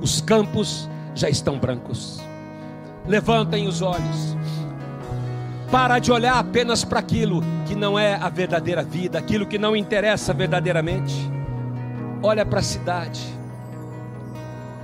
os 0.00 0.20
campos 0.20 0.88
já 1.14 1.28
estão 1.28 1.58
brancos. 1.58 2.20
Levantem 3.06 3.66
os 3.66 3.82
olhos. 3.82 4.36
Para 5.70 5.98
de 5.98 6.10
olhar 6.10 6.38
apenas 6.38 6.84
para 6.84 6.98
aquilo 6.98 7.42
que 7.66 7.74
não 7.74 7.98
é 7.98 8.14
a 8.16 8.28
verdadeira 8.28 8.82
vida, 8.82 9.18
aquilo 9.18 9.46
que 9.46 9.58
não 9.58 9.76
interessa 9.76 10.32
verdadeiramente. 10.32 11.14
Olha 12.22 12.44
para 12.44 12.60
a 12.60 12.62
cidade. 12.62 13.20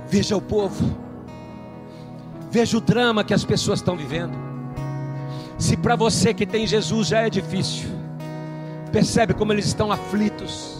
Veja 0.07 0.37
o 0.37 0.41
povo. 0.41 0.95
Veja 2.49 2.77
o 2.77 2.81
drama 2.81 3.23
que 3.23 3.33
as 3.33 3.43
pessoas 3.43 3.79
estão 3.79 3.97
vivendo. 3.97 4.37
Se 5.57 5.75
para 5.75 5.95
você 5.95 6.33
que 6.33 6.45
tem 6.45 6.65
Jesus 6.65 7.07
já 7.07 7.21
é 7.21 7.29
difícil, 7.29 7.89
percebe 8.91 9.33
como 9.33 9.51
eles 9.51 9.65
estão 9.65 9.91
aflitos 9.91 10.76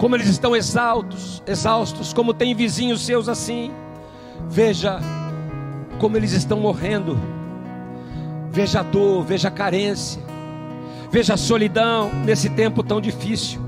como 0.00 0.16
eles 0.16 0.28
estão 0.28 0.56
exaltos, 0.56 1.42
exaustos, 1.46 2.14
como 2.14 2.32
tem 2.32 2.54
vizinhos 2.54 3.04
seus 3.04 3.28
assim. 3.28 3.70
Veja 4.48 4.98
como 5.98 6.16
eles 6.16 6.32
estão 6.32 6.58
morrendo. 6.58 7.20
Veja 8.50 8.80
a 8.80 8.82
dor, 8.82 9.22
veja 9.22 9.48
a 9.48 9.50
carência, 9.50 10.22
veja 11.10 11.34
a 11.34 11.36
solidão 11.36 12.10
nesse 12.24 12.48
tempo 12.48 12.82
tão 12.82 12.98
difícil. 12.98 13.60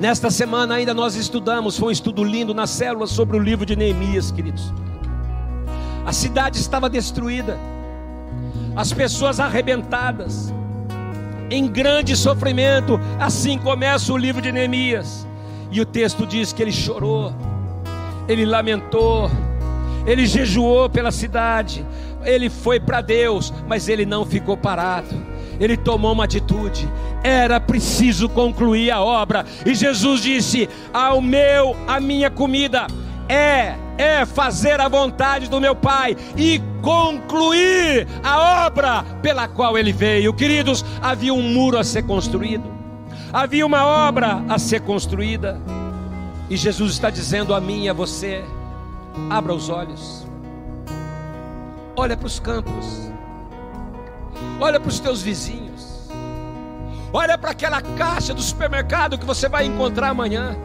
Nesta 0.00 0.32
semana 0.32 0.74
ainda 0.74 0.92
nós 0.92 1.14
estudamos, 1.14 1.78
foi 1.78 1.88
um 1.88 1.92
estudo 1.92 2.24
lindo 2.24 2.52
na 2.52 2.66
célula 2.66 3.06
sobre 3.06 3.36
o 3.36 3.40
livro 3.40 3.64
de 3.64 3.76
Neemias, 3.76 4.32
queridos. 4.32 4.72
A 6.04 6.12
cidade 6.12 6.58
estava 6.58 6.90
destruída, 6.90 7.56
as 8.74 8.92
pessoas 8.92 9.38
arrebentadas, 9.38 10.52
em 11.50 11.66
grande 11.66 12.16
sofrimento. 12.16 13.00
Assim 13.18 13.58
começa 13.58 14.12
o 14.12 14.16
livro 14.16 14.40
de 14.40 14.52
Neemias. 14.52 15.26
E 15.70 15.80
o 15.80 15.86
texto 15.86 16.26
diz 16.26 16.52
que 16.52 16.62
ele 16.62 16.72
chorou, 16.72 17.32
ele 18.26 18.46
lamentou, 18.46 19.30
ele 20.06 20.24
jejuou 20.26 20.88
pela 20.88 21.10
cidade, 21.10 21.84
ele 22.24 22.48
foi 22.48 22.80
para 22.80 23.02
Deus, 23.02 23.52
mas 23.66 23.88
ele 23.88 24.06
não 24.06 24.24
ficou 24.24 24.56
parado. 24.56 25.14
Ele 25.60 25.76
tomou 25.76 26.12
uma 26.12 26.24
atitude. 26.24 26.88
Era 27.22 27.60
preciso 27.60 28.28
concluir 28.28 28.90
a 28.90 29.02
obra. 29.02 29.44
E 29.66 29.74
Jesus 29.74 30.22
disse: 30.22 30.68
"Ao 30.92 31.20
meu, 31.20 31.76
a 31.86 32.00
minha 32.00 32.30
comida 32.30 32.86
é 33.28 33.76
é 33.98 34.24
fazer 34.24 34.80
a 34.80 34.88
vontade 34.88 35.50
do 35.50 35.60
meu 35.60 35.74
Pai 35.74 36.16
e 36.36 36.62
concluir 36.80 38.06
a 38.22 38.66
obra 38.66 39.02
pela 39.20 39.48
qual 39.48 39.76
ele 39.76 39.92
veio. 39.92 40.32
Queridos, 40.32 40.84
havia 41.02 41.34
um 41.34 41.42
muro 41.42 41.76
a 41.76 41.82
ser 41.82 42.04
construído, 42.04 42.64
havia 43.32 43.66
uma 43.66 43.84
obra 43.84 44.44
a 44.48 44.56
ser 44.58 44.80
construída, 44.82 45.60
e 46.48 46.56
Jesus 46.56 46.92
está 46.92 47.10
dizendo 47.10 47.52
a 47.52 47.60
mim 47.60 47.84
e 47.84 47.88
a 47.88 47.92
você: 47.92 48.44
abra 49.28 49.52
os 49.52 49.68
olhos, 49.68 50.24
olha 51.96 52.16
para 52.16 52.26
os 52.26 52.38
campos, 52.38 53.12
olha 54.60 54.78
para 54.78 54.88
os 54.88 55.00
teus 55.00 55.20
vizinhos, 55.20 56.08
olha 57.12 57.36
para 57.36 57.50
aquela 57.50 57.82
caixa 57.82 58.32
do 58.32 58.40
supermercado 58.40 59.18
que 59.18 59.26
você 59.26 59.48
vai 59.48 59.66
encontrar 59.66 60.10
amanhã. 60.10 60.56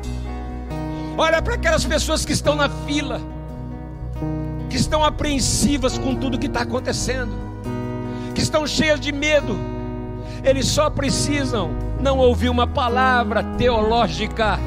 Olha 1.17 1.41
para 1.41 1.53
aquelas 1.53 1.85
pessoas 1.85 2.25
que 2.25 2.31
estão 2.31 2.55
na 2.55 2.67
fila, 2.69 3.21
que 4.69 4.75
estão 4.75 5.03
apreensivas 5.03 5.97
com 5.97 6.15
tudo 6.15 6.39
que 6.39 6.47
está 6.47 6.61
acontecendo, 6.61 7.31
que 8.33 8.41
estão 8.41 8.65
cheias 8.65 8.99
de 8.99 9.11
medo. 9.11 9.55
Eles 10.43 10.67
só 10.67 10.89
precisam 10.89 11.69
não 12.01 12.17
ouvir 12.17 12.49
uma 12.49 12.65
palavra 12.65 13.43
teológica, 13.43 14.59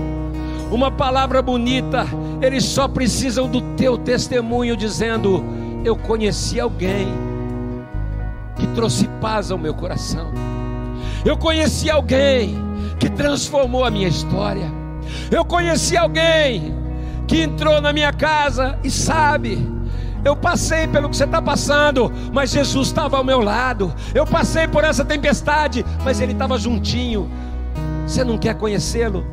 uma 0.70 0.90
palavra 0.90 1.42
bonita. 1.42 2.06
Eles 2.40 2.64
só 2.64 2.86
precisam 2.86 3.48
do 3.48 3.60
teu 3.74 3.98
testemunho 3.98 4.76
dizendo: 4.76 5.44
Eu 5.84 5.96
conheci 5.96 6.60
alguém 6.60 7.08
que 8.56 8.68
trouxe 8.68 9.08
paz 9.20 9.50
ao 9.50 9.58
meu 9.58 9.74
coração. 9.74 10.30
Eu 11.24 11.36
conheci 11.36 11.90
alguém 11.90 12.56
que 13.00 13.10
transformou 13.10 13.84
a 13.84 13.90
minha 13.90 14.06
história. 14.06 14.85
Eu 15.30 15.44
conheci 15.44 15.96
alguém 15.96 16.74
que 17.26 17.42
entrou 17.42 17.80
na 17.80 17.92
minha 17.92 18.12
casa 18.12 18.78
e 18.84 18.90
sabe. 18.90 19.76
Eu 20.24 20.34
passei 20.34 20.88
pelo 20.88 21.08
que 21.08 21.16
você 21.16 21.24
está 21.24 21.40
passando, 21.40 22.12
mas 22.32 22.50
Jesus 22.50 22.88
estava 22.88 23.16
ao 23.16 23.24
meu 23.24 23.40
lado. 23.40 23.94
Eu 24.14 24.26
passei 24.26 24.66
por 24.66 24.82
essa 24.82 25.04
tempestade, 25.04 25.84
mas 26.04 26.20
Ele 26.20 26.32
estava 26.32 26.58
juntinho. 26.58 27.30
Você 28.06 28.24
não 28.24 28.36
quer 28.36 28.54
conhecê-lo? 28.54 29.24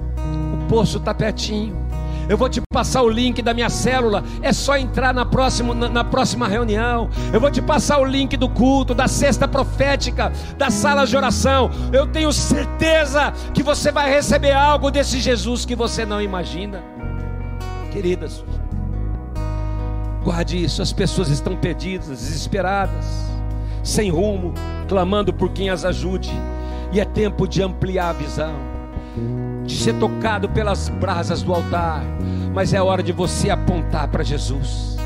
O 0.54 0.68
poço 0.68 1.00
está 1.00 1.14
pertinho. 1.14 1.83
Eu 2.28 2.38
vou 2.38 2.48
te 2.50 2.62
passar 2.62 3.02
o 3.02 3.10
link 3.10 3.42
da 3.42 3.54
minha 3.54 3.70
célula. 3.70 4.24
É 4.42 4.54
só 4.54 4.78
entrar 4.78 5.14
na 5.14 5.26
próxima, 5.26 5.74
na, 5.74 5.90
na, 5.90 6.04
próxima 6.04 6.48
reunião. 6.48 7.10
Eu 7.32 7.40
vou 7.40 7.52
te 7.52 7.62
passar 7.62 8.00
o 8.00 8.06
link 8.06 8.38
do 8.38 8.50
culto, 8.50 8.94
da 8.94 9.08
cesta 9.08 9.48
profética, 9.48 10.32
da 10.58 10.70
sala 10.70 11.06
de 11.06 11.16
oração. 11.16 11.70
Eu 11.92 12.08
tenho 12.08 12.32
certeza 12.32 13.34
que 13.54 13.64
você 13.64 13.92
vai 13.92 14.10
receber 14.10 14.54
algo 14.54 14.90
desse 14.90 15.20
Jesus 15.20 15.66
que 15.66 15.76
você 15.76 16.06
não 16.06 16.22
imagina. 16.22 16.84
Queridas, 17.92 18.44
guarde 20.24 20.64
isso. 20.64 20.82
As 20.82 20.94
pessoas 20.94 21.30
estão 21.30 21.56
perdidas, 21.56 22.08
desesperadas, 22.08 23.06
sem 23.84 24.10
rumo, 24.10 24.54
clamando 24.88 25.34
por 25.34 25.52
quem 25.52 25.70
as 25.70 25.86
ajude. 25.86 26.32
E 26.92 27.00
é 27.00 27.06
tempo 27.06 27.48
de 27.48 27.62
ampliar 27.62 28.10
a 28.10 28.14
visão 28.14 28.74
de 29.66 29.76
ser 29.76 29.94
tocado 29.96 30.50
pelas 30.50 30.90
brasas 30.90 31.42
do 31.42 31.54
altar, 31.54 32.04
mas 32.54 32.74
é 32.74 32.82
hora 32.82 33.02
de 33.02 33.12
você 33.12 33.50
apontar 33.50 34.08
para 34.08 34.24
Jesus. 34.24 34.98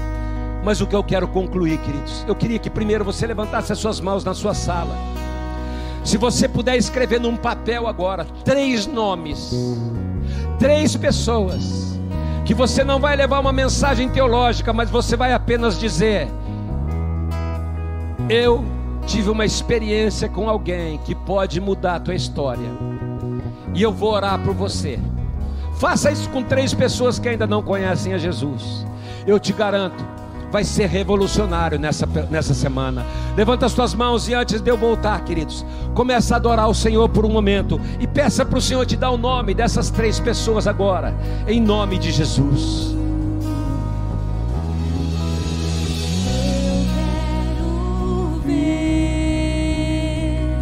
Mas 0.63 0.81
o 0.81 0.87
que 0.87 0.95
eu 0.95 1.03
quero 1.03 1.27
concluir, 1.27 1.77
queridos, 1.79 2.25
eu 2.27 2.35
queria 2.35 2.59
que 2.59 2.69
primeiro 2.69 3.05
você 3.05 3.25
levantasse 3.25 3.71
as 3.71 3.79
suas 3.79 4.01
mãos 4.01 4.23
na 4.23 4.33
sua 4.33 4.53
sala. 4.53 4.95
Se 6.03 6.17
você 6.17 6.47
puder 6.47 6.77
escrever 6.77 7.19
num 7.19 7.37
papel 7.37 7.87
agora 7.87 8.25
três 8.43 8.85
nomes, 8.87 9.53
três 10.59 10.95
pessoas, 10.95 11.97
que 12.43 12.53
você 12.53 12.83
não 12.83 12.99
vai 12.99 13.15
levar 13.15 13.39
uma 13.39 13.53
mensagem 13.53 14.09
teológica, 14.09 14.73
mas 14.73 14.89
você 14.89 15.15
vai 15.15 15.33
apenas 15.33 15.79
dizer: 15.79 16.27
Eu 18.29 18.65
tive 19.05 19.29
uma 19.29 19.45
experiência 19.45 20.27
com 20.27 20.49
alguém 20.49 20.97
que 20.99 21.13
pode 21.13 21.61
mudar 21.61 21.95
a 21.95 21.99
tua 21.99 22.15
história 22.15 22.69
e 23.77 23.83
eu 23.83 23.93
vou 23.93 24.11
orar 24.11 24.39
por 24.39 24.55
você. 24.55 24.99
Faça 25.77 26.11
isso 26.11 26.27
com 26.31 26.41
três 26.41 26.73
pessoas 26.73 27.19
que 27.19 27.29
ainda 27.29 27.45
não 27.45 27.61
conhecem 27.61 28.11
a 28.11 28.17
Jesus. 28.17 28.83
Eu 29.27 29.39
te 29.39 29.53
garanto, 29.53 30.03
vai 30.51 30.63
ser 30.63 30.87
revolucionário 30.87 31.77
nessa, 31.77 32.07
nessa 32.31 32.55
semana. 32.55 33.05
Levanta 33.35 33.67
as 33.67 33.73
tuas 33.73 33.93
mãos 33.93 34.27
e 34.27 34.33
antes 34.33 34.61
de 34.61 34.71
eu 34.71 34.75
voltar, 34.75 35.23
queridos, 35.23 35.63
começa 35.93 36.33
a 36.33 36.37
adorar 36.37 36.67
o 36.67 36.73
Senhor 36.73 37.07
por 37.07 37.23
um 37.23 37.29
momento 37.29 37.79
e 37.99 38.07
peça 38.07 38.43
para 38.43 38.57
o 38.57 38.61
Senhor 38.61 38.83
te 38.83 38.97
dar 38.97 39.11
o 39.11 39.17
nome 39.17 39.53
dessas 39.53 39.91
três 39.91 40.19
pessoas 40.19 40.65
agora, 40.65 41.13
em 41.47 41.61
nome 41.61 41.99
de 41.99 42.11
Jesus. 42.11 42.96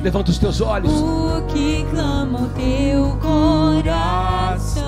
Levanta 0.06 0.30
os 0.30 0.38
teus 0.38 0.62
olhos. 0.62 0.94
O 1.02 1.42
que 1.48 1.84
clama 1.90 2.42
o 2.42 2.48
teu 2.50 3.18
coração 3.18 4.86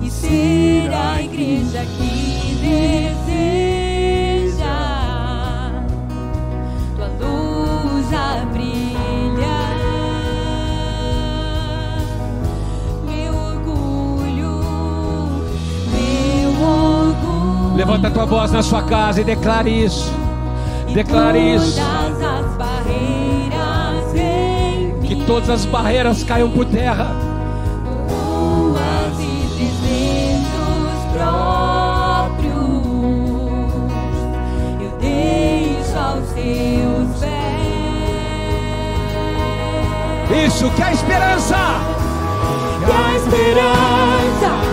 e 0.00 0.10
ser 0.10 0.92
a 0.92 1.22
igreja 1.22 1.86
que 1.86 2.58
deseja 3.30 4.66
tua 6.96 7.06
luz 7.20 8.12
a 8.12 8.44
brilhar. 8.46 9.78
Meu 13.06 13.32
orgulho, 13.32 14.58
meu 15.92 16.50
orgulho. 16.50 17.76
Levanta 17.76 18.08
a 18.08 18.10
tua 18.10 18.26
voz 18.26 18.50
na 18.50 18.60
sua 18.60 18.82
casa 18.82 19.20
e 19.20 19.24
declare 19.24 19.70
isso. 19.84 20.12
Declare 20.92 21.38
isso. 21.54 21.80
Todas 25.30 25.48
as 25.48 25.64
barreiras 25.64 26.24
caiam 26.24 26.50
por 26.50 26.64
terra. 26.64 27.14
E 29.16 29.70
próprios 31.12 32.52
eu 34.80 34.90
deixo 34.98 35.96
aos 35.96 36.28
teus 36.30 37.20
pés. 37.20 37.30
Isso, 40.46 40.68
que 40.70 40.82
a 40.82 40.92
esperança. 40.92 41.58
Que 42.84 42.90
a 42.90 43.14
esperança 43.16 44.69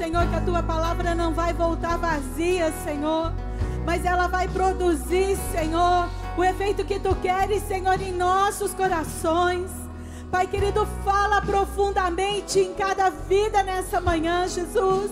Senhor, 0.00 0.26
que 0.28 0.34
a 0.34 0.40
tua 0.40 0.62
palavra 0.62 1.14
não 1.14 1.34
vai 1.34 1.52
voltar 1.52 1.98
vazia, 1.98 2.72
Senhor, 2.84 3.34
mas 3.84 4.02
ela 4.02 4.28
vai 4.28 4.48
produzir, 4.48 5.36
Senhor, 5.52 6.08
o 6.38 6.42
efeito 6.42 6.86
que 6.86 6.98
tu 6.98 7.14
queres, 7.16 7.62
Senhor, 7.64 8.00
em 8.00 8.10
nossos 8.10 8.72
corações. 8.72 9.70
Pai 10.30 10.46
querido, 10.46 10.88
fala 11.04 11.42
profundamente 11.42 12.60
em 12.60 12.72
cada 12.72 13.10
vida 13.10 13.62
nessa 13.62 14.00
manhã, 14.00 14.48
Jesus. 14.48 15.10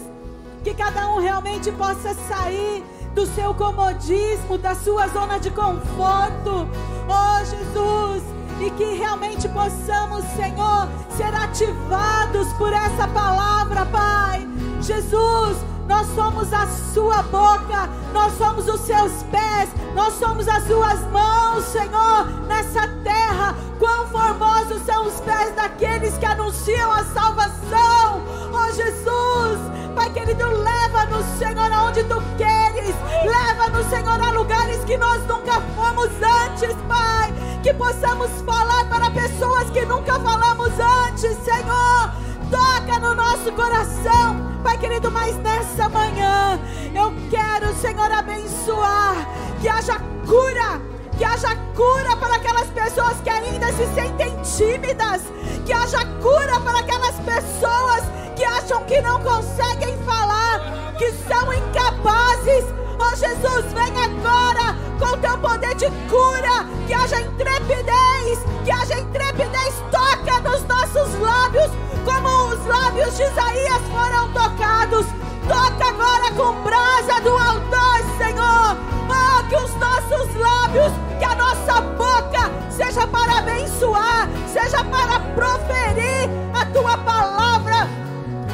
Que 0.64 0.72
cada 0.72 1.10
um 1.10 1.20
realmente 1.20 1.70
possa 1.72 2.14
sair 2.14 2.82
do 3.14 3.26
seu 3.26 3.52
comodismo, 3.52 4.56
da 4.56 4.74
sua 4.74 5.06
zona 5.08 5.38
de 5.38 5.50
conforto. 5.50 6.66
Oh, 7.06 7.44
Jesus, 7.44 8.22
e 8.58 8.70
que 8.70 8.94
realmente 8.94 9.50
possamos, 9.50 10.24
Senhor, 10.34 10.88
ser 11.14 11.34
ativados 11.34 12.50
por 12.54 12.72
essa 12.72 13.06
palavra, 13.08 13.84
Pai. 13.84 14.47
Jesus, 14.88 15.58
nós 15.86 16.06
somos 16.14 16.50
a 16.50 16.66
sua 16.66 17.20
boca, 17.24 17.90
nós 18.10 18.32
somos 18.38 18.66
os 18.66 18.80
seus 18.80 19.22
pés, 19.24 19.68
nós 19.94 20.14
somos 20.14 20.48
as 20.48 20.66
suas 20.66 21.00
mãos, 21.10 21.62
Senhor, 21.64 22.24
nessa 22.46 22.88
terra. 23.04 23.54
Quão 23.78 24.06
formosos 24.06 24.80
são 24.86 25.06
os 25.06 25.20
pés 25.20 25.54
daqueles 25.54 26.16
que 26.16 26.24
anunciam 26.24 26.90
a 26.90 27.04
salvação. 27.04 28.22
Oh 28.50 28.72
Jesus, 28.72 29.58
Pai 29.94 30.08
querido, 30.08 30.48
leva-nos, 30.48 31.26
Senhor, 31.38 31.70
aonde 31.70 32.02
tu 32.04 32.22
queres. 32.38 32.94
Leva-nos, 33.26 33.86
Senhor, 33.90 34.22
a 34.22 34.30
lugares 34.30 34.82
que 34.84 34.96
nós 34.96 35.22
nunca 35.26 35.60
fomos 35.76 36.08
antes, 36.46 36.74
Pai. 36.88 37.30
Que 37.62 37.74
possamos 37.74 38.30
falar 38.40 38.88
para 38.88 39.10
pessoas 39.10 39.68
que 39.68 39.84
nunca 39.84 40.18
falamos 40.18 40.72
antes, 40.80 41.36
Senhor. 41.44 42.10
Toca 42.50 42.98
no 42.98 43.14
nosso 43.14 43.52
coração, 43.52 44.47
Pai 44.62 44.78
querido, 44.78 45.10
mas 45.10 45.36
nessa 45.36 45.88
manhã 45.88 46.60
eu 46.94 47.12
quero, 47.30 47.74
Senhor, 47.76 48.10
abençoar. 48.10 49.26
Que 49.60 49.68
haja 49.68 49.98
cura 50.26 50.80
que 51.18 51.24
haja 51.24 51.56
cura 51.74 52.16
para 52.16 52.36
aquelas 52.36 52.68
pessoas 52.68 53.20
que 53.24 53.28
ainda 53.28 53.66
se 53.72 53.84
sentem 53.92 54.40
tímidas, 54.40 55.22
que 55.66 55.72
haja 55.72 56.06
cura 56.22 56.60
para 56.60 56.78
aquelas 56.78 57.16
pessoas 57.16 58.04
que 58.36 58.44
acham 58.44 58.84
que 58.84 59.00
não 59.00 59.20
conseguem 59.20 59.98
falar, 60.04 60.94
que 60.96 61.10
são 61.12 61.52
incapazes. 61.52 62.64
Oh 63.00 63.16
Jesus, 63.16 63.72
vem 63.72 63.92
agora 64.00 64.76
com 65.00 65.18
teu 65.18 65.36
poder 65.38 65.74
de 65.74 65.90
cura, 66.08 66.64
que 66.86 66.94
haja 66.94 67.20
intrepidez, 67.20 68.38
que 68.64 68.70
haja 68.70 69.00
intrepidez, 69.00 69.74
toca 69.90 70.40
nos 70.40 70.62
nossos 70.68 71.18
lábios, 71.20 71.70
como 72.08 72.54
os 72.54 72.64
lábios 72.64 73.14
de 73.18 73.22
Isaías 73.22 73.82
foram 73.92 74.32
tocados. 74.32 75.06
Toca 75.46 75.88
agora 75.88 76.30
com 76.32 76.62
brasa 76.62 77.20
do 77.20 77.36
altar, 77.36 78.00
Senhor. 78.16 78.76
Oh, 79.10 79.48
que 79.48 79.56
os 79.56 79.74
nossos 79.76 80.34
lábios, 80.34 80.92
que 81.18 81.24
a 81.24 81.34
nossa 81.34 81.80
boca 81.82 82.50
seja 82.70 83.06
para 83.06 83.38
abençoar, 83.38 84.28
seja 84.50 84.82
para 84.84 85.20
proferir 85.34 86.30
a 86.54 86.64
tua 86.66 86.96
palavra. 86.98 87.88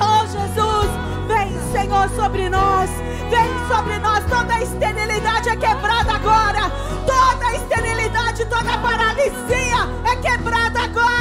Oh, 0.00 0.26
Jesus, 0.26 0.90
vem, 1.28 1.56
Senhor, 1.72 2.08
sobre 2.10 2.48
nós. 2.48 2.90
Vem 3.30 3.68
sobre 3.68 3.98
nós 3.98 4.24
toda 4.24 4.52
a 4.52 4.62
esterilidade 4.62 5.48
é 5.48 5.56
quebrada 5.56 6.14
agora. 6.14 6.70
Toda 7.06 7.46
a 7.46 7.54
esterilidade, 7.54 8.44
toda 8.46 8.74
a 8.74 8.78
paralisia 8.78 9.88
é 10.04 10.16
quebrada 10.16 10.80
agora. 10.80 11.13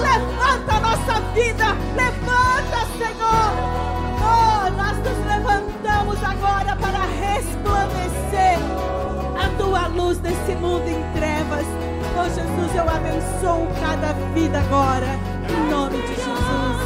Levanta 0.00 0.74
a 0.74 0.80
nossa 0.80 1.20
vida. 1.34 1.76
Levanta, 1.96 2.86
Senhor. 2.96 3.52
Oh, 4.20 4.70
nós 4.76 4.96
nos 4.98 5.18
levantamos 5.26 6.22
agora 6.22 6.76
para 6.76 7.06
resplandecer 7.06 8.58
a 9.36 9.48
tua 9.56 9.86
luz 9.88 10.20
nesse 10.20 10.54
mundo 10.56 10.86
em 10.88 11.02
trevas. 11.12 11.66
Oh, 12.16 12.24
Jesus, 12.24 12.74
eu 12.74 12.88
abençoo 12.88 13.66
cada 13.80 14.12
vida 14.34 14.58
agora. 14.60 15.18
Em 15.48 15.70
nome 15.70 16.02
de 16.02 16.14
Jesus. 16.14 16.78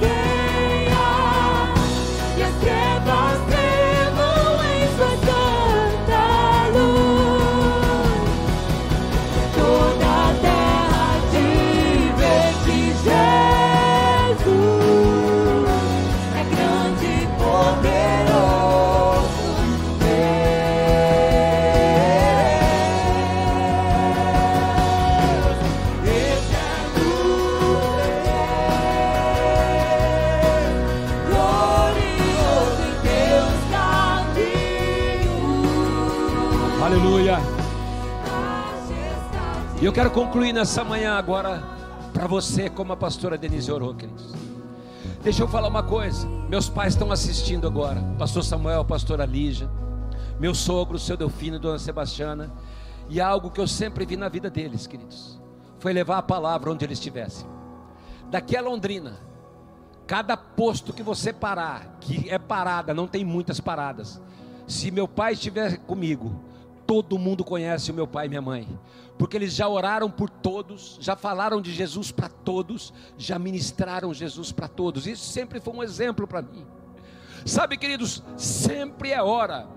Venha 0.00 0.18
concluir 40.38 40.52
nessa 40.52 40.84
manhã 40.84 41.14
agora 41.14 41.60
para 42.14 42.28
você, 42.28 42.70
como 42.70 42.92
a 42.92 42.96
pastora 42.96 43.36
Denise 43.36 43.72
orou, 43.72 43.92
queridos. 43.92 44.32
Deixa 45.20 45.42
eu 45.42 45.48
falar 45.48 45.66
uma 45.66 45.82
coisa. 45.82 46.28
Meus 46.48 46.68
pais 46.68 46.94
estão 46.94 47.10
assistindo 47.10 47.66
agora. 47.66 48.00
Pastor 48.16 48.44
Samuel, 48.44 48.84
pastora 48.84 49.24
Lígia, 49.24 49.68
meu 50.38 50.54
sogro, 50.54 50.96
seu 50.96 51.16
Delfino, 51.16 51.58
dona 51.58 51.76
Sebastiana. 51.76 52.52
E 53.08 53.20
algo 53.20 53.50
que 53.50 53.60
eu 53.60 53.66
sempre 53.66 54.06
vi 54.06 54.16
na 54.16 54.28
vida 54.28 54.48
deles, 54.48 54.86
queridos, 54.86 55.40
foi 55.80 55.92
levar 55.92 56.18
a 56.18 56.22
palavra 56.22 56.70
onde 56.70 56.84
eles 56.84 56.98
estivessem. 56.98 57.44
Daqui 58.30 58.56
a 58.56 58.62
Londrina, 58.62 59.18
cada 60.06 60.36
posto 60.36 60.92
que 60.92 61.02
você 61.02 61.32
parar, 61.32 61.96
que 62.00 62.30
é 62.30 62.38
parada, 62.38 62.94
não 62.94 63.08
tem 63.08 63.24
muitas 63.24 63.58
paradas. 63.58 64.22
Se 64.68 64.92
meu 64.92 65.08
pai 65.08 65.32
estiver 65.32 65.78
comigo, 65.78 66.44
todo 66.88 67.18
mundo 67.18 67.44
conhece 67.44 67.90
o 67.90 67.94
meu 67.94 68.06
pai 68.06 68.24
e 68.24 68.28
minha 68.30 68.40
mãe, 68.40 68.66
porque 69.18 69.36
eles 69.36 69.54
já 69.54 69.68
oraram 69.68 70.10
por 70.10 70.30
todos, 70.30 70.96
já 70.98 71.14
falaram 71.14 71.60
de 71.60 71.70
Jesus 71.70 72.10
para 72.10 72.30
todos, 72.30 72.94
já 73.18 73.38
ministraram 73.38 74.14
Jesus 74.14 74.52
para 74.52 74.68
todos. 74.68 75.06
Isso 75.06 75.26
sempre 75.26 75.60
foi 75.60 75.74
um 75.74 75.82
exemplo 75.82 76.26
para 76.26 76.40
mim. 76.40 76.66
Sabe, 77.44 77.76
queridos, 77.76 78.22
sempre 78.38 79.10
é 79.10 79.22
hora 79.22 79.68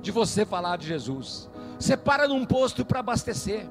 de 0.00 0.12
você 0.12 0.46
falar 0.46 0.76
de 0.76 0.86
Jesus. 0.86 1.50
Você 1.76 1.96
para 1.96 2.28
num 2.28 2.46
posto 2.46 2.84
para 2.84 3.00
abastecer. 3.00 3.68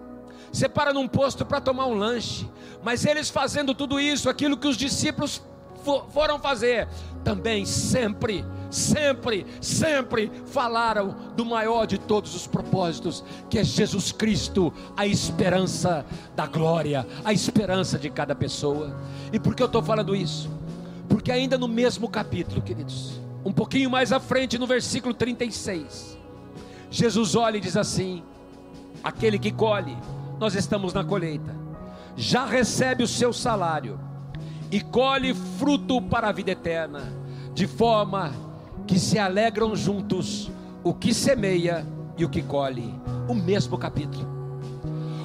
Você 0.51 0.67
para 0.67 0.91
num 0.91 1.07
posto 1.07 1.45
para 1.45 1.61
tomar 1.61 1.85
um 1.85 1.93
lanche, 1.93 2.49
mas 2.83 3.05
eles 3.05 3.29
fazendo 3.29 3.73
tudo 3.73 3.97
isso, 3.97 4.29
aquilo 4.29 4.57
que 4.57 4.67
os 4.67 4.75
discípulos 4.75 5.41
fo- 5.83 6.03
foram 6.13 6.39
fazer, 6.39 6.87
também 7.23 7.65
sempre, 7.65 8.45
sempre, 8.69 9.45
sempre 9.61 10.31
falaram 10.45 11.15
do 11.35 11.45
maior 11.45 11.85
de 11.85 11.97
todos 11.97 12.35
os 12.35 12.47
propósitos, 12.47 13.23
que 13.49 13.59
é 13.59 13.63
Jesus 13.63 14.11
Cristo, 14.11 14.73
a 14.95 15.05
esperança 15.05 16.05
da 16.35 16.45
glória, 16.45 17.05
a 17.25 17.33
esperança 17.33 17.97
de 17.97 18.09
cada 18.09 18.33
pessoa. 18.35 18.95
E 19.33 19.39
por 19.39 19.55
que 19.55 19.61
eu 19.63 19.67
estou 19.67 19.81
falando 19.83 20.15
isso? 20.15 20.49
Porque 21.07 21.31
ainda 21.31 21.57
no 21.57 21.67
mesmo 21.67 22.07
capítulo, 22.07 22.61
queridos, 22.61 23.19
um 23.43 23.51
pouquinho 23.51 23.89
mais 23.89 24.11
à 24.11 24.19
frente, 24.19 24.57
no 24.57 24.67
versículo 24.67 25.13
36, 25.13 26.17
Jesus 26.91 27.35
olha 27.35 27.57
e 27.57 27.61
diz 27.61 27.75
assim: 27.75 28.23
aquele 29.03 29.39
que 29.39 29.51
colhe, 29.51 29.97
nós 30.39 30.55
estamos 30.55 30.93
na 30.93 31.03
colheita, 31.03 31.55
já 32.15 32.45
recebe 32.45 33.03
o 33.03 33.07
seu 33.07 33.33
salário 33.33 33.99
e 34.71 34.81
colhe 34.81 35.33
fruto 35.33 36.01
para 36.01 36.29
a 36.29 36.31
vida 36.31 36.51
eterna, 36.51 37.01
de 37.53 37.67
forma 37.67 38.33
que 38.85 38.99
se 38.99 39.17
alegram 39.17 39.75
juntos 39.75 40.51
o 40.83 40.93
que 40.93 41.13
semeia 41.13 41.85
e 42.17 42.25
o 42.25 42.29
que 42.29 42.41
colhe. 42.41 42.93
O 43.27 43.33
mesmo 43.33 43.77
capítulo. 43.77 44.27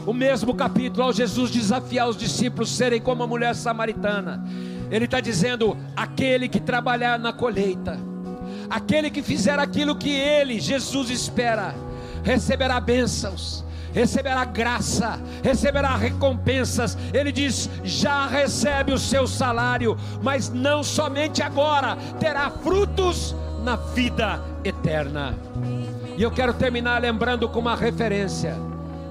O 0.07 0.13
mesmo 0.13 0.55
capítulo, 0.55 1.05
ao 1.05 1.13
Jesus 1.13 1.51
desafiar 1.51 2.09
os 2.09 2.17
discípulos 2.17 2.71
serem 2.71 3.01
como 3.01 3.23
a 3.23 3.27
mulher 3.27 3.55
samaritana, 3.55 4.45
ele 4.91 5.07
está 5.07 5.21
dizendo: 5.21 5.77
aquele 5.97 6.49
que 6.49 6.61
trabalhar 6.61 7.19
na 7.19 7.33
colheita, 7.33 7.99
aquele 8.69 9.11
que 9.11 9.23
fizer 9.23 9.59
aquilo 9.59 9.97
que 9.97 10.11
ele, 10.11 10.61
Jesus, 10.61 11.09
espera, 11.09 11.75
receberá 12.23 12.79
bênçãos, 12.81 13.65
receberá 13.95 14.45
graça, 14.45 15.21
receberá 15.43 15.97
recompensas. 15.97 16.99
Ele 17.13 17.31
diz: 17.31 17.71
já 17.85 18.27
recebe 18.27 18.93
o 18.93 18.99
seu 18.99 19.27
salário, 19.27 19.97
mas 20.21 20.51
não 20.51 20.83
somente 20.83 21.43
agora, 21.43 21.97
terá 22.19 22.51
frutos 22.51 23.35
na 23.63 23.77
vida 23.77 24.43
eterna. 24.65 25.35
E 26.17 26.23
eu 26.23 26.31
quero 26.31 26.53
terminar 26.53 27.01
lembrando 27.01 27.49
com 27.49 27.61
uma 27.61 27.77
referência 27.77 28.57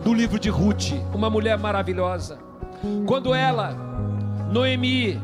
do 0.04 0.14
livro 0.14 0.38
de 0.38 0.50
Ruth, 0.50 0.92
uma 1.14 1.30
mulher 1.30 1.58
maravilhosa. 1.58 2.38
Quando 3.08 3.34
ela, 3.34 3.74
Noemi 4.52 5.20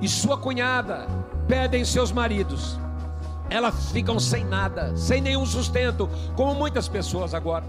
e 0.00 0.08
sua 0.08 0.38
cunhada 0.38 1.06
pedem 1.46 1.84
seus 1.84 2.10
maridos, 2.10 2.78
elas 3.50 3.92
ficam 3.92 4.18
sem 4.18 4.44
nada, 4.44 4.96
sem 4.96 5.20
nenhum 5.20 5.44
sustento, 5.44 6.08
como 6.34 6.54
muitas 6.54 6.88
pessoas 6.88 7.34
agora, 7.34 7.64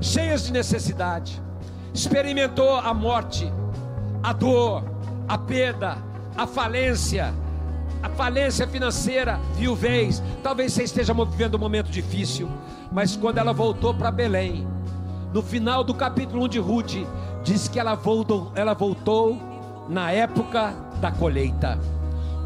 cheias 0.00 0.44
de 0.44 0.52
necessidade. 0.52 1.40
Experimentou 1.94 2.76
a 2.76 2.92
morte, 2.94 3.52
a 4.22 4.32
dor, 4.32 4.82
a 5.28 5.36
perda, 5.36 5.98
a 6.36 6.46
falência, 6.46 7.32
a 8.02 8.08
falência 8.08 8.66
financeira, 8.66 9.38
viuvez. 9.54 10.22
Talvez 10.42 10.72
você 10.72 10.84
esteja 10.84 11.12
vivendo 11.12 11.56
um 11.56 11.58
momento 11.58 11.90
difícil, 11.90 12.48
mas 12.90 13.16
quando 13.16 13.38
ela 13.38 13.52
voltou 13.52 13.94
para 13.94 14.10
Belém, 14.10 14.66
no 15.32 15.42
final 15.42 15.82
do 15.82 15.94
capítulo 15.94 16.44
1 16.44 16.48
de 16.48 16.58
Ruth, 16.58 16.94
diz 17.42 17.68
que 17.68 17.78
ela 17.78 17.94
voltou, 17.94 18.52
ela 18.54 18.74
voltou 18.74 19.38
na 19.88 20.10
época 20.10 20.74
da 21.00 21.10
colheita. 21.10 21.78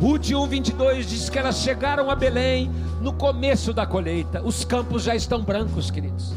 Ruth 0.00 0.30
1:22 0.30 1.06
diz 1.06 1.30
que 1.30 1.38
elas 1.38 1.58
chegaram 1.58 2.10
a 2.10 2.14
Belém 2.14 2.70
no 3.00 3.12
começo 3.12 3.72
da 3.72 3.86
colheita. 3.86 4.42
Os 4.42 4.64
campos 4.64 5.02
já 5.02 5.14
estão 5.14 5.42
brancos, 5.42 5.90
queridos. 5.90 6.34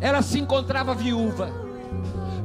Ela 0.00 0.22
se 0.22 0.38
encontrava 0.38 0.94
viúva, 0.94 1.50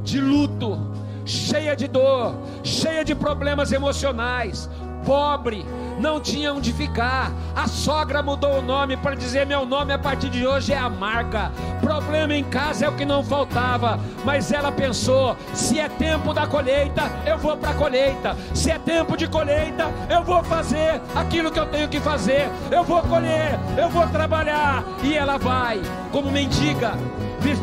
de 0.02 0.20
luto, 0.20 0.78
cheia 1.24 1.74
de 1.74 1.88
dor, 1.88 2.34
cheia 2.62 3.04
de 3.04 3.14
problemas 3.14 3.72
emocionais, 3.72 4.68
pobre, 5.04 5.64
não 5.98 6.20
tinha 6.20 6.52
onde 6.52 6.72
ficar. 6.72 7.30
A 7.54 7.68
sogra 7.68 8.22
mudou 8.22 8.58
o 8.58 8.62
nome 8.62 8.96
para 8.96 9.14
dizer: 9.14 9.46
meu 9.46 9.64
nome 9.64 9.92
a 9.92 9.98
partir 9.98 10.30
de 10.30 10.46
hoje 10.46 10.72
é 10.72 10.78
amarga. 10.78 11.52
Problema 11.80 12.34
em 12.34 12.44
casa 12.44 12.86
é 12.86 12.88
o 12.88 12.96
que 12.96 13.04
não 13.04 13.22
faltava, 13.22 14.00
mas 14.24 14.50
ela 14.50 14.72
pensou: 14.72 15.36
se 15.52 15.78
é 15.78 15.88
tempo 15.88 16.32
da 16.32 16.46
colheita, 16.46 17.02
eu 17.26 17.38
vou 17.38 17.56
para 17.56 17.70
a 17.70 17.74
colheita. 17.74 18.36
Se 18.52 18.70
é 18.70 18.78
tempo 18.78 19.16
de 19.16 19.28
colheita, 19.28 19.86
eu 20.10 20.22
vou 20.24 20.42
fazer 20.42 21.00
aquilo 21.14 21.50
que 21.50 21.60
eu 21.60 21.66
tenho 21.66 21.88
que 21.88 22.00
fazer. 22.00 22.48
Eu 22.70 22.82
vou 22.82 23.02
colher, 23.02 23.58
eu 23.78 23.88
vou 23.88 24.06
trabalhar. 24.08 24.82
E 25.02 25.14
ela 25.14 25.36
vai, 25.38 25.80
como 26.10 26.30
mendiga, 26.30 26.92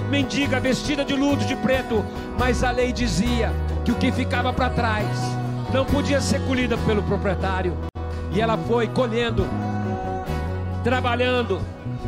mendiga 0.09 0.59
vestida 0.59 1.03
de 1.03 1.13
luto, 1.15 1.45
de 1.45 1.55
preto, 1.55 2.03
mas 2.37 2.63
a 2.63 2.71
lei 2.71 2.91
dizia 2.91 3.51
que 3.83 3.91
o 3.91 3.95
que 3.95 4.11
ficava 4.11 4.53
para 4.53 4.69
trás 4.69 5.07
não 5.73 5.85
podia 5.85 6.19
ser 6.21 6.41
colhida 6.45 6.77
pelo 6.79 7.01
proprietário. 7.03 7.77
E 8.31 8.39
ela 8.39 8.57
foi 8.57 8.87
colhendo, 8.87 9.45
trabalhando, 10.83 11.59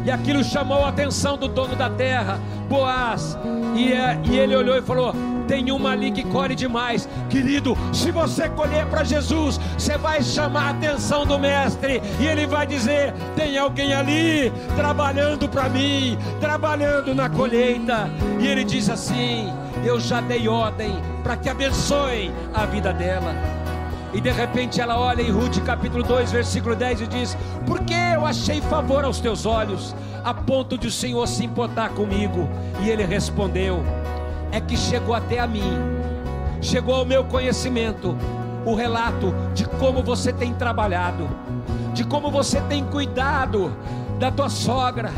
e 0.06 0.12
aquilo 0.12 0.44
chamou 0.44 0.86
a 0.86 0.90
atenção 0.90 1.38
do 1.38 1.48
dono 1.48 1.76
da 1.76 1.90
terra, 1.90 2.40
Boaz. 2.70 3.38
E, 3.76 3.92
é- 3.92 4.20
e 4.24 4.38
ele 4.38 4.56
olhou 4.56 4.78
e 4.78 4.82
falou: 4.82 5.14
Tem 5.54 5.72
uma 5.72 5.92
ali 5.92 6.12
que 6.12 6.24
colhe 6.24 6.56
demais, 6.56 7.08
querido. 7.30 7.78
Se 7.94 8.10
você 8.10 8.50
colher 8.50 8.88
para 8.88 9.04
Jesus, 9.04 9.60
você 9.78 10.00
vai 10.00 10.24
chamar 10.24 10.64
a 10.64 10.70
atenção 10.72 11.28
do 11.28 11.38
mestre, 11.38 12.02
e 12.20 12.26
ele 12.26 12.48
vai 12.48 12.66
dizer: 12.66 13.14
Tem 13.36 13.56
alguém 13.56 13.94
ali 13.94 14.52
trabalhando 14.76 15.48
para 15.48 15.70
mim, 15.70 16.18
trabalhando 16.42 17.14
na 17.14 17.30
colheita. 17.30 18.10
E 18.40 18.48
ele 18.48 18.64
diz 18.64 18.90
assim: 18.90 19.54
Eu 19.86 20.00
já 20.00 20.22
dei 20.22 20.48
ordem 20.48 21.00
para 21.22 21.38
que 21.38 21.48
abençoe 21.48 22.32
a 22.52 22.66
vida 22.66 22.92
dela. 22.92 23.36
E 24.12 24.20
de 24.20 24.32
repente 24.32 24.82
ela 24.82 25.00
olha 25.00 25.22
em 25.22 25.30
Ruth 25.30 25.60
capítulo 25.64 26.04
2, 26.04 26.32
versículo 26.32 26.76
10 26.76 27.02
e 27.02 27.08
diz: 27.08 27.38
Porque 27.68 27.94
eu 27.94 28.26
achei 28.26 28.60
favor 28.60 29.06
aos 29.06 29.20
teus 29.20 29.46
olhos, 29.46 29.96
a 30.24 30.34
ponto 30.34 30.80
de 30.80 30.88
o 30.88 30.92
Senhor 30.92 31.28
se 31.28 31.46
importar 31.46 31.90
comigo. 31.90 32.50
E 32.82 32.90
ele 32.90 33.06
respondeu: 33.06 33.84
É 34.54 34.62
que 34.62 34.78
chegou 34.78 35.16
até 35.16 35.40
a 35.40 35.48
mim, 35.48 35.80
chegou 36.62 36.94
ao 36.94 37.06
meu 37.06 37.26
conhecimento 37.26 38.16
o 38.64 38.76
relato 38.76 39.34
de 39.56 39.66
como 39.66 40.04
você 40.04 40.32
tem 40.32 40.54
trabalhado, 40.54 41.28
de 41.92 42.04
como 42.04 42.30
você 42.30 42.62
tem 42.62 42.86
cuidado 42.86 43.76
da 44.20 44.32
tua 44.32 44.50
sogra, 44.50 45.12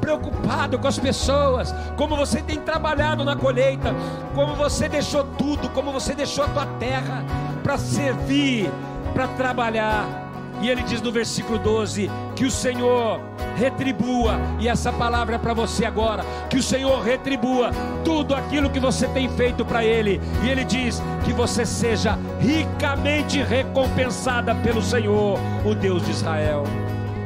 preocupado 0.00 0.78
com 0.78 0.86
as 0.86 1.00
pessoas, 1.00 1.74
como 1.96 2.16
você 2.16 2.40
tem 2.40 2.60
trabalhado 2.60 3.24
na 3.24 3.34
colheita, 3.34 3.92
como 4.36 4.54
você 4.54 4.88
deixou 4.88 5.24
tudo, 5.36 5.68
como 5.70 5.90
você 5.90 6.14
deixou 6.14 6.44
a 6.44 6.48
tua 6.48 6.66
terra 6.78 7.24
para 7.64 7.76
servir, 7.76 8.70
para 9.12 9.26
trabalhar. 9.28 10.25
E 10.60 10.68
ele 10.68 10.82
diz 10.82 11.02
no 11.02 11.12
versículo 11.12 11.58
12: 11.58 12.10
que 12.34 12.44
o 12.44 12.50
Senhor 12.50 13.20
retribua, 13.56 14.38
e 14.58 14.68
essa 14.68 14.92
palavra 14.92 15.36
é 15.36 15.38
para 15.38 15.54
você 15.54 15.84
agora: 15.84 16.24
que 16.48 16.56
o 16.56 16.62
Senhor 16.62 17.02
retribua 17.02 17.70
tudo 18.04 18.34
aquilo 18.34 18.70
que 18.70 18.80
você 18.80 19.06
tem 19.08 19.28
feito 19.28 19.64
para 19.64 19.84
Ele, 19.84 20.20
e 20.42 20.48
Ele 20.48 20.64
diz 20.64 21.02
que 21.24 21.32
você 21.32 21.64
seja 21.66 22.18
ricamente 22.40 23.42
recompensada 23.42 24.54
pelo 24.56 24.82
Senhor, 24.82 25.38
o 25.64 25.74
Deus 25.74 26.04
de 26.04 26.10
Israel. 26.10 26.64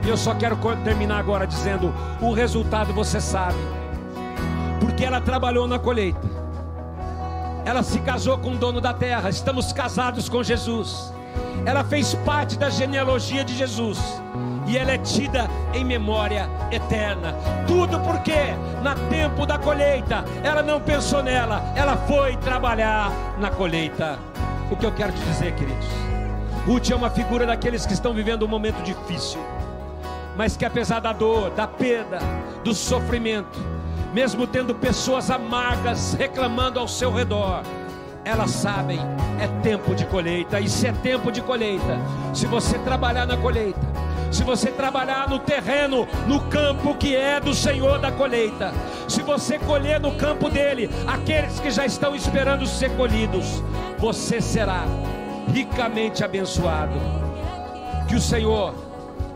E 0.04 0.08
eu 0.08 0.16
só 0.16 0.34
quero 0.34 0.56
terminar 0.82 1.18
agora 1.18 1.46
dizendo: 1.46 1.94
o 2.20 2.32
resultado 2.32 2.92
você 2.92 3.20
sabe, 3.20 3.58
porque 4.80 5.04
ela 5.04 5.20
trabalhou 5.20 5.68
na 5.68 5.78
colheita, 5.78 6.28
ela 7.64 7.82
se 7.82 8.00
casou 8.00 8.38
com 8.38 8.52
o 8.52 8.56
dono 8.56 8.80
da 8.80 8.94
terra, 8.94 9.28
estamos 9.28 9.72
casados 9.72 10.28
com 10.28 10.42
Jesus, 10.42 11.12
ela 11.64 11.84
fez 11.84 12.14
parte 12.14 12.58
da 12.58 12.70
genealogia 12.70 13.44
de 13.44 13.56
Jesus 13.56 13.98
e 14.66 14.76
ela 14.76 14.92
é 14.92 14.98
tida 14.98 15.48
em 15.74 15.84
memória 15.84 16.48
eterna. 16.70 17.34
Tudo 17.66 17.98
porque, 18.00 18.54
na 18.82 18.94
tempo 19.08 19.46
da 19.46 19.58
colheita, 19.58 20.24
ela 20.42 20.62
não 20.62 20.80
pensou 20.80 21.22
nela, 21.22 21.62
ela 21.74 21.96
foi 21.96 22.36
trabalhar 22.36 23.10
na 23.38 23.50
colheita. 23.50 24.18
O 24.70 24.76
que 24.76 24.86
eu 24.86 24.92
quero 24.92 25.12
te 25.12 25.20
dizer, 25.20 25.54
queridos? 25.54 25.88
Ruth 26.66 26.90
é 26.90 26.94
uma 26.94 27.10
figura 27.10 27.46
daqueles 27.46 27.86
que 27.86 27.92
estão 27.92 28.12
vivendo 28.14 28.44
um 28.44 28.48
momento 28.48 28.82
difícil 28.82 29.40
mas 30.40 30.56
que 30.56 30.64
apesar 30.64 31.00
da 31.00 31.12
dor, 31.12 31.50
da 31.50 31.66
perda, 31.66 32.18
do 32.64 32.74
sofrimento, 32.74 33.58
mesmo 34.12 34.46
tendo 34.46 34.74
pessoas 34.74 35.30
amargas 35.30 36.14
reclamando 36.14 36.80
ao 36.80 36.88
seu 36.88 37.12
redor, 37.12 37.62
elas 38.30 38.52
sabem, 38.52 38.98
é 39.40 39.48
tempo 39.60 39.94
de 39.94 40.06
colheita, 40.06 40.60
e 40.60 40.68
se 40.68 40.86
é 40.86 40.92
tempo 40.92 41.32
de 41.32 41.40
colheita, 41.40 41.98
se 42.32 42.46
você 42.46 42.78
trabalhar 42.78 43.26
na 43.26 43.36
colheita, 43.36 43.80
se 44.30 44.44
você 44.44 44.70
trabalhar 44.70 45.28
no 45.28 45.40
terreno, 45.40 46.06
no 46.28 46.40
campo 46.42 46.94
que 46.94 47.16
é 47.16 47.40
do 47.40 47.52
Senhor 47.52 47.98
da 47.98 48.12
colheita, 48.12 48.72
se 49.08 49.22
você 49.22 49.58
colher 49.58 49.98
no 49.98 50.12
campo 50.12 50.48
dele 50.48 50.88
aqueles 51.08 51.58
que 51.58 51.70
já 51.72 51.84
estão 51.84 52.14
esperando 52.14 52.64
ser 52.66 52.90
colhidos, 52.96 53.62
você 53.98 54.40
será 54.40 54.84
ricamente 55.52 56.22
abençoado. 56.24 56.94
Que 58.06 58.14
o 58.14 58.20
Senhor 58.20 58.72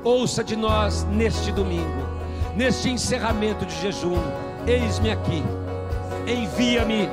ouça 0.04 0.44
de 0.44 0.54
nós 0.54 1.04
neste 1.10 1.50
domingo, 1.50 2.06
neste 2.54 2.88
encerramento 2.88 3.66
de 3.66 3.74
jejum. 3.80 4.18
Eis-me 4.64 5.10
aqui, 5.10 5.42
envia-me 6.28 7.08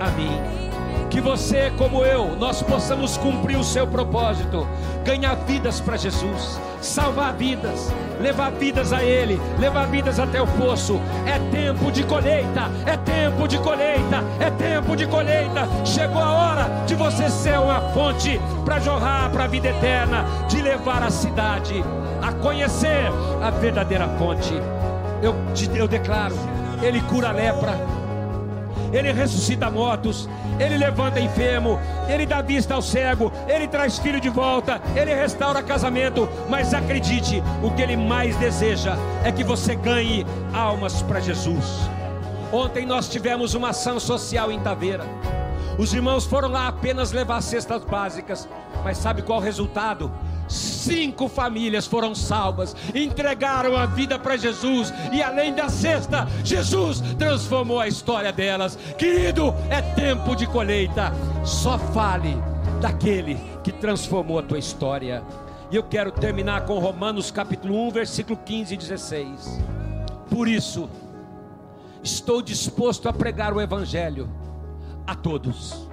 a 0.00 0.10
mim. 0.12 0.75
Que 1.10 1.20
você, 1.20 1.72
como 1.78 2.04
eu, 2.04 2.36
nós 2.36 2.62
possamos 2.62 3.16
cumprir 3.16 3.56
o 3.56 3.64
seu 3.64 3.86
propósito, 3.86 4.66
ganhar 5.04 5.34
vidas 5.34 5.80
para 5.80 5.96
Jesus, 5.96 6.60
salvar 6.80 7.34
vidas, 7.34 7.92
levar 8.20 8.50
vidas 8.50 8.92
a 8.92 9.02
Ele, 9.02 9.40
levar 9.58 9.86
vidas 9.86 10.18
até 10.18 10.42
o 10.42 10.46
poço. 10.46 11.00
É 11.26 11.38
tempo 11.50 11.90
de 11.92 12.02
colheita, 12.04 12.70
é 12.84 12.96
tempo 12.96 13.46
de 13.46 13.58
colheita, 13.58 14.22
é 14.40 14.50
tempo 14.50 14.96
de 14.96 15.06
colheita. 15.06 15.68
Chegou 15.84 16.22
a 16.22 16.32
hora 16.32 16.84
de 16.86 16.94
você 16.94 17.30
ser 17.30 17.58
uma 17.58 17.80
fonte 17.92 18.40
para 18.64 18.80
jorrar 18.80 19.30
para 19.30 19.44
a 19.44 19.48
vida 19.48 19.68
eterna, 19.68 20.24
de 20.48 20.60
levar 20.60 21.02
a 21.02 21.10
cidade 21.10 21.84
a 22.22 22.32
conhecer 22.32 23.10
a 23.42 23.50
verdadeira 23.50 24.08
fonte. 24.18 24.54
Eu, 25.22 25.34
eu 25.74 25.88
declaro: 25.88 26.34
Ele 26.82 27.00
cura 27.02 27.28
a 27.28 27.32
lepra, 27.32 27.78
Ele 28.96 29.12
ressuscita 29.12 29.70
mortos, 29.70 30.28
Ele 30.58 30.78
levanta 30.78 31.20
enfermo, 31.20 31.78
Ele 32.08 32.24
dá 32.24 32.40
vista 32.40 32.74
ao 32.74 32.80
cego, 32.80 33.30
Ele 33.46 33.68
traz 33.68 33.98
filho 33.98 34.20
de 34.20 34.30
volta, 34.30 34.80
Ele 34.94 35.14
restaura 35.14 35.62
casamento. 35.62 36.26
Mas 36.48 36.72
acredite: 36.72 37.42
o 37.62 37.70
que 37.70 37.82
Ele 37.82 37.96
mais 37.96 38.34
deseja 38.36 38.96
é 39.22 39.30
que 39.30 39.44
você 39.44 39.74
ganhe 39.74 40.26
almas 40.52 41.02
para 41.02 41.20
Jesus. 41.20 41.64
Ontem 42.50 42.86
nós 42.86 43.08
tivemos 43.08 43.54
uma 43.54 43.70
ação 43.70 44.00
social 44.00 44.50
em 44.50 44.60
Taveira. 44.60 45.04
Os 45.78 45.92
irmãos 45.92 46.24
foram 46.24 46.48
lá 46.48 46.68
apenas 46.68 47.12
levar 47.12 47.42
cestas 47.42 47.84
básicas, 47.84 48.48
mas 48.82 48.96
sabe 48.96 49.20
qual 49.20 49.40
o 49.40 49.42
resultado? 49.42 50.10
Cinco 50.48 51.28
famílias 51.28 51.86
foram 51.86 52.14
salvas, 52.14 52.76
entregaram 52.94 53.76
a 53.76 53.86
vida 53.86 54.18
para 54.18 54.36
Jesus, 54.36 54.92
e 55.12 55.22
além 55.22 55.52
da 55.54 55.68
cesta, 55.68 56.26
Jesus 56.44 57.00
transformou 57.18 57.80
a 57.80 57.88
história 57.88 58.32
delas. 58.32 58.78
Querido, 58.96 59.54
é 59.70 59.80
tempo 59.82 60.36
de 60.36 60.46
colheita. 60.46 61.12
Só 61.44 61.78
fale 61.78 62.36
daquele 62.80 63.38
que 63.62 63.72
transformou 63.72 64.38
a 64.38 64.42
tua 64.42 64.58
história. 64.58 65.22
E 65.70 65.76
eu 65.76 65.82
quero 65.82 66.12
terminar 66.12 66.64
com 66.64 66.78
Romanos 66.78 67.30
capítulo 67.30 67.88
1, 67.88 67.90
versículo 67.90 68.38
15 68.44 68.74
e 68.74 68.76
16. 68.76 69.60
Por 70.30 70.46
isso, 70.46 70.88
estou 72.02 72.40
disposto 72.40 73.08
a 73.08 73.12
pregar 73.12 73.52
o 73.52 73.60
evangelho 73.60 74.28
a 75.06 75.14
todos. 75.14 75.88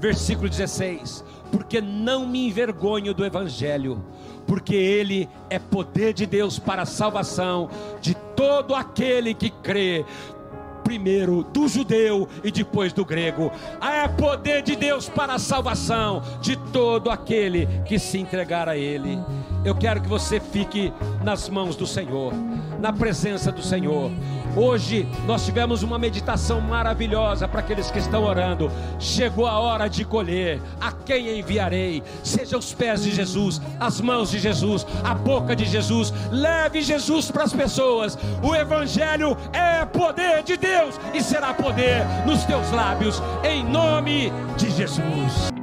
Versículo 0.00 0.48
16: 0.48 1.24
Porque 1.52 1.80
não 1.80 2.26
me 2.26 2.48
envergonho 2.48 3.14
do 3.14 3.24
evangelho, 3.24 4.04
porque 4.46 4.74
ele 4.74 5.28
é 5.48 5.58
poder 5.58 6.12
de 6.12 6.26
Deus 6.26 6.58
para 6.58 6.82
a 6.82 6.86
salvação 6.86 7.70
de 8.00 8.14
todo 8.34 8.74
aquele 8.74 9.34
que 9.34 9.50
crê, 9.50 10.04
primeiro 10.82 11.44
do 11.44 11.68
judeu 11.68 12.28
e 12.42 12.50
depois 12.50 12.92
do 12.92 13.04
grego. 13.04 13.52
É 13.80 14.08
poder 14.08 14.62
de 14.62 14.74
Deus 14.74 15.08
para 15.08 15.34
a 15.34 15.38
salvação 15.38 16.22
de 16.40 16.56
todo 16.56 17.10
aquele 17.10 17.66
que 17.86 17.98
se 17.98 18.18
entregar 18.18 18.68
a 18.68 18.76
Ele. 18.76 19.18
Eu 19.64 19.74
quero 19.74 20.00
que 20.00 20.08
você 20.08 20.40
fique 20.40 20.92
nas 21.22 21.48
mãos 21.48 21.76
do 21.76 21.86
Senhor, 21.86 22.32
na 22.80 22.92
presença 22.92 23.52
do 23.52 23.62
Senhor. 23.62 24.10
Hoje 24.54 25.08
nós 25.26 25.44
tivemos 25.44 25.82
uma 25.82 25.98
meditação 25.98 26.60
maravilhosa 26.60 27.48
para 27.48 27.60
aqueles 27.60 27.90
que 27.90 27.98
estão 27.98 28.24
orando. 28.24 28.70
Chegou 28.98 29.46
a 29.46 29.58
hora 29.58 29.88
de 29.88 30.04
colher. 30.04 30.60
A 30.80 30.92
quem 30.92 31.38
enviarei? 31.38 32.02
Seja 32.22 32.58
os 32.58 32.74
pés 32.74 33.02
de 33.02 33.12
Jesus, 33.12 33.60
as 33.80 34.00
mãos 34.00 34.30
de 34.30 34.38
Jesus, 34.38 34.86
a 35.02 35.14
boca 35.14 35.56
de 35.56 35.64
Jesus. 35.64 36.12
Leve 36.30 36.82
Jesus 36.82 37.30
para 37.30 37.44
as 37.44 37.52
pessoas. 37.52 38.18
O 38.42 38.54
Evangelho 38.54 39.36
é 39.52 39.84
poder 39.86 40.42
de 40.42 40.56
Deus 40.56 41.00
e 41.14 41.22
será 41.22 41.54
poder 41.54 42.04
nos 42.26 42.44
teus 42.44 42.70
lábios, 42.72 43.22
em 43.42 43.64
nome 43.64 44.32
de 44.58 44.70
Jesus. 44.70 45.61